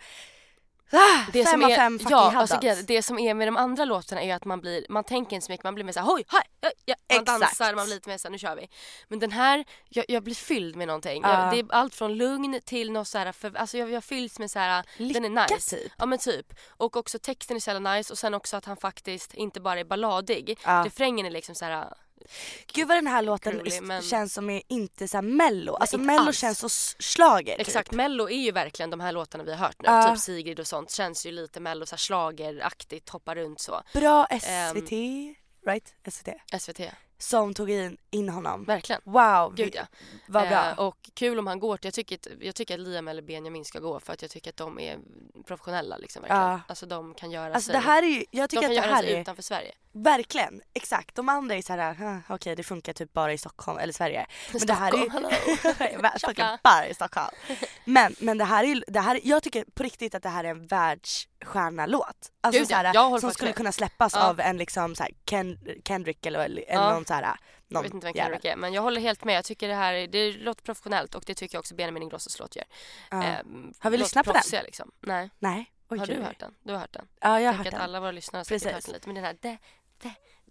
ah, 0.92 1.30
det 1.32 1.44
fem 1.44 1.52
som 1.52 1.64
av 1.64 1.70
är, 1.70 1.76
fem 1.76 1.98
fucking 1.98 2.10
ja, 2.16 2.32
alltså, 2.36 2.58
det 2.86 3.02
som 3.02 3.18
är 3.18 3.34
med 3.34 3.48
de 3.48 3.56
andra 3.56 3.84
låtarna 3.84 4.22
är 4.22 4.34
att 4.34 4.44
man 4.44 4.60
blir, 4.60 4.86
man 4.88 5.04
tänker 5.04 5.36
inte 5.36 5.46
så 5.46 5.52
mycket, 5.52 5.64
man 5.64 5.74
blir 5.74 5.84
mer 5.84 5.92
såhär 5.92 6.06
hoj, 6.06 6.24
hej, 6.28 6.42
ja, 6.60 6.70
ja. 6.84 6.94
Man 7.08 7.22
Exakt. 7.22 7.40
dansar, 7.40 7.74
man 7.74 7.84
blir 7.86 7.94
lite 7.94 8.08
mer 8.08 8.18
såhär 8.18 8.32
nu 8.32 8.38
kör 8.38 8.56
vi. 8.56 8.68
Men 9.08 9.18
den 9.18 9.32
här, 9.32 9.64
jag, 9.88 10.04
jag 10.08 10.22
blir 10.22 10.34
fylld 10.34 10.76
med 10.76 10.86
någonting. 10.86 11.22
Ja. 11.22 11.44
Jag, 11.44 11.52
det 11.52 11.58
är 11.58 11.78
allt 11.78 11.94
från 11.94 12.14
lugn 12.14 12.60
till 12.64 12.92
något 12.92 13.08
såhär, 13.08 13.32
för, 13.32 13.56
alltså 13.56 13.78
jag, 13.78 13.90
jag 13.90 14.04
fylls 14.04 14.38
med 14.38 14.50
såhär, 14.50 14.84
den 14.98 15.24
är 15.24 15.54
nice. 15.54 15.76
typ. 15.76 15.92
Ja 15.98 16.06
men 16.06 16.18
typ. 16.18 16.54
Och 16.68 16.96
också 16.96 17.18
texten 17.18 17.56
är 17.56 17.60
så 17.60 17.70
jävla 17.70 17.94
nice 17.94 18.12
och 18.12 18.18
sen 18.18 18.34
också 18.34 18.56
att 18.56 18.64
han 18.64 18.76
faktiskt 18.76 19.34
inte 19.34 19.60
bara 19.60 19.80
är 19.80 19.84
balladig. 19.84 20.58
Ja. 20.64 20.82
Refrängen 20.86 21.26
är 21.26 21.30
liksom 21.30 21.54
såhär, 21.54 21.94
Gud 22.72 22.88
vad 22.88 22.96
den 22.96 23.06
här 23.06 23.22
låten 23.22 23.66
s- 23.66 23.78
men- 23.82 24.02
känns 24.02 24.34
som 24.34 24.50
är 24.50 24.62
inte 24.68 25.08
så 25.08 25.16
här 25.16 25.22
mello. 25.22 25.74
Alltså 25.74 25.96
inte 25.96 26.06
mello 26.06 26.26
alls. 26.26 26.38
känns 26.38 26.58
så 26.58 26.66
s- 26.66 26.96
schlager 26.98 27.58
exakt 27.60 27.90
typ. 27.90 27.96
mello 27.96 28.28
är 28.30 28.36
ju 28.38 28.50
verkligen 28.52 28.90
de 28.90 29.00
här 29.00 29.12
låtarna 29.12 29.44
vi 29.44 29.50
har 29.54 29.58
hört 29.66 29.76
nu. 29.82 29.88
Ja. 29.88 30.10
Typ 30.14 30.18
Sigrid 30.22 30.60
och 30.60 30.66
sånt 30.66 30.90
känns 30.90 31.26
ju 31.26 31.32
lite 31.32 31.60
mello, 31.60 31.86
såhär 31.86 31.98
schlageraktigt, 31.98 33.08
hoppa 33.08 33.34
runt 33.34 33.60
så. 33.60 33.82
Bra 33.92 34.26
Ehm. 34.26 34.40
SVT, 34.76 34.90
right? 35.66 35.94
SVT. 36.10 36.28
SVT, 36.60 36.80
Som 37.24 37.54
tog 37.54 37.70
in, 37.70 37.96
in 38.10 38.28
honom. 38.28 38.64
verkligen. 38.64 39.00
Wow, 39.04 39.54
Gud 39.54 39.74
ja. 39.74 39.82
vad 40.28 40.48
bra. 40.48 40.70
Eh, 40.70 40.78
och 40.78 41.10
kul 41.14 41.38
om 41.38 41.46
han 41.46 41.58
går 41.60 41.76
till, 41.76 41.86
jag 41.86 41.94
tycker, 41.94 42.16
att- 42.16 42.42
jag 42.42 42.54
tycker 42.54 42.74
att 42.74 42.80
Liam 42.80 43.08
eller 43.08 43.22
Benjamin 43.22 43.64
ska 43.64 43.78
gå 43.78 44.00
för 44.00 44.12
att 44.12 44.22
jag 44.22 44.30
tycker 44.30 44.50
att 44.50 44.56
de 44.56 44.78
är 44.80 44.98
professionella 45.46 45.96
liksom 45.96 46.22
verkligen. 46.22 46.42
Ja. 46.42 46.60
Alltså 46.68 46.86
de 46.86 47.14
kan 47.14 47.30
göra 47.30 47.54
Alltså 47.54 47.66
sig, 47.66 47.72
det 47.72 47.78
här 47.86 48.02
är 48.02 48.06
ju, 48.06 48.24
jag 48.30 48.48
de 48.50 48.56
tycker 48.56 48.62
kan 48.62 48.64
att 48.64 48.70
det 48.70 48.74
göra 48.86 48.94
här 48.94 49.02
sig 49.02 49.12
är 49.14 49.20
utanför 49.20 49.42
Sverige. 49.42 49.72
Verkligen, 49.96 50.60
exakt. 50.72 51.14
De 51.14 51.28
andra 51.28 51.54
är 51.54 51.62
så 51.62 51.72
här, 51.72 51.94
"Huh, 51.94 52.18
okej 52.28 52.56
det 52.56 52.62
funkar 52.62 52.92
typ 52.92 53.12
bara 53.12 53.32
i 53.32 53.38
Stockholm 53.38 53.78
eller 53.78 53.92
Sverige. 53.92 54.26
Men 54.52 54.66
det 54.66 54.72
här 54.72 54.92
är 54.94 54.98
ju... 54.98 55.10
Stockholm, 55.10 55.30
fucking 56.20 56.44
bara 56.64 56.86
i 56.86 56.94
Stockholm. 56.94 57.28
Men, 57.84 58.14
men 58.18 58.38
det 58.38 58.44
här 58.44 58.64
är 58.64 58.68
ju, 58.68 58.82
det 58.88 59.00
här, 59.00 59.20
jag 59.24 59.42
tycker 59.42 59.64
på 59.74 59.82
riktigt 59.82 60.14
att 60.14 60.22
det 60.22 60.28
här 60.28 60.44
är 60.44 60.48
en 60.48 60.66
världsstjärnalåt. 60.66 62.30
Alltså 62.40 62.58
Gud, 62.58 62.68
så 62.68 62.72
ja. 62.72 62.76
här, 62.76 62.94
Jag 62.94 63.04
håller 63.08 63.20
som 63.20 63.30
skulle 63.30 63.48
med. 63.48 63.56
kunna 63.56 63.72
släppas 63.72 64.12
Ja. 64.14 64.28
av 64.30 64.40
en 64.40 64.56
liksom 64.56 64.94
så 64.94 65.02
här 65.02 65.12
Ken, 65.24 65.58
Kendrick 65.84 66.26
eller, 66.26 66.38
eller 66.44 66.64
Ja. 66.68 66.94
någon 66.94 67.04
så 67.04 67.13
här, 67.14 67.22
Jag 67.22 67.74
någon 67.74 67.82
vet 67.82 67.94
inte 67.94 68.06
vem. 68.06 68.14
Kendrick 68.14 68.44
är 68.44 68.56
men 68.56 68.72
jag 68.72 68.82
håller 68.82 69.00
helt 69.00 69.24
med. 69.24 69.36
Jag 69.36 69.44
tycker 69.44 69.68
det 69.68 69.74
här 69.74 70.06
det 70.06 70.32
låter 70.32 70.62
professionellt 70.62 71.14
och 71.14 71.22
det 71.26 71.34
tycker 71.34 71.54
jag 71.54 71.60
också 71.60 71.74
Benjamin 71.74 72.02
Ingrossos 72.02 72.38
låt 72.38 72.56
gör. 72.56 72.64
Ja. 73.10 73.22
Ehm, 73.22 73.72
Har 73.78 73.90
vi 73.90 73.96
lyssnat 73.98 74.26
på 74.26 74.32
den? 74.32 74.64
Liksom. 74.64 74.90
Nej. 75.00 75.30
Nej. 75.38 75.70
Oj, 75.88 75.98
har 75.98 76.06
du 76.06 76.14
hört 76.22 76.40
den? 76.40 76.54
Du 76.62 76.72
har 76.72 76.80
hört 76.80 76.92
den? 76.92 77.06
Ja 77.20 77.28
jag 77.28 77.34
har 77.34 77.40
Jag 77.40 77.52
hört 77.52 77.70
den. 77.70 77.80
alla 77.80 78.00
våra 78.00 78.10
lyssnare 78.10 78.40
har 78.40 78.44
säkert 78.44 78.72
hört 78.74 78.84
den 78.84 78.92
lite. 78.94 79.08
Men 79.08 79.14
den 79.14 79.24
här 79.24 79.36
de, 79.40 79.58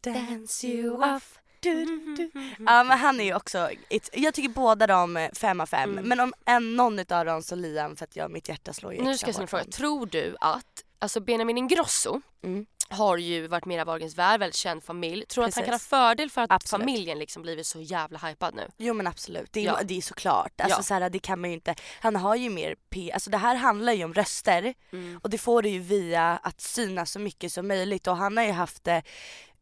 de, 0.01 0.11
Dance 0.13 0.67
you 0.67 1.15
off. 1.15 1.39
du, 1.59 1.85
du. 2.15 2.31
Ja 2.59 2.83
men 2.83 2.97
han 2.99 3.19
är 3.19 3.23
ju 3.23 3.35
också, 3.35 3.69
jag 4.13 4.33
tycker 4.33 4.49
båda 4.49 4.87
de 4.87 5.29
fem 5.33 5.61
av 5.61 5.65
fem. 5.65 5.91
Mm. 5.91 6.07
Men 6.09 6.19
om 6.19 6.33
en, 6.45 6.75
någon 6.75 6.99
utav 6.99 7.25
dem 7.25 7.43
så 7.43 7.55
Liam 7.55 7.95
för 7.95 8.03
att 8.05 8.15
jag, 8.15 8.31
mitt 8.31 8.49
hjärta 8.49 8.73
slår 8.73 8.93
ju 8.93 9.01
Nu 9.01 9.17
ska 9.17 9.27
jag 9.27 9.35
ställa 9.35 9.43
en 9.43 9.47
fråga. 9.47 9.63
Tror 9.63 10.05
du 10.05 10.35
att, 10.39 10.83
alltså 10.99 11.19
Benjamin 11.19 11.57
Ingrosso 11.57 12.21
Mm. 12.43 12.65
Har 12.93 13.17
ju 13.17 13.47
varit 13.47 13.65
med 13.65 13.81
i 13.81 13.83
Wahlgrens 13.83 14.17
värld, 14.17 14.39
väldigt 14.39 14.55
känd 14.55 14.83
familj. 14.83 15.25
Tror 15.25 15.43
du 15.43 15.47
att 15.47 15.55
han 15.55 15.63
kan 15.63 15.73
ha 15.73 15.79
fördel 15.79 16.29
för 16.29 16.41
att 16.41 16.51
Absolut. 16.51 16.81
familjen 16.81 17.19
liksom 17.19 17.41
blivit 17.41 17.67
så 17.67 17.81
jävla 17.81 18.17
hypad 18.19 18.55
nu? 18.55 18.67
Jo 18.77 18.93
men 18.93 19.07
absolut, 19.07 19.53
det 19.53 19.59
är, 19.59 19.63
Ja. 19.65 19.79
det 19.83 19.97
är 19.97 20.01
såklart. 20.01 20.61
Alltså 20.61 20.79
Ja. 20.79 20.83
så 20.83 20.93
här, 20.93 21.09
det 21.09 21.19
kan 21.19 21.41
man 21.41 21.49
ju 21.49 21.53
inte, 21.53 21.75
han 22.01 22.15
har 22.15 22.35
ju 22.35 22.49
mer 22.49 22.75
P, 22.89 23.11
alltså 23.13 23.29
det 23.29 23.37
här 23.37 23.55
handlar 23.55 23.93
ju 23.93 24.03
om 24.03 24.13
röster 24.13 24.73
Mm. 24.91 25.19
och 25.23 25.29
det 25.29 25.37
får 25.37 25.61
du 25.61 25.69
ju 25.69 25.79
via 25.79 26.39
att 26.43 26.61
synas 26.61 27.11
så 27.11 27.19
mycket 27.19 27.53
som 27.53 27.67
möjligt 27.67 28.07
och 28.07 28.17
han 28.17 28.37
har 28.37 28.43
ju 28.43 28.51
haft 28.51 28.87
eh, 28.87 28.99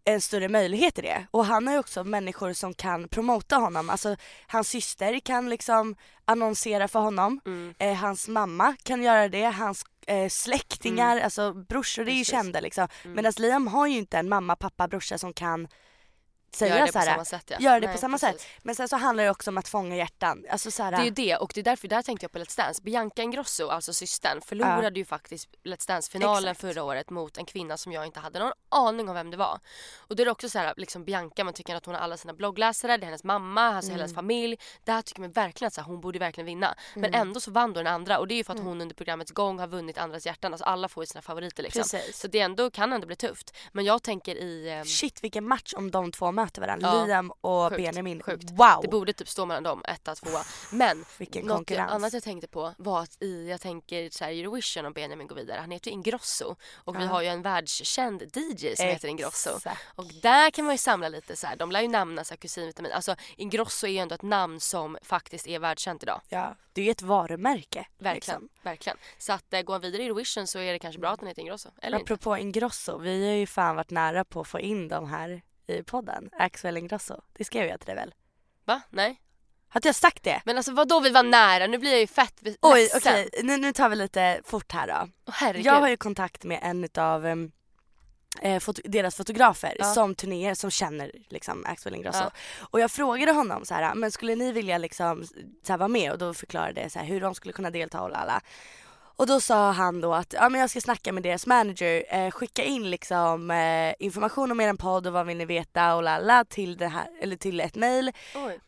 en 0.04 0.22
större 0.22 0.50
möjlighet 0.50 1.00
i 1.00 1.02
det. 1.02 1.26
Och 1.32 1.46
han 1.46 1.68
har 1.68 1.74
ju 1.74 1.80
också 1.80 2.04
människor 2.04 2.54
som 2.54 2.74
kan 2.74 3.08
promota 3.08 3.56
honom. 3.56 3.90
Alltså 3.90 4.16
hans 4.48 4.70
syster 4.70 5.20
kan 5.20 5.50
liksom 5.50 5.96
annonsera 6.26 6.88
för 6.88 7.00
honom. 7.00 7.42
Mm. 7.46 7.74
Eh, 7.80 7.94
hans 7.94 8.28
mamma 8.28 8.76
kan 8.84 9.04
göra 9.04 9.28
det. 9.30 9.44
Hans 9.46 9.84
eh, 10.08 10.30
släktingar, 10.30 11.20
alltså 11.20 11.54
brorsor 11.54 12.02
är 12.02 12.12
ju 12.12 12.20
Precis. 12.20 12.32
kända 12.32 12.60
liksom. 12.60 12.88
Mm. 13.04 13.16
Medan 13.16 13.34
Liam 13.38 13.68
har 13.68 13.88
ju 13.88 13.98
inte 13.98 14.18
en 14.18 14.30
mamma, 14.30 14.56
pappa, 14.56 14.88
brorsa 14.88 15.18
som 15.18 15.34
kan 15.34 15.68
säga 16.56 16.76
Gör 16.78 16.82
det 16.86 16.88
så 16.88 16.94
på 16.94 17.00
här, 17.00 17.06
samma 17.06 17.26
sätt 17.26 17.44
ja. 17.48 17.58
Gör 17.60 17.80
det 17.80 17.88
Nej, 17.88 17.96
på 17.96 18.02
samma 18.02 18.18
precis. 18.18 18.42
sätt. 18.42 18.50
Men 18.64 18.76
sen 18.76 18.88
så 18.90 18.96
handlar 18.96 19.24
det 19.24 19.30
också 19.30 19.50
om 19.52 19.58
att 19.58 19.68
fånga 19.68 19.96
hjärtan. 19.96 20.46
Alltså 20.50 20.72
så 20.72 20.84
här, 20.84 20.92
Det 20.92 20.98
är 20.98 21.04
ju 21.04 21.10
det 21.12 21.36
och 21.38 21.52
det 21.56 21.62
är 21.62 21.64
därför, 21.64 21.88
där 21.88 22.02
tänkte 22.02 22.24
jag 22.24 22.32
på 22.32 22.40
Let's 22.40 22.58
Dance. 22.58 22.82
Bianca 22.82 23.22
Ingrosso, 23.22 23.68
alltså 23.68 23.94
systern, 23.94 24.42
förlorade 24.42 25.00
ju 25.00 25.06
faktiskt 25.06 25.50
Let's 25.64 25.88
Dance-finalen 25.88 26.56
förra 26.56 26.84
året 26.84 27.10
mot 27.10 27.38
en 27.38 27.46
kvinna 27.46 27.78
som 27.78 27.92
jag 27.92 28.06
inte 28.06 28.20
hade 28.20 28.40
någon 28.40 28.52
aning 28.70 29.10
om 29.10 29.16
vem 29.16 29.32
det 29.32 29.38
var. 29.38 29.60
Och 29.98 30.16
då 30.16 30.24
är 30.24 30.26
det 30.26 30.32
också 30.32 30.50
så 30.50 30.60
här, 30.60 30.74
liksom 30.78 31.06
Bianca, 31.06 31.44
man 31.44 31.54
tycker 31.54 31.76
att 31.76 31.86
hon 31.86 31.96
har 31.96 32.02
alla 32.02 32.18
sina 32.18 32.34
bloggläsare, 32.34 32.98
det 32.98 33.04
är 33.04 33.06
hennes 33.06 33.24
mamma, 33.24 33.62
alltså 33.76 33.92
Mm. 33.92 34.00
hennes 34.00 34.16
familj. 34.16 34.58
Där 34.84 35.02
tycker 35.02 35.22
man 35.22 35.32
verkligen 35.32 35.68
att 35.68 35.74
så 35.74 35.82
här, 35.82 35.86
hon 35.88 36.02
borde 36.02 36.20
verkligen 36.20 36.46
vinna. 36.46 36.76
Men 36.96 37.14
ändå 37.14 37.40
så 37.40 37.52
vann 37.52 37.74
då 37.74 37.80
den 37.84 37.94
andra 37.94 38.20
och 38.20 38.28
det 38.28 38.34
är 38.34 38.38
ju 38.38 38.44
för 38.44 38.54
att 38.54 38.60
Mm. 38.60 38.68
hon 38.68 38.82
under 38.82 38.96
programmets 38.96 39.32
gång 39.32 39.60
har 39.60 39.68
vunnit 39.68 39.98
andras 39.98 40.26
hjärtan. 40.26 40.54
Alltså 40.54 40.66
alla 40.66 40.88
får 40.90 41.04
ju 41.04 41.08
sina 41.08 41.22
favoriter 41.22 41.64
liksom. 41.64 41.82
Precis. 41.82 42.18
Så 42.20 42.28
det 42.28 42.40
ändå, 42.40 42.72
kan 42.72 42.94
ändå 42.94 43.08
bli 43.08 43.16
tufft. 43.16 43.56
Men 43.72 43.86
jag 43.86 44.04
tänker 44.04 44.36
i... 44.36 44.70
ehm, 44.70 44.86
Shit 44.86 45.24
vilken 45.24 45.48
match 45.48 45.74
om 45.78 45.92
de 45.92 46.12
två 46.12 46.32
möter 46.42 46.62
varandra. 46.62 46.88
Ja, 46.88 47.06
Liam 47.06 47.32
och 47.42 47.70
sjukt, 47.70 47.78
Benjamin. 47.84 48.24
sjukt. 48.24 48.52
Wow! 48.52 48.80
Det 48.82 48.88
borde 48.88 49.14
typ 49.14 49.30
stå 49.30 49.46
mellan 49.46 49.64
dem, 49.64 49.82
etta, 49.88 50.16
tvåa. 50.16 50.44
Men 50.72 51.06
Vilken 51.18 51.46
något 51.46 51.56
konkurrens. 51.56 51.92
annat 51.92 52.14
jag 52.14 52.24
tänkte 52.24 52.48
på 52.48 52.74
var 52.78 53.02
att 53.02 53.22
i, 53.22 53.50
jag 53.50 53.62
tänker 53.62 54.10
så 54.10 54.24
här, 54.26 54.32
Eurovision 54.32 54.86
om 54.86 54.94
Benjamin 54.94 55.28
går 55.28 55.36
vidare, 55.36 55.60
han 55.60 55.72
heter 55.72 55.88
ju 55.92 55.94
Ingrosso 55.94 56.56
och 56.76 56.96
vi 57.00 57.04
Ja. 57.04 57.10
har 57.10 57.22
ju 57.22 57.28
en 57.28 57.42
världskänd 57.42 58.22
DJ 58.22 58.76
som 58.76 58.86
heter 58.86 59.08
Ingrosso. 59.08 59.50
Exakt. 59.58 59.82
Och 59.96 60.06
där 60.22 60.52
kan 60.52 60.66
man 60.66 60.74
ju 60.74 60.78
samla 60.78 61.10
lite 61.10 61.36
så 61.36 61.48
här, 61.48 61.56
de 61.56 61.72
lär 61.72 61.82
ju 61.82 61.88
namna 61.88 62.24
så 62.24 62.34
här 62.34 62.38
kusinvitamin. 62.38 62.92
Alltså 62.92 63.16
Ingrosso 63.38 63.88
är 63.88 63.92
ju 63.92 63.98
ändå 63.98 64.16
ett 64.16 64.22
namn 64.22 64.60
som 64.60 64.98
faktiskt 65.04 65.48
är 65.48 65.60
världskänt 65.60 66.04
idag. 66.04 66.22
Ja, 66.30 66.56
det 66.74 66.82
är 66.82 66.86
ju 66.86 66.92
ett 66.92 67.02
varumärke. 67.02 67.88
Verkligen, 67.98 68.16
Liksom. 68.42 68.50
verkligen. 68.64 68.98
Så 69.18 69.34
att 69.34 69.54
eh, 69.54 69.62
går 69.62 69.74
han 69.74 69.82
vidare 69.82 70.02
i 70.02 70.06
Eurovision 70.06 70.48
så 70.48 70.60
är 70.60 70.74
det 70.74 70.80
kanske 70.80 71.00
bra 71.00 71.10
att 71.10 71.20
han 71.20 71.28
heter 71.28 71.42
Ingrosso. 71.42 71.70
Eller 71.82 72.00
inte. 72.00 72.14
Apropå 72.14 72.38
Ingrosso, 72.38 72.98
vi 72.98 73.28
har 73.30 73.36
ju 73.36 73.48
fan 73.48 73.76
varit 73.76 73.90
nära 73.90 74.26
på 74.26 74.42
att 74.42 74.48
få 74.48 74.60
in 74.60 74.88
dem 74.88 75.06
här 75.10 75.42
i 75.68 75.84
podden. 75.84 76.30
Axel 76.40 76.78
Ingrosso. 76.78 77.22
Det 77.34 77.44
skrev 77.44 77.68
jag 77.68 77.80
till 77.80 77.86
dig 77.88 77.96
väl? 77.96 78.14
Va? 78.66 78.82
Nej? 78.90 79.22
Har 79.70 79.80
inte 79.80 79.88
jag 79.88 79.96
sagt 79.96 80.24
det? 80.24 80.42
Men 80.46 80.58
alltså 80.58 80.72
vadå 80.74 81.00
vi 81.00 81.10
var 81.10 81.24
nära? 81.24 81.68
Nu 81.68 81.78
blir 81.78 81.92
jag 81.92 82.00
ju 82.00 82.08
fett 82.08 82.34
ledsen. 82.42 82.58
Oj 82.62 82.90
okej, 82.96 83.30
nu, 83.44 83.58
nu 83.58 83.74
tar 83.74 83.90
vi 83.90 83.96
lite 83.96 84.42
fort 84.46 84.72
här 84.72 84.88
då. 84.88 85.32
Herregud. 85.32 85.66
Jag 85.66 85.74
har 85.80 85.90
ju 85.90 85.98
kontakt 85.98 86.44
med 86.44 86.60
en 86.64 86.84
utav 86.84 87.26
em, 87.26 87.52
eh, 88.42 88.60
foto- 88.60 88.82
deras 88.86 89.16
fotografer 89.16 89.76
Ja. 89.80 89.86
som 89.94 90.16
turnéer 90.16 90.54
som 90.54 90.72
känner 90.72 91.12
liksom 91.30 91.66
Axel 91.66 91.96
Ingrosso. 91.96 92.24
Ja. 92.24 92.32
Och 92.60 92.80
jag 92.80 92.92
frågade 92.92 93.32
honom 93.32 93.66
så 93.66 93.74
här, 93.74 93.96
men 93.96 94.12
skulle 94.12 94.36
ni 94.36 94.52
vilja 94.52 94.78
liksom 94.78 95.26
så 95.64 95.74
här, 95.74 95.78
vara 95.78 95.88
med? 95.88 96.12
Och 96.12 96.18
då 96.18 96.34
förklarade 96.34 96.82
jag 96.82 96.92
så 96.92 97.00
här, 97.00 97.06
hur 97.06 97.22
de 97.22 97.36
skulle 97.36 97.54
kunna 97.54 97.70
delta 97.70 98.02
och 98.02 98.18
alla. 98.20 98.42
Och 99.22 99.28
då 99.28 99.40
sa 99.40 99.72
han 99.72 100.02
då 100.02 100.14
att 100.14 100.34
ja, 100.34 100.50
men 100.50 100.62
jag 100.62 100.70
ska 100.70 100.82
snacka 100.82 101.14
med 101.14 101.24
deras 101.24 101.48
manager, 101.48 102.04
eh, 102.10 102.32
skicka 102.32 102.64
in 102.64 102.90
liksom 102.90 103.52
eh, 103.52 103.94
information 104.00 104.52
om 104.52 104.62
er 104.62 104.74
podd 104.74 105.08
och 105.08 105.14
vad 105.14 105.26
vill 105.26 105.38
ni 105.38 105.46
veta 105.46 105.96
och 105.96 106.04
lalla 106.04 106.46
till 106.46 106.78
det 106.78 106.88
här, 106.88 107.08
eller 107.22 107.36
till 107.36 107.60
ett 107.60 107.76
mail 107.76 108.12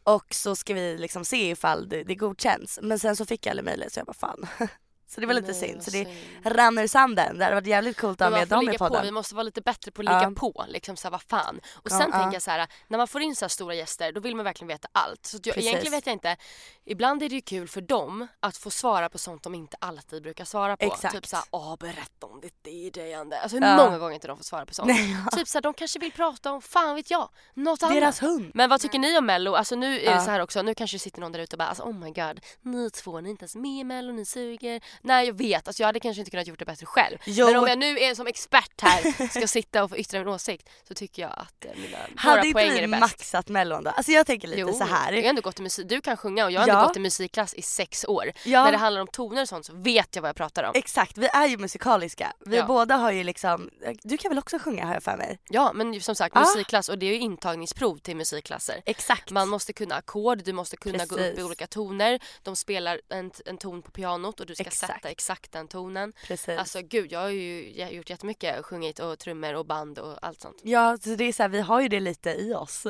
och 0.04 0.26
så 0.34 0.56
ska 0.56 0.74
vi 0.74 0.98
liksom 0.98 1.26
se 1.26 1.50
ifall 1.50 1.90
det, 1.90 2.04
det 2.04 2.16
godkänns. 2.16 2.80
Men 2.82 3.00
sen 3.00 3.16
så 3.16 3.26
fick 3.26 3.46
jag 3.46 3.52
aldrig 3.52 3.66
mailet 3.66 3.94
så 3.94 4.00
jag 4.00 4.06
bara 4.06 4.14
fan. 4.14 4.48
så 5.14 5.22
det 5.22 5.28
var 5.28 5.34
lite 5.34 5.48
Nej, 5.48 5.56
synd. 5.56 5.84
Så 5.84 5.92
det 5.92 6.08
rann 6.44 6.78
ur 6.78 6.88
sanden. 6.88 7.38
Det 7.38 7.44
hade 7.44 7.56
varit 7.56 7.68
jävligt 7.68 7.98
coolt 7.98 8.22
att 8.22 8.32
ha 8.32 8.40
med 8.40 8.48
dem 8.48 8.62
i 8.62 8.66
ligga 8.66 8.78
på, 8.78 8.88
podden. 8.88 9.04
vi 9.06 9.12
måste 9.12 9.36
vara 9.36 9.44
lite 9.44 9.62
bättre 9.62 9.92
på 9.92 10.02
att 10.02 10.06
ligga 10.06 10.24
Ja. 10.24 10.32
på. 10.36 10.66
Liksom 10.68 10.96
så 10.96 11.08
här, 11.08 11.12
vad 11.12 11.22
fan. 11.22 11.60
Och 11.74 11.92
sen 11.92 12.10
ja. 12.12 12.20
tänker 12.20 12.34
jag 12.34 12.42
så 12.42 12.52
här, 12.52 12.68
när 12.88 12.98
man 12.98 13.08
får 13.08 13.22
in 13.22 13.36
så 13.36 13.50
stora 13.50 13.76
gäster 13.76 14.12
då 14.12 14.20
vill 14.20 14.36
man 14.36 14.46
verkligen 14.46 14.68
veta 14.68 14.88
allt. 14.92 15.26
Så 15.26 15.38
jag, 15.44 15.58
egentligen 15.58 15.92
vet 15.92 16.06
jag 16.06 16.14
inte, 16.14 16.38
ibland 16.86 17.24
är 17.24 17.30
det 17.30 17.36
ju 17.36 17.42
kul 17.42 17.68
för 17.68 17.82
dem 17.82 18.28
att 18.40 18.58
få 18.58 18.70
svara 18.70 19.10
på 19.10 19.18
sånt 19.18 19.44
de 19.44 19.56
inte 19.56 19.78
alltid 19.80 20.24
brukar 20.24 20.46
svara 20.46 20.78
på. 20.78 20.86
Exakt. 20.86 21.16
Typ 21.16 21.28
såhär, 21.28 21.46
åh 21.52 21.76
berätta 21.80 22.26
om 22.26 22.42
ditt 22.42 22.68
DJ-ande. 22.68 23.40
Alltså 23.40 23.58
hur 23.58 23.78
många 23.78 23.98
gånger 23.98 24.14
inte 24.14 24.28
de 24.28 24.38
får 24.38 24.44
svara 24.44 24.66
på 24.66 24.74
sånt. 24.74 24.92
Typ 25.32 25.48
såhär, 25.48 25.62
de 25.62 25.74
kanske 25.74 26.00
vill 26.00 26.12
prata 26.12 26.52
om, 26.52 26.62
fan 26.62 26.96
vet 26.96 27.12
jag, 27.12 27.30
något 27.54 27.84
annat. 27.84 27.96
Deras 27.96 28.22
hund. 28.22 28.52
Men 28.54 28.70
vad 28.70 28.82
tycker 28.82 29.00
ni 29.00 29.18
om 29.18 29.26
mello? 29.26 29.54
Alltså 29.56 29.76
nu 29.76 30.00
är 30.00 30.16
det 30.16 30.22
så 30.22 30.32
här 30.32 30.40
också, 30.40 30.62
nu 30.62 30.76
kanske 30.76 30.96
det 30.96 31.00
sitter 31.00 31.22
någon 31.22 31.32
där 31.32 31.40
ute 31.40 31.56
och 31.56 31.58
bara 31.58 31.68
alltså, 31.68 31.84
oh 31.84 31.94
my 31.94 32.12
god, 32.12 32.40
ni 32.62 32.90
två, 32.90 33.22
ni 33.22 33.30
är 33.30 33.32
inte 33.32 33.44
ens 33.44 33.56
med 33.56 33.80
i 33.80 33.84
mello, 33.84 34.14
ni 34.14 34.26
suger. 34.26 34.82
Nej 35.06 35.26
jag 35.28 35.34
vet, 35.34 35.68
alltså 35.68 35.84
jag 35.84 35.88
hade 35.88 36.00
kanske 36.00 36.20
inte 36.22 36.32
kunnat 36.32 36.48
gjort 36.48 36.60
det 36.60 36.66
bättre 36.66 36.86
själv. 36.86 37.18
Jo. 37.26 37.46
Men 37.48 37.56
om 37.58 37.68
jag 37.68 37.78
nu 37.80 38.00
är 38.00 38.16
som 38.16 38.28
expert 38.28 38.82
här 38.82 39.28
ska 39.30 39.48
sitta 39.48 39.84
och 39.84 39.90
få 39.90 39.98
yttra 39.98 40.20
min 40.20 40.28
åsikt 40.28 40.70
så 40.88 40.94
tycker 40.94 41.22
jag 41.22 41.32
att 41.38 41.66
eh, 41.66 41.72
mina, 41.76 41.98
Hade 42.16 42.38
våra 42.38 42.46
inte 42.48 42.54
poäng 42.54 42.68
är 42.70 42.74
vi 42.74 42.82
det 42.82 42.88
bäst. 42.88 43.00
maxat 43.02 43.50
mellon 43.50 43.84
då? 43.84 43.90
Alltså 43.90 44.12
jag 44.12 44.26
tänker 44.28 44.48
lite 44.48 44.62
Jo, 44.62 44.74
så 44.74 44.84
här. 44.84 45.12
jag 45.14 45.22
har 45.22 45.30
ändå 45.30 45.42
gått 45.42 45.60
i 45.60 45.62
musik, 45.64 45.90
du 45.90 46.02
kan 46.02 46.18
sjunga 46.18 46.46
och 46.46 46.52
jag 46.52 46.62
har 46.62 46.68
Ja. 46.68 46.74
ändå 46.74 46.88
gått 46.88 46.98
i 46.98 47.00
musikklass 47.00 47.54
i 47.54 47.62
sex 47.62 48.06
år. 48.08 48.32
Ja. 48.46 48.64
När 48.64 48.72
det 48.72 48.78
handlar 48.78 49.02
om 49.02 49.08
toner 49.08 49.42
och 49.42 49.50
sånt 49.50 49.66
så 49.66 49.74
vet 49.76 50.16
jag 50.16 50.22
vad 50.22 50.30
jag 50.30 50.36
pratar 50.36 50.64
om. 50.64 50.72
Exakt, 50.76 51.18
vi 51.18 51.28
är 51.28 51.48
ju 51.48 51.58
musikaliska. 51.58 52.34
Vi 52.46 52.58
Ja. 52.58 52.66
båda 52.66 52.96
har 52.96 53.12
ju 53.12 53.24
liksom, 53.24 53.70
du 54.04 54.18
kan 54.18 54.30
väl 54.30 54.40
också 54.40 54.60
sjunga 54.60 54.86
har 54.86 54.94
jag 54.94 55.04
för 55.04 55.18
mig? 55.18 55.40
Ja 55.50 55.72
men 55.74 56.02
som 56.02 56.16
sagt 56.16 56.38
Ah. 56.38 56.40
musikklass 56.40 56.90
och 56.90 56.98
det 56.98 57.06
är 57.06 57.12
ju 57.14 57.20
intagningsprov 57.20 57.98
till 57.98 58.16
musikklasser. 58.16 58.82
Exakt. 58.86 59.32
Man 59.32 59.50
måste 59.50 59.74
kunna 59.74 59.96
ackord, 59.96 60.44
du 60.44 60.54
måste 60.54 60.78
kunna 60.78 61.06
gå 61.06 61.16
upp 61.16 61.22
i 61.22 61.30
Precis. 61.30 61.44
olika 61.46 61.68
toner. 61.68 62.20
De 62.44 62.56
spelar 62.56 63.02
en, 63.10 63.32
en 63.46 63.58
ton 63.58 63.82
på 63.82 63.92
pianot 63.92 64.40
och 64.40 64.46
du 64.46 64.56
ska 64.56 64.64
Exakt. 64.64 64.83
Sätta 64.88 65.10
exakt 65.10 65.52
den 65.52 65.68
tonen. 65.68 66.14
Precis. 66.28 66.60
Alltså 66.60 66.82
gud, 66.82 67.12
jag 67.12 67.20
har 67.20 67.30
ju 67.30 67.70
gjort 67.92 68.10
jättemycket, 68.10 68.66
sjungit 68.66 69.00
och 69.00 69.20
trummor 69.20 69.54
och 69.54 69.66
band 69.66 70.00
och 70.00 70.18
allt 70.22 70.42
sånt. 70.42 70.58
Ja, 70.64 70.98
så 71.04 71.10
det 71.16 71.24
är 71.24 71.34
så 71.34 71.44
här, 71.44 71.50
vi 71.50 71.62
har 71.62 71.82
ju 71.82 71.88
det 71.88 72.00
lite 72.00 72.30
i 72.30 72.54
oss. 72.54 72.88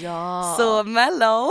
Ja. 0.00 0.54
Så 0.58 0.84
mellow. 0.84 1.48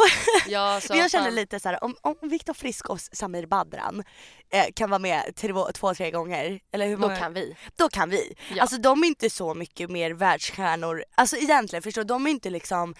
ja, 0.48 0.80
så 0.84 0.94
Men 0.94 1.00
jag 1.00 1.12
känner 1.12 1.32
lite 1.32 1.60
så 1.60 1.70
här, 1.70 1.84
om, 1.84 1.96
om 2.02 2.15
Viktor 2.22 2.54
Frisk 2.54 2.89
och 2.89 3.00
Samir 3.02 3.46
Badran 3.46 4.04
eh, 4.50 4.65
kan 4.76 4.89
vara 4.89 5.00
med 5.00 5.36
två, 5.36 5.72
två, 5.74 5.94
tre 5.94 6.12
gånger. 6.12 6.60
Eller 6.72 6.88
hur 6.88 6.96
Då 6.96 7.02
många? 7.02 7.15
kan 7.15 7.34
vi. 7.34 7.56
Då 7.76 7.89
kan 7.89 8.10
vi. 8.10 8.36
Ja. 8.56 8.62
Alltså 8.62 8.78
de 8.78 9.04
är 9.04 9.08
inte 9.08 9.30
så 9.30 9.54
mycket 9.54 9.89
mer 9.89 10.12
världsstjärnor. 10.12 11.06
Alltså 11.15 11.38
egentligen 11.38 11.84
förstår 11.84 12.02
du, 12.04 12.08
de 12.08 12.28
är 12.28 12.32
inte 12.32 12.50
liksom, 12.50 12.96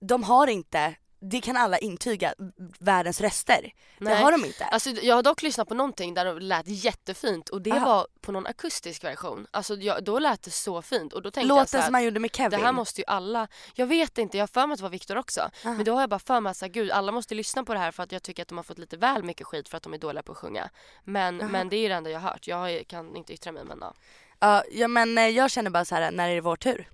de 0.00 0.22
har 0.22 0.46
inte, 0.46 0.94
det 1.20 1.40
kan 1.40 1.56
alla 1.56 1.78
intyga, 1.78 2.34
världens 2.78 3.20
röster. 3.20 3.72
Det 3.98 4.04
Nej. 4.04 4.22
har 4.22 4.32
de 4.32 4.44
inte. 4.44 4.64
Alltså, 4.64 4.90
jag 4.90 5.14
har 5.14 5.22
dock 5.22 5.42
lyssnat 5.42 5.68
på 5.68 5.74
någonting 5.74 6.14
där 6.14 6.24
det 6.24 6.40
lät 6.40 6.66
jättefint 6.66 7.48
och 7.48 7.62
det 7.62 7.72
Aha. 7.72 7.86
var 7.86 8.06
på 8.20 8.32
någon 8.32 8.46
akustisk 8.46 9.04
version. 9.04 9.46
Alltså 9.50 9.74
jag, 9.74 10.04
då 10.04 10.18
lät 10.18 10.42
det 10.42 10.50
så 10.50 10.82
fint 10.82 11.12
och 11.12 11.22
då 11.22 11.30
tänkte 11.30 11.48
jag 11.48 11.56
så 11.56 11.60
Låten 11.60 11.80
här, 11.80 11.86
som 11.86 11.94
han 11.94 12.04
gjorde 12.04 12.20
med 12.20 12.36
Kevin. 12.36 12.58
det 12.58 12.64
här 12.66 12.72
måste 12.72 13.00
ju 13.00 13.04
alla, 13.06 13.48
jag 13.74 13.86
vet 13.86 14.18
inte, 14.18 14.36
jag 14.36 14.42
har 14.42 14.48
för 14.48 14.66
mig 14.66 14.72
att 14.74 14.78
det 14.78 14.82
var 14.82 14.90
Viktor 14.90 15.16
också. 15.16 15.50
Men 15.64 15.84
då 15.84 15.94
har 15.94 16.00
jag 16.00 16.10
bara 16.10 16.18
för 16.18 16.40
mig 16.40 16.50
att 16.50 16.56
så 16.56 16.64
här, 16.64 16.72
gud 16.72 16.90
alla 16.90 17.12
måste 17.12 17.34
lyssna 17.34 17.64
på 17.64 17.74
det 17.74 17.80
här 17.80 17.90
för 17.90 18.02
att 18.02 18.12
jag 18.12 18.22
tycker 18.22 18.42
att 18.42 18.48
de 18.48 18.58
har 18.58 18.64
fått 18.64 18.78
lite 18.78 18.96
väl 18.96 19.22
mycket 19.22 19.46
skit 19.46 19.68
för 19.68 19.76
att 19.76 19.82
de 19.82 19.94
är 19.94 19.98
dåliga 19.98 20.22
på 20.22 20.32
att 20.32 20.38
sjunga. 20.38 20.70
Men, 21.04 21.36
men 21.36 21.68
det 21.68 21.76
är 21.76 21.88
det 21.88 21.94
enda 21.94 22.10
jag 22.10 22.20
har 22.20 22.30
hört, 22.30 22.46
jag 22.46 22.86
kan 22.86 23.16
inte 23.16 23.32
yttra 23.32 23.52
mig 23.52 23.64
men 23.64 23.78
ja. 23.80 23.94
Ja, 24.40 24.62
ja 24.70 24.88
men 24.88 25.18
eh, 25.18 25.28
jag 25.28 25.50
känner 25.50 25.70
bara 25.70 25.84
så 25.84 25.94
här, 25.94 26.10
när 26.10 26.28
är 26.28 26.34
det 26.34 26.40
vår 26.40 26.56
tur? 26.56 26.88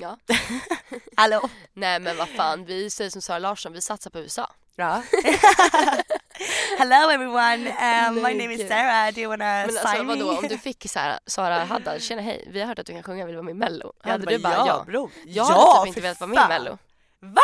Ja. 0.00 0.16
Hallå? 1.16 1.48
Nej 1.72 2.00
men 2.00 2.16
vad 2.16 2.28
fan, 2.28 2.64
vi 2.64 2.90
säger 2.90 3.10
som 3.10 3.22
Sara 3.22 3.38
Larsson, 3.38 3.72
vi 3.72 3.80
satsar 3.80 4.10
på 4.10 4.18
USA. 4.18 4.50
Ja. 4.76 5.02
Hello 6.78 7.10
everyone, 7.10 7.68
um, 8.08 8.14
my 8.14 8.34
name 8.34 8.54
is. 8.54 8.68
Sarah, 8.68 9.12
do 9.14 9.20
you 9.20 9.28
wanna 9.28 9.44
Men 9.44 9.64
alltså 9.64 9.88
sign 9.88 10.06
vadå, 10.06 10.32
me? 10.32 10.38
om 10.38 10.48
du 10.48 10.58
fick 10.68 10.90
så 10.90 10.98
här, 10.98 11.18
Sara 11.26 11.64
Haddad, 11.64 12.02
tjena 12.02 12.22
hej, 12.22 12.48
vi 12.52 12.60
har 12.60 12.66
hört 12.66 12.78
att 12.78 12.86
du 12.86 12.92
kan 12.92 13.02
sjunga, 13.02 13.24
vill 13.26 13.32
du 13.32 13.36
vara 13.36 13.44
med 13.44 13.50
i 13.52 13.54
mello? 13.54 13.92
Jag 14.02 14.10
Hade 14.10 14.24
bara, 14.24 14.30
du 14.30 14.38
bara 14.38 14.52
ja, 14.54 14.66
ja? 14.66 14.84
bro. 14.86 15.10
Jag 15.26 15.50
ja, 15.50 15.72
hade 15.76 15.80
typ 15.82 15.88
inte 15.88 16.00
velat 16.00 16.20
vara 16.20 16.28
med 16.28 16.44
i 16.44 16.48
mello. 16.48 16.78
Va? 17.20 17.40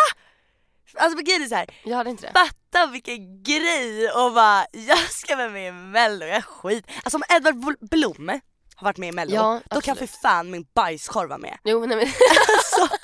Alltså 0.99 1.23
grejen 1.25 1.43
är 1.43 1.47
så 1.47 1.55
här, 1.55 1.67
Jag 1.85 1.97
hade 1.97 2.11
inte 2.11 2.27
det. 2.27 2.33
fatta 2.39 2.87
vilken 2.87 3.43
grej 3.43 4.11
och 4.11 4.33
bara 4.35 4.67
jag 4.73 4.99
ska 4.99 5.37
vara 5.37 5.49
med 5.49 5.69
i 5.69 5.73
mello, 5.73 6.25
jag 6.27 6.45
skit. 6.45 6.87
Alltså 7.05 7.17
om 7.17 7.23
Edvard 7.29 7.55
Bl- 7.55 7.89
Blom 7.91 8.41
har 8.77 8.85
varit 8.85 8.99
med 8.99 9.09
i 9.09 9.13
mello, 9.13 9.35
Ja, 9.35 9.61
då 9.71 9.81
kan 9.81 9.97
för 9.97 10.07
fan 10.07 10.51
min 10.51 10.67
bajskorv 10.75 11.29
vara 11.29 11.39
med. 11.39 11.59
Jo 11.65 11.87
nej 11.87 11.97
men 11.97 12.07
Alltså, 12.57 12.97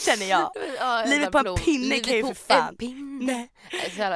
känner 0.04 0.26
jag. 0.26 0.50
Ja, 0.78 1.04
Livet 1.06 1.32
på 1.32 1.38
en 1.38 1.44
Blom. 1.44 1.56
pinne 1.58 1.84
Livet 1.84 2.06
kan 2.06 2.16
ju 2.16 2.24
för 2.26 2.34
fan. 2.34 2.76
Nej. 3.20 3.50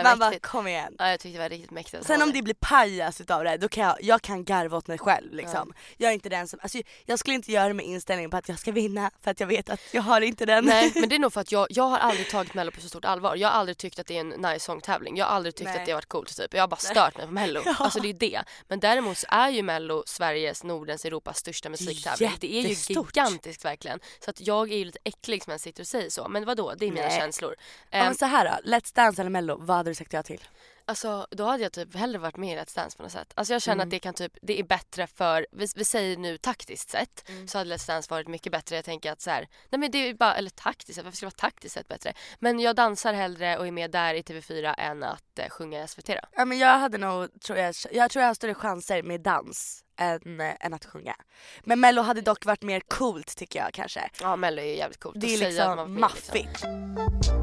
Man 0.05 0.19
bara 0.19 0.39
kom 0.39 0.67
igen. 0.67 0.95
Ja, 0.99 1.09
jag 1.11 1.21
tyckte 1.21 1.39
det 1.39 1.43
var 1.43 1.49
riktigt 1.49 1.71
mäktigt. 1.71 2.07
Sen 2.07 2.23
om 2.23 2.33
det 2.33 2.43
blir 2.43 2.55
pajas 2.55 3.21
utav 3.21 3.45
det, 3.45 3.57
då 3.57 3.69
kan 3.69 3.85
jag, 3.85 3.97
jag 4.01 4.23
kan 4.23 4.45
garva 4.45 4.77
åt 4.77 4.87
mig 4.87 4.99
själv 4.99 5.33
liksom. 5.35 5.73
Jag 5.97 6.11
är 6.11 6.15
inte 6.15 6.29
den 6.29 6.49
som, 6.49 6.59
alltså 6.63 6.79
jag 7.07 7.19
skulle 7.19 7.35
inte 7.35 7.53
göra 7.53 7.69
det 7.69 7.75
med 7.75 7.87
inställningen 7.87 8.31
på 8.31 8.37
att 8.37 8.49
jag 8.49 8.59
ska 8.59 8.73
vinna 8.73 9.11
för 9.25 9.31
att 9.31 9.41
jag 9.41 9.47
vet 9.47 9.71
att 9.71 9.81
jag 9.93 10.03
har 10.03 10.21
inte 10.21 10.47
den. 10.47 10.65
Nej 10.65 10.93
men 10.95 11.09
det 11.09 11.15
är 11.15 11.19
nog 11.19 11.33
för 11.33 11.41
att 11.41 11.53
jag, 11.53 11.67
jag 11.71 11.85
har 11.85 11.99
aldrig 11.99 12.31
tagit 12.31 12.55
mello 12.55 12.71
på 12.71 12.81
så 12.81 12.89
stort 12.89 13.05
allvar. 13.05 13.37
Jag 13.37 13.49
har 13.49 13.55
aldrig 13.61 13.79
tyckt 13.79 13.99
att 13.99 14.07
det 14.07 14.17
är 14.17 14.21
en 14.21 14.29
nice 14.29 14.61
sångtävling. 14.61 15.17
Jag 15.17 15.27
har 15.27 15.33
aldrig 15.33 15.55
tyckt 15.55 15.71
Nej. 15.71 15.79
att 15.79 15.87
det 15.87 15.93
har 15.93 15.97
varit 15.97 16.09
coolt 16.09 16.37
typ. 16.37 16.55
Jag 16.55 16.63
har 16.63 16.69
bara 16.69 16.77
stört 16.77 17.17
mig 17.17 17.27
på 17.27 17.33
mello. 17.33 17.63
Ja. 17.69 17.75
Alltså 17.79 18.01
det 18.01 18.09
är 18.09 18.13
det. 18.15 18.43
Men 18.69 18.81
däremot 18.81 19.19
så 19.19 19.27
är 19.31 19.49
ju 19.49 19.63
mello 19.63 20.03
Sveriges, 20.07 20.65
Nordens, 20.65 21.05
Europas 21.05 21.39
största 21.39 21.69
musiktävling. 21.69 22.33
Det 22.41 22.55
är 22.55 22.63
ju 22.63 22.69
Jättestort. 22.69 23.17
gigantiskt 23.17 23.65
verkligen. 23.65 24.01
Så 24.25 24.31
att 24.31 24.41
jag 24.41 24.73
är 24.73 24.77
ju 24.77 24.85
lite 24.85 24.99
äcklig 25.05 25.43
som 25.45 25.51
jag 25.51 25.61
sitter 25.61 25.83
och 25.83 25.87
säger 25.87 26.11
så. 26.11 26.29
Men 26.29 26.45
vadå, 26.45 26.75
det 26.79 26.87
är 26.87 26.91
mina 26.93 27.07
Nej. 27.07 27.19
känslor. 27.21 27.55
Ja, 27.91 27.99
Ehm, 27.99 28.05
men 28.07 28.15
så 28.15 28.27
här 28.27 28.45
då, 28.45 28.71
Let's 28.89 28.95
Dance 28.95 29.23
eller 29.23 29.31
mello, 29.31 29.57
vad 29.61 29.77
hade 29.77 29.91
du 29.91 29.95
sagt 29.95 30.13
ja 30.13 30.23
till? 30.23 30.41
Alltså 30.85 31.27
då 31.31 31.45
hade 31.45 31.63
jag 31.63 31.73
typ 31.73 31.95
hellre 31.97 32.19
varit 32.19 32.37
med 32.37 32.59
i 32.59 32.61
Let's 32.61 32.75
Dance 32.77 32.97
på 32.97 33.03
något 33.03 33.13
sätt. 33.13 33.33
Alltså 33.35 33.53
jag 33.53 33.63
känner 33.63 33.75
Mm. 33.75 33.87
att 33.89 33.91
det 33.91 33.99
kan 33.99 34.15
typ, 34.15 34.33
det 34.43 34.59
är 34.61 34.65
bättre 34.65 35.07
för, 35.07 35.47
vi, 35.53 35.67
vi 35.77 35.85
säger 35.85 36.17
nu 36.17 36.39
taktiskt 36.39 36.91
sett 36.91 37.29
Mm. 37.29 37.49
så 37.49 37.59
hade 37.59 37.75
Let's 37.77 37.87
Dance 37.87 38.11
varit 38.11 38.29
mycket 38.29 38.53
bättre. 38.53 38.77
Jag 38.77 38.85
tänker 38.85 39.13
att 39.13 39.21
så 39.21 39.31
här, 39.31 39.49
nej 39.71 39.79
men 39.79 39.91
det 39.91 39.99
är 40.09 40.15
bara, 40.15 40.35
eller 40.35 40.51
taktiskt 40.51 40.95
sett, 40.95 41.05
varför 41.05 41.17
ska 41.17 41.27
det 41.27 41.33
vara 41.41 41.51
taktiskt 41.51 41.75
sett 41.75 41.89
bättre? 41.89 42.13
Men 42.39 42.61
jag 42.61 42.77
dansar 42.77 43.13
hellre 43.15 43.59
och 43.59 43.67
är 43.67 43.71
med 43.71 43.91
där 43.91 44.15
i 44.15 44.23
TV4 44.23 44.75
än 44.79 45.03
att 45.03 45.39
eh, 45.39 45.49
sjunga 45.49 45.85
i 45.85 45.89
SVT 45.89 46.07
då. 46.07 46.21
Ja 46.33 46.45
men 46.45 46.59
jag 46.59 46.79
hade 46.79 46.99
nog, 46.99 47.41
tror 47.41 47.59
jag, 47.59 47.75
jag 47.93 48.11
tror 48.11 48.21
jag 48.23 48.29
har 48.29 48.35
större 48.35 48.55
chanser 48.55 49.03
med 49.03 49.21
dans 49.21 49.85
än, 49.97 50.41
eh, 50.41 50.55
än 50.61 50.75
att 50.75 50.85
sjunga. 50.85 51.17
Men 51.65 51.81
mello 51.81 52.03
hade 52.03 52.21
dock 52.21 52.45
varit 52.45 52.63
mer 52.63 52.81
coolt 52.81 53.37
tycker 53.37 53.59
jag 53.59 53.73
kanske. 53.75 54.11
Ja 54.21 54.37
Mello 54.37 54.63
är 54.63 54.67
ju 54.67 54.77
jävligt 54.77 55.01
coolt. 55.01 55.21
Det 55.21 55.35
är 55.35 55.39
liksom 55.39 55.95
med, 55.95 56.11
liksom. 56.33 57.38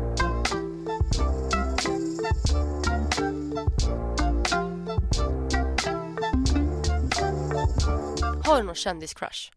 Har 8.46 8.58
du 8.58 8.64
någon 8.64 8.76
kändiscrush? 8.76 9.52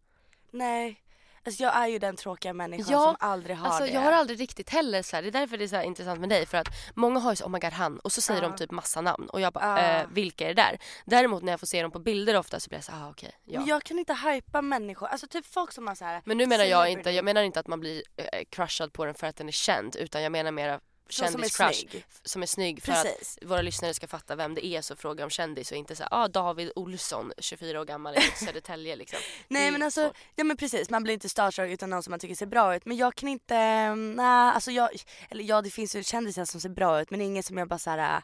Nej, 0.50 1.00
alltså 1.46 1.62
jag 1.62 1.76
är 1.76 1.86
ju 1.86 1.98
den 1.98 2.16
tråkiga 2.16 2.52
människan 2.52 2.86
Ja, 2.92 3.04
som 3.04 3.16
aldrig 3.20 3.56
har 3.56 3.66
Alltså 3.66 3.84
det. 3.84 3.90
jag 3.90 4.00
har 4.00 4.12
aldrig 4.12 4.40
riktigt 4.40 4.70
heller 4.70 5.02
så 5.02 5.16
här, 5.16 5.22
det 5.22 5.28
är 5.28 5.32
därför 5.32 5.58
det 5.58 5.64
är 5.64 5.68
så 5.68 5.76
här 5.76 5.82
intressant 5.82 6.20
med 6.20 6.28
dig 6.28 6.46
för 6.46 6.58
att 6.58 6.66
många 6.94 7.20
har 7.20 7.32
ju 7.32 7.36
så 7.36 7.44
oh 7.44 7.50
my 7.50 7.58
god 7.58 7.72
han 7.72 7.98
och 7.98 8.12
så 8.12 8.20
säger 8.20 8.42
Ja. 8.42 8.48
de 8.48 8.56
typ 8.56 8.70
massa 8.70 9.00
namn 9.00 9.28
och 9.28 9.40
jag 9.40 9.52
bara 9.52 9.82
Ja. 9.82 10.00
eh, 10.00 10.06
vilka 10.10 10.44
är 10.44 10.48
det 10.54 10.62
där? 10.62 10.78
Däremot 11.04 11.42
när 11.42 11.52
jag 11.52 11.60
får 11.60 11.66
se 11.66 11.82
dem 11.82 11.90
på 11.90 11.98
bilder 11.98 12.36
ofta 12.36 12.60
så 12.60 12.68
blir 12.68 12.76
jag 12.78 12.84
så 12.84 12.92
ah 12.92 13.08
okej 13.10 13.32
ja. 13.44 13.58
Men 13.60 13.68
jag 13.68 13.82
kan 13.82 13.98
inte 13.98 14.14
hypa 14.14 14.62
människor, 14.62 15.06
alltså 15.08 15.26
typ 15.26 15.46
folk 15.46 15.72
som 15.72 15.86
har 15.86 15.94
så 15.94 16.04
här. 16.04 16.22
Men 16.24 16.36
nu 16.38 16.46
menar 16.46 16.64
jag 16.64 16.90
inte, 16.90 17.10
jag 17.10 17.24
menar 17.24 17.42
inte 17.42 17.60
att 17.60 17.66
man 17.66 17.80
blir 17.80 18.02
eh, 18.16 18.44
crushad 18.50 18.92
på 18.92 19.04
den 19.04 19.14
för 19.14 19.26
att 19.26 19.36
den 19.36 19.48
är 19.48 19.52
känd 19.52 19.96
utan 19.96 20.22
jag 20.22 20.32
menar 20.32 20.50
mera 20.52 20.80
Som 21.08 21.26
kändiscrush 21.26 21.80
snygg. 21.80 22.04
som 22.24 22.42
är 22.42 22.46
snygg 22.46 22.82
för 22.82 22.92
Precis. 22.92 23.38
att 23.42 23.48
våra 23.50 23.62
lyssnare 23.62 23.94
ska 23.94 24.06
fatta 24.06 24.36
vem 24.36 24.54
det 24.54 24.66
är 24.66 24.82
så 24.82 24.96
frågar 24.96 25.24
om 25.24 25.30
kändis 25.30 25.70
och 25.70 25.76
inte 25.76 25.96
så 25.96 26.02
här, 26.02 26.08
ah 26.12 26.28
David 26.28 26.72
Olsson 26.76 27.32
24 27.38 27.80
år 27.80 27.84
gammal 27.84 28.16
i 28.16 28.20
Södertälje 28.20 28.96
liksom. 28.96 29.18
Nej 29.48 29.70
men 29.70 29.82
alltså, 29.82 30.12
ja 30.34 30.44
men 30.44 30.56
precis 30.56 30.90
man 30.90 31.02
blir 31.02 31.14
inte 31.14 31.28
starstruck 31.28 31.70
utan 31.70 31.90
någon 31.90 32.02
som 32.02 32.10
man 32.10 32.20
tycker 32.20 32.34
ser 32.34 32.46
bra 32.46 32.76
ut. 32.76 32.86
Men 32.86 32.96
jag 32.96 33.14
kan 33.14 33.28
inte, 33.28 33.56
mm, 33.56 34.12
nej 34.12 34.26
alltså 34.26 34.70
jag, 34.70 34.90
eller 35.30 35.44
ja 35.44 35.62
det 35.62 35.70
finns 35.70 35.96
ju 35.96 36.02
kändisar 36.02 36.44
som 36.44 36.60
ser 36.60 36.68
bra 36.68 37.00
ut 37.00 37.10
men 37.10 37.20
ingen 37.20 37.42
som 37.42 37.58
jag 37.58 37.68
bara 37.68 37.78
såhär 37.78 38.22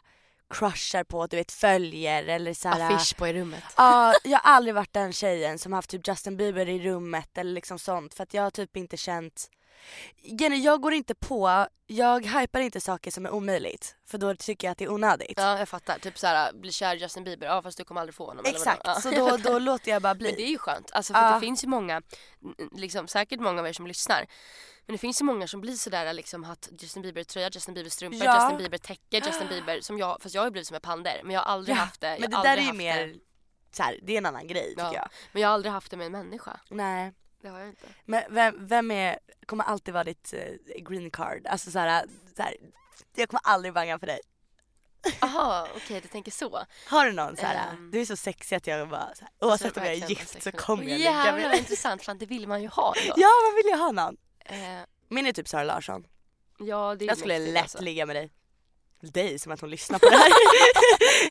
crushar 0.49 1.03
på, 1.03 1.27
du 1.27 1.37
vet 1.37 1.51
följer 1.51 2.23
eller 2.23 2.53
såhär. 2.53 2.95
Affisch 2.95 3.17
på 3.17 3.27
i 3.27 3.33
rummet. 3.33 3.63
Ja, 3.77 4.13
jag 4.23 4.39
har 4.39 4.53
aldrig 4.53 4.75
varit 4.75 4.93
den 4.93 5.13
tjejen 5.13 5.59
som 5.59 5.73
haft 5.73 5.89
typ 5.89 6.07
Justin 6.07 6.37
Bieber 6.37 6.69
i 6.69 6.79
rummet 6.79 7.37
eller 7.37 7.51
liksom 7.53 7.79
sånt 7.79 8.13
för 8.13 8.23
att 8.23 8.33
jag 8.33 8.43
har 8.43 8.51
typ 8.51 8.77
inte 8.77 8.97
känt 8.97 9.49
Jenny, 10.21 10.55
jag 10.57 10.81
går 10.81 10.93
inte 10.93 11.15
på, 11.15 11.67
jag 11.87 12.25
hypar 12.25 12.59
inte 12.59 12.81
saker 12.81 13.11
som 13.11 13.25
är 13.25 13.31
omöjligt 13.33 13.95
för 14.07 14.17
då 14.17 14.35
tycker 14.35 14.67
jag 14.67 14.71
att 14.71 14.77
det 14.77 14.85
är 14.85 14.91
onödigt. 14.91 15.33
Ja 15.37 15.59
jag 15.59 15.69
fattar, 15.69 15.99
typ 15.99 16.17
såhär 16.17 16.53
bli 16.53 16.71
kär 16.71 16.95
i 16.95 16.99
Justin 16.99 17.23
Bieber, 17.23 17.47
ja 17.47 17.61
fast 17.61 17.77
du 17.77 17.83
kommer 17.83 18.01
aldrig 18.01 18.15
få 18.15 18.25
honom. 18.25 18.45
Exakt, 18.47 18.81
Ja. 18.83 18.95
så 19.01 19.11
då, 19.11 19.37
då 19.43 19.59
låter 19.59 19.91
jag 19.91 20.01
bara 20.01 20.15
bli. 20.15 20.27
Men 20.27 20.35
det 20.35 20.43
är 20.43 20.49
ju 20.51 20.57
skönt, 20.57 20.91
alltså 20.91 21.13
för 21.13 21.21
Ja. 21.21 21.33
det 21.33 21.39
finns 21.39 21.63
ju 21.63 21.67
många, 21.67 22.01
liksom, 22.71 23.07
säkert 23.07 23.39
många 23.39 23.59
av 23.61 23.67
er 23.67 23.73
som 23.73 23.87
lyssnar. 23.87 24.25
Men 24.85 24.93
det 24.93 24.97
finns 24.97 25.21
ju 25.21 25.25
många 25.25 25.47
som 25.47 25.61
blir 25.61 25.73
sådär 25.73 26.13
liksom 26.13 26.43
att 26.43 26.69
Justin 26.79 27.01
Bieber 27.01 27.23
tröja, 27.23 27.49
Justin 27.49 27.73
Bieber 27.73 27.89
strumpor, 27.89 28.23
Ja. 28.25 28.41
Justin 28.41 28.57
Bieber 28.57 28.77
täcke, 28.77 29.17
Justin 29.17 29.47
Bieber 29.49 29.81
som 29.81 29.97
jag, 29.97 30.21
fast 30.21 30.35
jag 30.35 30.41
har 30.41 30.47
ju 30.47 30.51
blivit 30.51 30.67
som 30.67 30.75
en 30.75 30.81
pander 30.81 31.21
men 31.23 31.33
jag 31.33 31.41
har 31.41 31.51
aldrig 31.53 31.75
haft 31.77 32.01
det. 32.01 32.07
jag 32.09 32.19
men 32.19 32.31
det 32.31 32.41
där 32.43 32.57
är 32.57 32.61
ju 32.61 32.73
mer, 32.73 33.07
det. 33.07 33.15
så 33.75 33.83
här, 33.83 33.99
det 34.03 34.13
är 34.13 34.17
en 34.17 34.25
annan 34.25 34.47
grej 34.47 34.69
tycker 34.69 34.81
Ja. 34.83 34.93
jag. 34.93 35.09
Men 35.31 35.41
jag 35.41 35.49
har 35.49 35.53
aldrig 35.53 35.71
haft 35.73 35.91
det 35.91 35.97
med 35.97 36.05
en 36.05 36.11
människa. 36.11 36.59
Nej. 36.69 37.13
Det 37.45 37.51
har 37.51 37.59
jag 37.59 37.69
inte. 37.69 37.85
Men 38.05 38.23
vem, 38.29 38.67
vem 38.67 38.91
är, 38.91 39.19
kommer 39.45 39.63
alltid 39.63 39.93
vara 39.93 40.03
ditt 40.03 40.33
eh, 40.33 40.81
green 40.83 41.11
card? 41.11 41.47
Alltså 41.47 41.71
såhär, 41.71 42.05
såhär, 42.37 42.55
jag 43.15 43.29
kommer 43.29 43.41
aldrig 43.43 43.73
banga 43.73 43.99
för 43.99 44.07
dig. 44.07 44.19
Jaha 45.21 45.67
okej 45.75 46.01
du 46.01 46.07
tänker 46.07 46.31
så. 46.31 46.59
Har 46.89 47.05
du 47.05 47.11
någon 47.11 47.37
såhär, 47.37 47.69
Ehm. 47.73 47.91
du 47.91 48.01
är 48.01 48.05
så 48.05 48.15
sexig 48.15 48.55
att 48.55 48.67
jag 48.67 48.89
bara 48.89 49.15
såhär, 49.15 49.31
oavsett 49.39 49.65
Alltså, 49.65 49.79
om 49.79 49.85
jag 49.85 49.95
är 49.95 50.09
gift 50.09 50.43
så 50.43 50.51
kommer 50.51 50.83
jag 50.83 50.89
ligga 50.97 51.11
Jävlar 51.11 51.33
med 51.41 51.49
dig. 51.51 51.59
intressant, 51.59 52.03
fan 52.03 52.17
det 52.17 52.25
vill 52.25 52.47
man 52.47 52.61
ju 52.61 52.67
ha 52.67 52.93
då. 53.07 53.13
Ja 53.17 53.29
man 53.49 53.55
vill 53.55 53.65
ju 53.65 53.75
ha 53.77 53.91
någon. 53.91 54.17
Eh, 54.45 54.79
Min 55.09 55.25
är 55.25 55.31
typ 55.33 55.47
Sara 55.47 55.63
Larsson. 55.63 56.07
ja 56.59 56.95
det 56.95 57.05
är 57.05 57.07
Jag 57.07 57.17
skulle 57.17 57.39
lätt 57.39 57.61
alltså. 57.63 57.81
ligga 57.81 58.05
med 58.05 58.15
dig. 58.15 58.31
Dig 59.13 59.39
som 59.39 59.51
att 59.51 59.61
hon 59.61 59.69
lyssnar 59.69 59.99
på 59.99 60.09
det 60.09 60.15
här. 60.17 60.29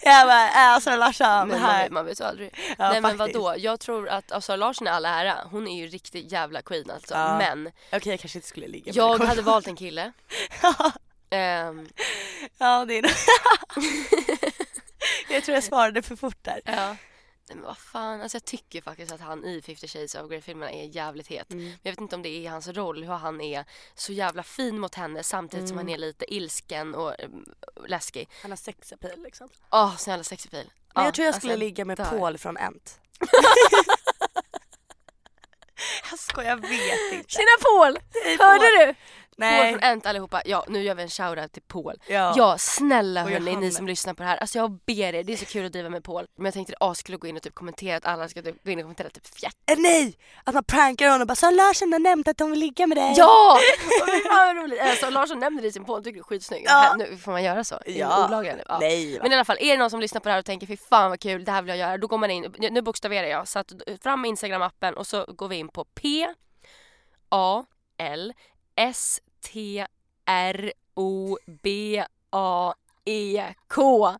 jag 0.18 0.26
bara, 0.26 0.74
äh, 0.74 0.80
Sara 0.80 0.96
Larsson 0.96 1.48
Men 1.48 1.48
man, 1.48 1.70
här. 1.70 1.82
vet- 1.82 1.92
man 1.92 2.06
vet 2.06 2.20
aldrig. 2.20 2.54
Ja, 2.78 2.90
Nej 2.90 3.00
men 3.00 3.18
faktiskt. 3.18 3.38
vadå, 3.38 3.54
jag 3.58 3.80
tror 3.80 4.08
att 4.08 4.32
alltså, 4.32 4.56
Larsson 4.56 4.86
är 4.86 4.90
all 4.90 5.04
ära, 5.04 5.34
hon 5.50 5.68
är 5.68 5.76
ju 5.82 5.86
riktigt 5.88 6.32
jävla 6.32 6.62
queen 6.62 6.90
alltså. 6.90 7.14
Ja. 7.14 7.38
Men 7.38 7.66
Okej 7.92 8.12
jag 8.12 8.20
kanske 8.20 8.38
inte 8.38 8.48
skulle 8.48 8.68
ligga 8.68 8.84
med 8.86 8.96
jag 8.96 9.18
hade 9.18 9.42
valt 9.42 9.66
en 9.66 9.76
kille. 9.76 10.12
Ehm, 11.30 11.88
Ja 12.58 12.84
det 12.84 12.98
är 12.98 13.02
jag 15.28 15.44
tror 15.44 15.54
jag 15.54 15.64
svarade 15.64 16.02
för 16.02 16.16
fort 16.16 16.38
där. 16.42 16.60
ja. 16.64 16.96
Nej, 17.48 17.56
men 17.56 17.64
vad 17.64 17.78
fan, 17.78 18.20
alltså 18.20 18.36
jag 18.36 18.44
tycker 18.44 18.80
faktiskt 18.82 19.12
att 19.12 19.20
han 19.20 19.44
i 19.44 19.62
50 19.62 19.88
shades 19.88 20.14
of 20.14 20.28
Grey 20.30 20.40
filmerna 20.40 20.72
är 20.72 20.84
jävligt 20.84 21.26
het. 21.26 21.52
Mm. 21.52 21.64
Men 21.64 21.78
jag 21.82 21.92
vet 21.92 22.00
inte 22.00 22.16
om 22.16 22.22
det 22.22 22.28
är 22.46 22.50
hans 22.50 22.68
roll, 22.68 23.04
hur 23.04 23.12
han 23.12 23.40
är 23.40 23.64
så 23.94 24.12
jävla 24.12 24.42
fin 24.42 24.78
mot 24.78 24.94
henne 24.94 25.22
samtidigt 25.22 25.68
som 25.68 25.76
han 25.76 25.86
Mm. 25.88 25.94
är 25.94 25.98
lite 25.98 26.34
ilsken 26.34 26.94
och 26.94 27.14
um, 27.24 27.54
läskig. 27.86 28.28
Han 28.42 28.50
har 28.50 28.56
sexapil 28.56 29.22
liksom. 29.22 29.48
Åh, 29.70 29.96
så 29.96 30.10
jävla 30.10 30.24
sexig 30.24 30.50
pil. 30.50 30.70
Men 30.94 31.02
Ja, 31.02 31.04
jag 31.04 31.14
tror 31.14 31.24
jag 31.24 31.28
alltså, 31.34 31.40
skulle 31.40 31.56
ligga 31.56 31.84
med 31.84 31.96
dör. 31.96 32.04
Paul 32.04 32.38
från 32.38 32.56
Ent. 32.56 33.00
jag 36.10 36.18
skojar, 36.18 36.48
jag 36.50 36.56
vet 36.56 37.12
inte. 37.12 37.28
Tjena 37.30 37.56
Paul! 37.62 37.98
Hej, 38.24 38.36
Hörde 38.40 38.84
Paul. 38.86 38.94
Du? 39.36 39.42
Paul 39.42 39.50
Nej. 39.50 39.72
från 39.72 39.82
Ent 39.82 40.06
allihopa. 40.06 40.42
Ja, 40.44 40.64
nu 40.68 40.82
gör 40.82 40.94
vi 40.94 41.02
en 41.02 41.08
shoutout 41.08 41.52
till 41.52 41.62
Paul. 41.62 41.94
Ja. 42.08 42.34
Ja, 42.36 42.58
snälla 42.58 43.22
hörni, 43.22 43.56
ni 43.56 43.70
som 43.70 43.86
lyssnar 43.86 44.14
på 44.14 44.22
det 44.22 44.28
här. 44.28 44.36
Alltså 44.36 44.58
jag 44.58 44.78
ber 44.86 45.14
er, 45.14 45.24
det 45.24 45.32
är 45.32 45.36
så 45.36 45.44
kul 45.44 45.66
att 45.66 45.72
driva 45.72 45.88
med 45.88 46.04
Paul. 46.04 46.26
Men 46.36 46.44
jag 46.44 46.54
tänkte 46.54 46.72
att 46.72 46.86
jag 46.86 46.96
skulle 46.96 47.18
gå 47.18 47.26
in 47.26 47.36
och 47.36 47.42
typ 47.42 47.54
kommentera 47.54 47.96
att 47.96 48.06
alla 48.06 48.28
ska 48.28 48.42
typ 48.42 48.64
gå 48.64 48.70
in 48.70 48.78
och 48.78 48.82
kommentera 48.82 49.10
typ 49.10 49.26
fjärt. 49.26 49.56
Eh, 49.70 49.78
nej! 49.78 50.18
Att 50.44 50.54
man 50.54 50.64
prankar 50.64 51.06
honom 51.06 51.20
och 51.20 51.26
bara 51.26 51.34
“Sara 51.34 51.50
Larsson 51.50 51.92
har 51.92 51.98
nämnt 51.98 52.28
att 52.28 52.36
de 52.36 52.50
vill 52.50 52.60
ligga 52.60 52.86
med 52.86 52.96
dig”. 52.96 53.14
Ja! 53.16 53.58
Vad 54.30 54.56
roligt. 54.56 54.80
Alltså, 54.80 55.10
Larsson 55.10 55.38
nämnde 55.38 55.62
det 55.62 55.68
i 55.68 55.72
sin 55.72 55.84
podd, 55.84 56.04
tycker 56.04 56.14
du 56.14 56.20
är 56.20 56.24
skitsnygg. 56.24 56.64
Ja. 56.66 56.94
Nu 56.98 57.16
får 57.16 57.32
man 57.32 57.42
göra 57.42 57.64
så? 57.64 57.78
Ja. 57.86 58.26
Olagligt 58.28 58.56
nu? 58.56 58.62
Ja. 58.68 58.78
Nej 58.78 59.18
va? 59.18 59.22
Men 59.22 59.32
i 59.32 59.34
alla 59.34 59.44
fall, 59.44 59.58
är 59.60 59.70
det 59.70 59.76
någon 59.76 59.90
som 59.90 60.00
lyssnar 60.00 60.20
på 60.20 60.28
det 60.28 60.32
här 60.32 60.38
och 60.38 60.44
tänker 60.44 60.66
fy 60.66 60.76
fan 60.76 61.10
vad 61.10 61.20
kul, 61.20 61.44
det 61.44 61.52
här 61.52 61.62
vill 61.62 61.68
jag 61.68 61.78
göra. 61.78 61.98
Då 61.98 62.06
går 62.06 62.18
man 62.18 62.30
in, 62.30 62.54
nu 62.58 62.82
bokstaverar 62.82 63.26
jag, 63.26 63.48
så 63.48 63.58
att 63.58 63.72
fram 64.02 64.20
med 64.20 64.28
Instagram-appen 64.28 64.92
och 64.92 65.06
så 65.06 65.24
går 65.24 65.48
vi 65.48 65.56
in 65.56 65.68
på 65.68 65.84
P 65.84 66.28
A 67.28 67.64
L 67.98 68.32
S 68.76 69.20
T 69.44 69.86
R 70.26 70.72
O 70.94 71.38
B 71.62 72.04
A 72.30 72.74
E 73.04 73.54
K. 73.68 74.14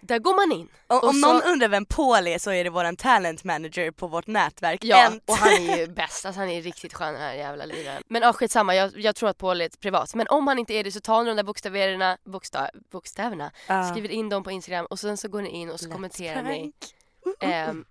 Där 0.00 0.18
går 0.18 0.34
man 0.48 0.60
in. 0.60 0.68
Om, 0.86 0.96
och 0.98 1.04
om 1.08 1.14
så- 1.14 1.32
någon 1.32 1.42
undrar 1.42 1.68
vem 1.68 1.86
Paul 1.86 2.26
är 2.26 2.38
så 2.38 2.50
är 2.50 2.64
det 2.64 2.70
våran 2.70 2.96
talent 2.96 3.44
manager 3.44 3.90
på 3.90 4.06
vårt 4.06 4.26
nätverk 4.26 4.84
Ja, 4.84 5.06
Ent. 5.06 5.22
och 5.30 5.36
han 5.36 5.52
är 5.52 5.76
ju 5.78 5.86
bäst. 5.94 6.26
Alltså 6.26 6.40
han 6.40 6.50
är 6.50 6.62
riktigt 6.62 6.94
skön 6.94 7.12
den 7.12 7.22
här 7.22 7.34
jävla 7.34 7.64
liraren. 7.64 8.02
Men 8.08 8.22
ja, 8.22 8.32
skitsamma, 8.32 8.74
jag, 8.74 8.98
jag 8.98 9.16
tror 9.16 9.28
att 9.28 9.38
Paul 9.38 9.60
är 9.60 9.66
ett 9.66 9.80
privat. 9.80 10.14
Men 10.14 10.26
om 10.28 10.46
han 10.46 10.58
inte 10.58 10.74
är 10.74 10.84
det 10.84 10.92
så 10.92 11.00
tar 11.00 11.22
ni 11.22 11.28
de 11.30 11.36
där 11.36 11.42
bokstäverna, 11.44 12.18
bokstav, 12.24 12.66
bokstäverna, 12.90 13.50
Ja. 13.68 13.90
skriver 13.90 14.08
in 14.10 14.28
dem 14.28 14.42
på 14.44 14.50
Instagram 14.50 14.86
och 14.86 14.98
sen 14.98 15.16
så 15.16 15.28
går 15.28 15.42
ni 15.42 15.48
in 15.50 15.70
och 15.70 15.80
så 15.80 15.86
Let's 15.88 15.92
kommenterar 15.92 16.42
ni 16.42 16.48
prank. 16.58 16.74
ehm, 17.40 17.84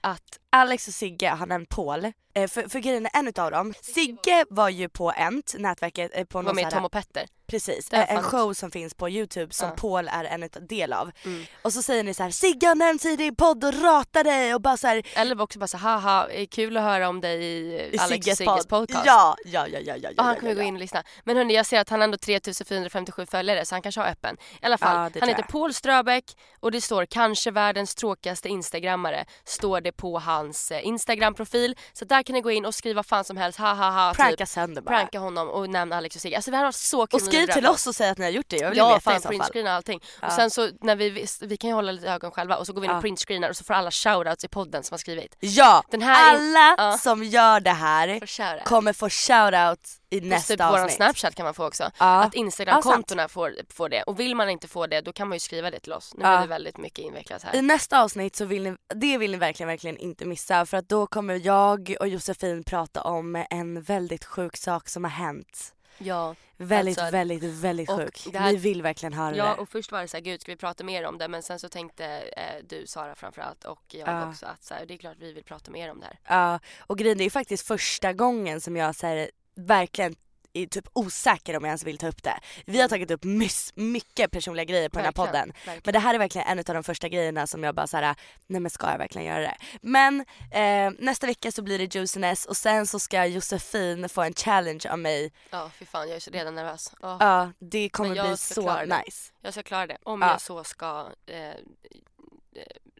att 0.00 0.38
Alex 0.50 0.88
och 0.88 0.94
Sigge 0.94 1.28
har 1.28 1.46
nämnt 1.46 1.68
Paul. 1.68 2.12
Eh, 2.34 2.48
för, 2.48 2.68
för 2.68 2.78
grejen 2.78 3.06
är 3.06 3.10
en 3.14 3.28
utav 3.28 3.50
dem, 3.50 3.74
Sigge 3.82 4.44
var 4.50 4.68
ju 4.68 4.88
på 4.88 5.12
Ent, 5.16 5.54
nätverket, 5.58 6.10
eh, 6.14 6.24
på 6.24 6.38
var 6.38 6.42
någon 6.42 6.54
med 6.54 6.68
i 6.68 6.70
Tom 6.70 6.84
och 6.84 6.92
Petter. 6.92 7.26
Precis, 7.46 7.92
eh, 7.92 8.14
en 8.14 8.22
show 8.22 8.52
som 8.52 8.70
finns 8.70 8.94
på 8.94 9.08
youtube 9.08 9.54
som 9.54 9.68
Ja. 9.68 9.74
Paul 9.76 10.08
är 10.08 10.24
en 10.24 10.48
del 10.68 10.92
av. 10.92 11.10
Mm. 11.24 11.44
Och 11.62 11.72
så 11.72 11.82
säger 11.82 12.04
ni 12.04 12.14
så 12.14 12.22
här: 12.22 12.30
Sigge 12.30 12.66
har 12.66 12.74
nämnts 12.74 13.06
i 13.06 13.16
din 13.16 13.36
podd 13.36 13.64
och 13.64 13.82
ratar 13.82 14.24
dig 14.24 14.54
och 14.54 14.60
bara 14.60 14.76
så 14.76 14.86
här, 14.86 15.02
Eller 15.14 15.40
också 15.40 15.58
bara 15.58 15.66
så 15.66 15.76
haha, 15.76 16.28
är 16.30 16.46
kul 16.46 16.76
att 16.76 16.82
höra 16.82 17.08
om 17.08 17.20
dig 17.20 17.44
i, 17.44 17.90
i 17.92 17.98
Alex 17.98 18.24
Sigges 18.24 18.38
Sigges 18.38 18.66
podcast. 18.66 19.06
Ja, 19.06 19.36
ja, 19.44 19.66
ja, 19.68 19.78
ja, 19.78 19.96
ja, 19.96 20.10
Och 20.18 20.24
han 20.24 20.36
kommer 20.36 20.50
ja, 20.50 20.54
gå 20.54 20.62
ja. 20.62 20.66
in 20.66 20.74
och 20.74 20.80
lyssna. 20.80 21.02
Men 21.24 21.36
hörni, 21.36 21.54
jag 21.54 21.66
ser 21.66 21.80
att 21.80 21.88
han 21.88 22.00
har 22.00 22.04
ändå 22.04 22.18
3457 22.18 23.26
följare 23.26 23.64
så 23.64 23.74
han 23.74 23.82
kanske 23.82 24.00
har 24.00 24.08
öppen. 24.08 24.36
I 24.62 24.66
alla 24.66 24.78
fall, 24.78 24.96
han 25.20 25.28
heter. 25.28 25.42
Paul 25.42 25.74
Ströbeck 25.74 26.36
och 26.60 26.72
det 26.72 26.80
står 26.80 27.06
kanske 27.06 27.50
världens 27.50 27.94
tråkigaste 27.94 28.48
instagrammare 28.48 29.24
står 29.44 29.80
det 29.80 29.92
på 29.92 30.18
hans 30.18 30.39
eh, 30.48 30.86
instagram-profil. 30.86 31.76
Så 31.92 32.04
där 32.04 32.22
kan 32.22 32.34
ni 32.34 32.40
gå 32.40 32.50
in 32.50 32.66
och 32.66 32.74
skriva 32.74 33.02
fan 33.02 33.24
som 33.24 33.36
helst, 33.36 33.58
ha 33.58 33.74
ha 33.74 33.90
ha. 33.90 34.14
Pranka 34.14 34.36
typ. 34.36 34.48
sönder 34.48 34.82
bara. 34.82 34.96
Pranka 34.96 35.18
honom 35.18 35.48
och 35.48 35.70
nämna 35.70 35.96
Alex 35.96 36.16
och 36.16 36.22
Sigge. 36.22 36.36
Alltså 36.36 36.50
vi 36.50 36.56
har 36.56 36.72
så 36.72 37.06
kul 37.06 37.16
Och 37.20 37.26
skriv 37.26 37.46
till 37.46 37.66
oss 37.66 37.86
och 37.86 37.94
säg 37.94 38.10
att 38.10 38.18
ni 38.18 38.24
har 38.24 38.32
gjort 38.32 38.48
det. 38.48 38.56
Jag 38.56 38.68
vill 38.70 38.78
Ja, 38.78 38.88
veta 38.88 39.00
fan 39.00 39.14
i 39.16 39.16
så 39.16 39.22
fall. 39.22 39.30
printscreena 39.30 39.72
allting. 39.76 40.00
Ja. 40.20 40.26
Och 40.26 40.32
sen 40.32 40.50
så 40.50 40.68
när 40.80 40.96
vi, 40.96 41.26
vi 41.40 41.56
kan 41.56 41.70
ju 41.70 41.74
hålla 41.74 41.92
lite 41.92 42.08
ögon 42.10 42.30
själva 42.30 42.56
och 42.56 42.66
så 42.66 42.72
går 42.72 42.80
vi 42.80 42.84
in 42.84 42.90
Ja. 42.90 42.96
och 42.96 43.02
printscreenar 43.02 43.48
och 43.50 43.56
så 43.56 43.64
får 43.64 43.74
alla 43.74 43.90
shoutouts 43.90 44.44
i 44.44 44.48
podden 44.48 44.82
som 44.82 44.94
har 44.94 44.98
skrivit. 44.98 45.36
Ja, 45.40 45.82
Den 45.90 46.02
här 46.02 46.34
är- 46.34 46.38
alla 46.38 46.74
ja. 46.90 46.98
som 46.98 47.24
gör 47.24 47.60
det 47.60 47.70
här 47.70 48.64
kommer 48.64 48.92
få 48.92 49.08
shoutout 49.08 49.80
i 50.12 50.20
nästa 50.20 50.52
typ 50.54 50.60
våran 50.60 50.74
avsnitt. 50.74 50.96
snapchat 50.96 51.34
kan 51.34 51.44
man 51.44 51.54
få 51.54 51.66
också. 51.66 51.90
Ja. 51.98 52.22
Att 52.22 52.34
instagramkontona 52.34 53.28
får, 53.28 53.52
får 53.72 53.88
det. 53.88 54.02
Och 54.02 54.20
vill 54.20 54.34
man 54.34 54.50
inte 54.50 54.68
få 54.68 54.86
det 54.86 55.00
då 55.00 55.12
kan 55.12 55.28
man 55.28 55.36
ju 55.36 55.40
skriva 55.40 55.70
det 55.70 55.80
till 55.80 55.92
oss. 55.92 56.12
Nu 56.14 56.24
Ja. 56.24 56.30
blir 56.36 56.40
det 56.40 56.46
väldigt 56.54 56.78
mycket 56.78 56.98
invecklat 56.98 57.42
här. 57.42 57.56
I 57.56 57.62
nästa 57.62 58.02
avsnitt 58.02 58.36
så 58.36 58.44
vill 58.44 58.62
ni, 58.62 58.76
det 58.94 59.18
vill 59.18 59.30
ni 59.30 59.36
verkligen, 59.36 59.68
verkligen 59.68 59.96
inte 59.98 60.24
missa 60.30 60.66
för 60.66 60.76
att 60.76 60.88
då 60.88 61.06
kommer 61.06 61.46
jag 61.46 61.96
och 62.00 62.08
Josefin 62.08 62.64
prata 62.64 63.02
om 63.02 63.44
en 63.50 63.82
väldigt 63.82 64.24
sjuk 64.24 64.56
sak 64.56 64.88
som 64.88 65.04
har 65.04 65.10
hänt. 65.10 65.74
Ja. 65.98 66.34
Väldigt, 66.56 66.98
Alltså, 66.98 67.12
väldigt, 67.12 67.42
väldigt 67.44 67.90
och 67.90 67.96
sjuk. 67.96 68.28
det 68.32 68.38
här- 68.38 68.52
Ni 68.52 68.58
vill 68.58 68.82
verkligen 68.82 69.12
höra 69.12 69.36
Ja 69.36 69.44
det. 69.44 69.54
och 69.62 69.68
först 69.68 69.92
var 69.92 70.00
det 70.00 70.08
så 70.08 70.16
här, 70.16 70.24
gud 70.24 70.40
ska 70.42 70.52
vi 70.52 70.56
prata 70.56 70.84
mer 70.84 71.04
om 71.06 71.18
det? 71.18 71.28
Men 71.28 71.42
sen 71.42 71.58
så 71.58 71.68
tänkte 71.68 72.04
eh, 72.06 72.64
du 72.68 72.86
Sara 72.86 73.14
framförallt 73.14 73.64
och 73.64 73.82
jag 73.88 74.08
Ja. 74.08 74.28
också 74.30 74.46
att 74.46 74.64
så 74.64 74.74
här, 74.74 74.86
det 74.86 74.94
är 74.94 74.98
klart 74.98 75.16
vi 75.20 75.32
vill 75.32 75.44
prata 75.44 75.70
mer 75.70 75.90
om 75.90 76.00
det 76.00 76.06
här. 76.06 76.18
Ja, 76.24 76.60
och 76.80 76.98
grejen 76.98 77.18
det 77.18 77.22
är 77.22 77.26
ju 77.26 77.30
faktiskt 77.30 77.66
första 77.66 78.12
gången 78.12 78.60
som 78.60 78.76
jag 78.76 78.94
så 78.96 79.06
här, 79.06 79.30
verkligen 79.54 80.14
är 80.52 80.66
typ 80.66 80.88
osäker 80.92 81.56
om 81.56 81.64
jag 81.64 81.68
ens 81.68 81.84
vill 81.84 81.98
ta 81.98 82.08
upp 82.08 82.22
det. 82.22 82.38
Vi 82.66 82.80
har 82.80 82.88
tagit 82.88 83.10
upp 83.10 83.24
mys- 83.24 83.72
mycket 83.74 84.30
personliga 84.30 84.64
grejer 84.64 84.88
på 84.88 84.98
den 84.98 85.04
här 85.04 85.12
Verkligen, 85.12 85.26
podden. 85.32 85.48
verkligen. 85.48 85.80
Men 85.84 85.92
det 85.92 85.98
här 85.98 86.14
är 86.14 86.18
verkligen 86.18 86.46
en 86.46 86.58
av 86.58 86.64
de 86.64 86.84
första 86.84 87.08
grejerna 87.08 87.46
som 87.46 87.64
jag 87.64 87.74
bara 87.74 87.86
såhär, 87.86 88.14
nej 88.46 88.60
men 88.60 88.70
ska 88.70 88.90
jag 88.90 88.98
verkligen 88.98 89.26
göra 89.26 89.40
det? 89.40 89.56
Men 89.82 90.20
eh, 90.52 90.90
nästa 90.98 91.26
vecka 91.26 91.52
så 91.52 91.62
blir 91.62 91.78
det 91.78 91.94
juiciness 91.94 92.46
och 92.46 92.56
sen 92.56 92.86
så 92.86 92.98
ska 92.98 93.26
Josefin 93.26 94.08
få 94.08 94.22
en 94.22 94.34
challenge 94.34 94.90
av 94.90 94.98
mig. 94.98 95.32
Ja 95.50 95.70
fy 95.78 95.86
fan 95.86 96.08
jag 96.08 96.16
är 96.16 96.30
redan 96.30 96.54
nervös. 96.54 96.92
Ja. 97.02 97.16
Ja, 97.20 97.52
det 97.58 97.88
kommer 97.88 98.10
bli 98.10 98.36
så 98.36 98.74
det. 98.74 98.86
nice. 99.06 99.32
Jag 99.42 99.52
ska 99.52 99.62
klara 99.62 99.86
det. 99.86 99.98
Om 100.02 100.22
Ja. 100.22 100.28
jag 100.30 100.40
så 100.40 100.64
ska 100.64 101.06
eh, 101.26 101.36
eh, 101.38 101.54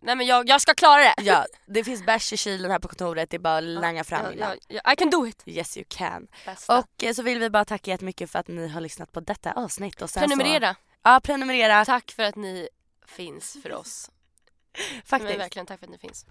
Nej 0.03 0.17
men 0.17 0.27
jag, 0.27 0.49
jag 0.49 0.61
ska 0.61 0.75
klara 0.75 1.03
det! 1.03 1.15
Ja, 1.23 1.47
det 1.67 1.85
finns 1.85 2.07
bärs 2.07 2.33
i 2.33 2.37
kylen 2.37 2.71
här 2.71 2.79
på 2.79 2.89
kontoret, 2.89 3.31
det 3.31 3.37
är 3.37 3.39
bara 3.39 3.59
att 3.59 3.65
langa 3.65 4.05
fram 4.05 4.25
ja, 4.25 4.33
innan. 4.33 4.57
ja, 4.69 4.81
ja, 4.85 4.93
I 4.93 4.97
can 4.97 5.11
do 5.11 5.27
it! 5.27 5.43
Yes 5.47 5.77
you 5.77 5.85
can. 5.89 6.27
Bästa. 6.47 6.79
Och 6.79 7.05
eh, 7.05 7.13
så 7.13 7.23
vill 7.23 7.39
vi 7.39 7.51
bara 7.51 7.65
tacka 7.65 7.91
jättemycket 7.91 8.31
för 8.31 8.39
att 8.39 8.49
ni 8.49 8.69
har 8.69 8.81
lyssnat 8.81 9.13
på 9.13 9.21
detta 9.21 9.53
avsnitt. 9.53 10.03
Och 10.03 10.11
sen 10.11 10.29
Prenumerera! 10.29 10.75
Så, 10.75 10.81
ja, 11.03 11.21
prenumerera. 11.25 11.85
Tack 11.85 12.11
för 12.11 12.23
att 12.23 12.37
ni 12.37 12.69
finns 13.07 13.57
för 13.63 13.73
oss. 13.73 14.11
Faktiskt. 15.05 15.31
Men 15.31 15.39
verkligen 15.39 15.67
tack 15.67 15.79
för 15.79 15.87
att 15.87 15.93
ni 15.93 15.99
finns. 15.99 16.27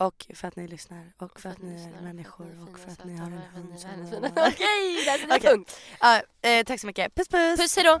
Och 0.00 0.26
för 0.34 0.48
att 0.48 0.56
ni 0.56 0.68
lyssnar 0.68 1.12
och 1.18 1.40
för 1.40 1.48
att 1.48 1.62
ni 1.62 1.72
lyssnar, 1.72 1.98
är 1.98 2.02
människor 2.02 2.68
och 2.70 2.78
för 2.78 2.90
att 2.90 3.04
ni 3.04 3.16
har 3.16 3.26
en 3.26 3.42
hund 3.54 4.24
är- 4.24 4.48
Okej, 4.48 5.04
där 5.04 5.26
jag 5.28 5.42
punkt. 5.42 5.80
Ja, 6.00 6.22
eh, 6.42 6.64
tack 6.64 6.80
så 6.80 6.86
mycket. 6.86 7.14
Puss 7.14 7.28
puss! 7.28 7.60
Puss 7.60 7.76
hejdå! 7.76 8.00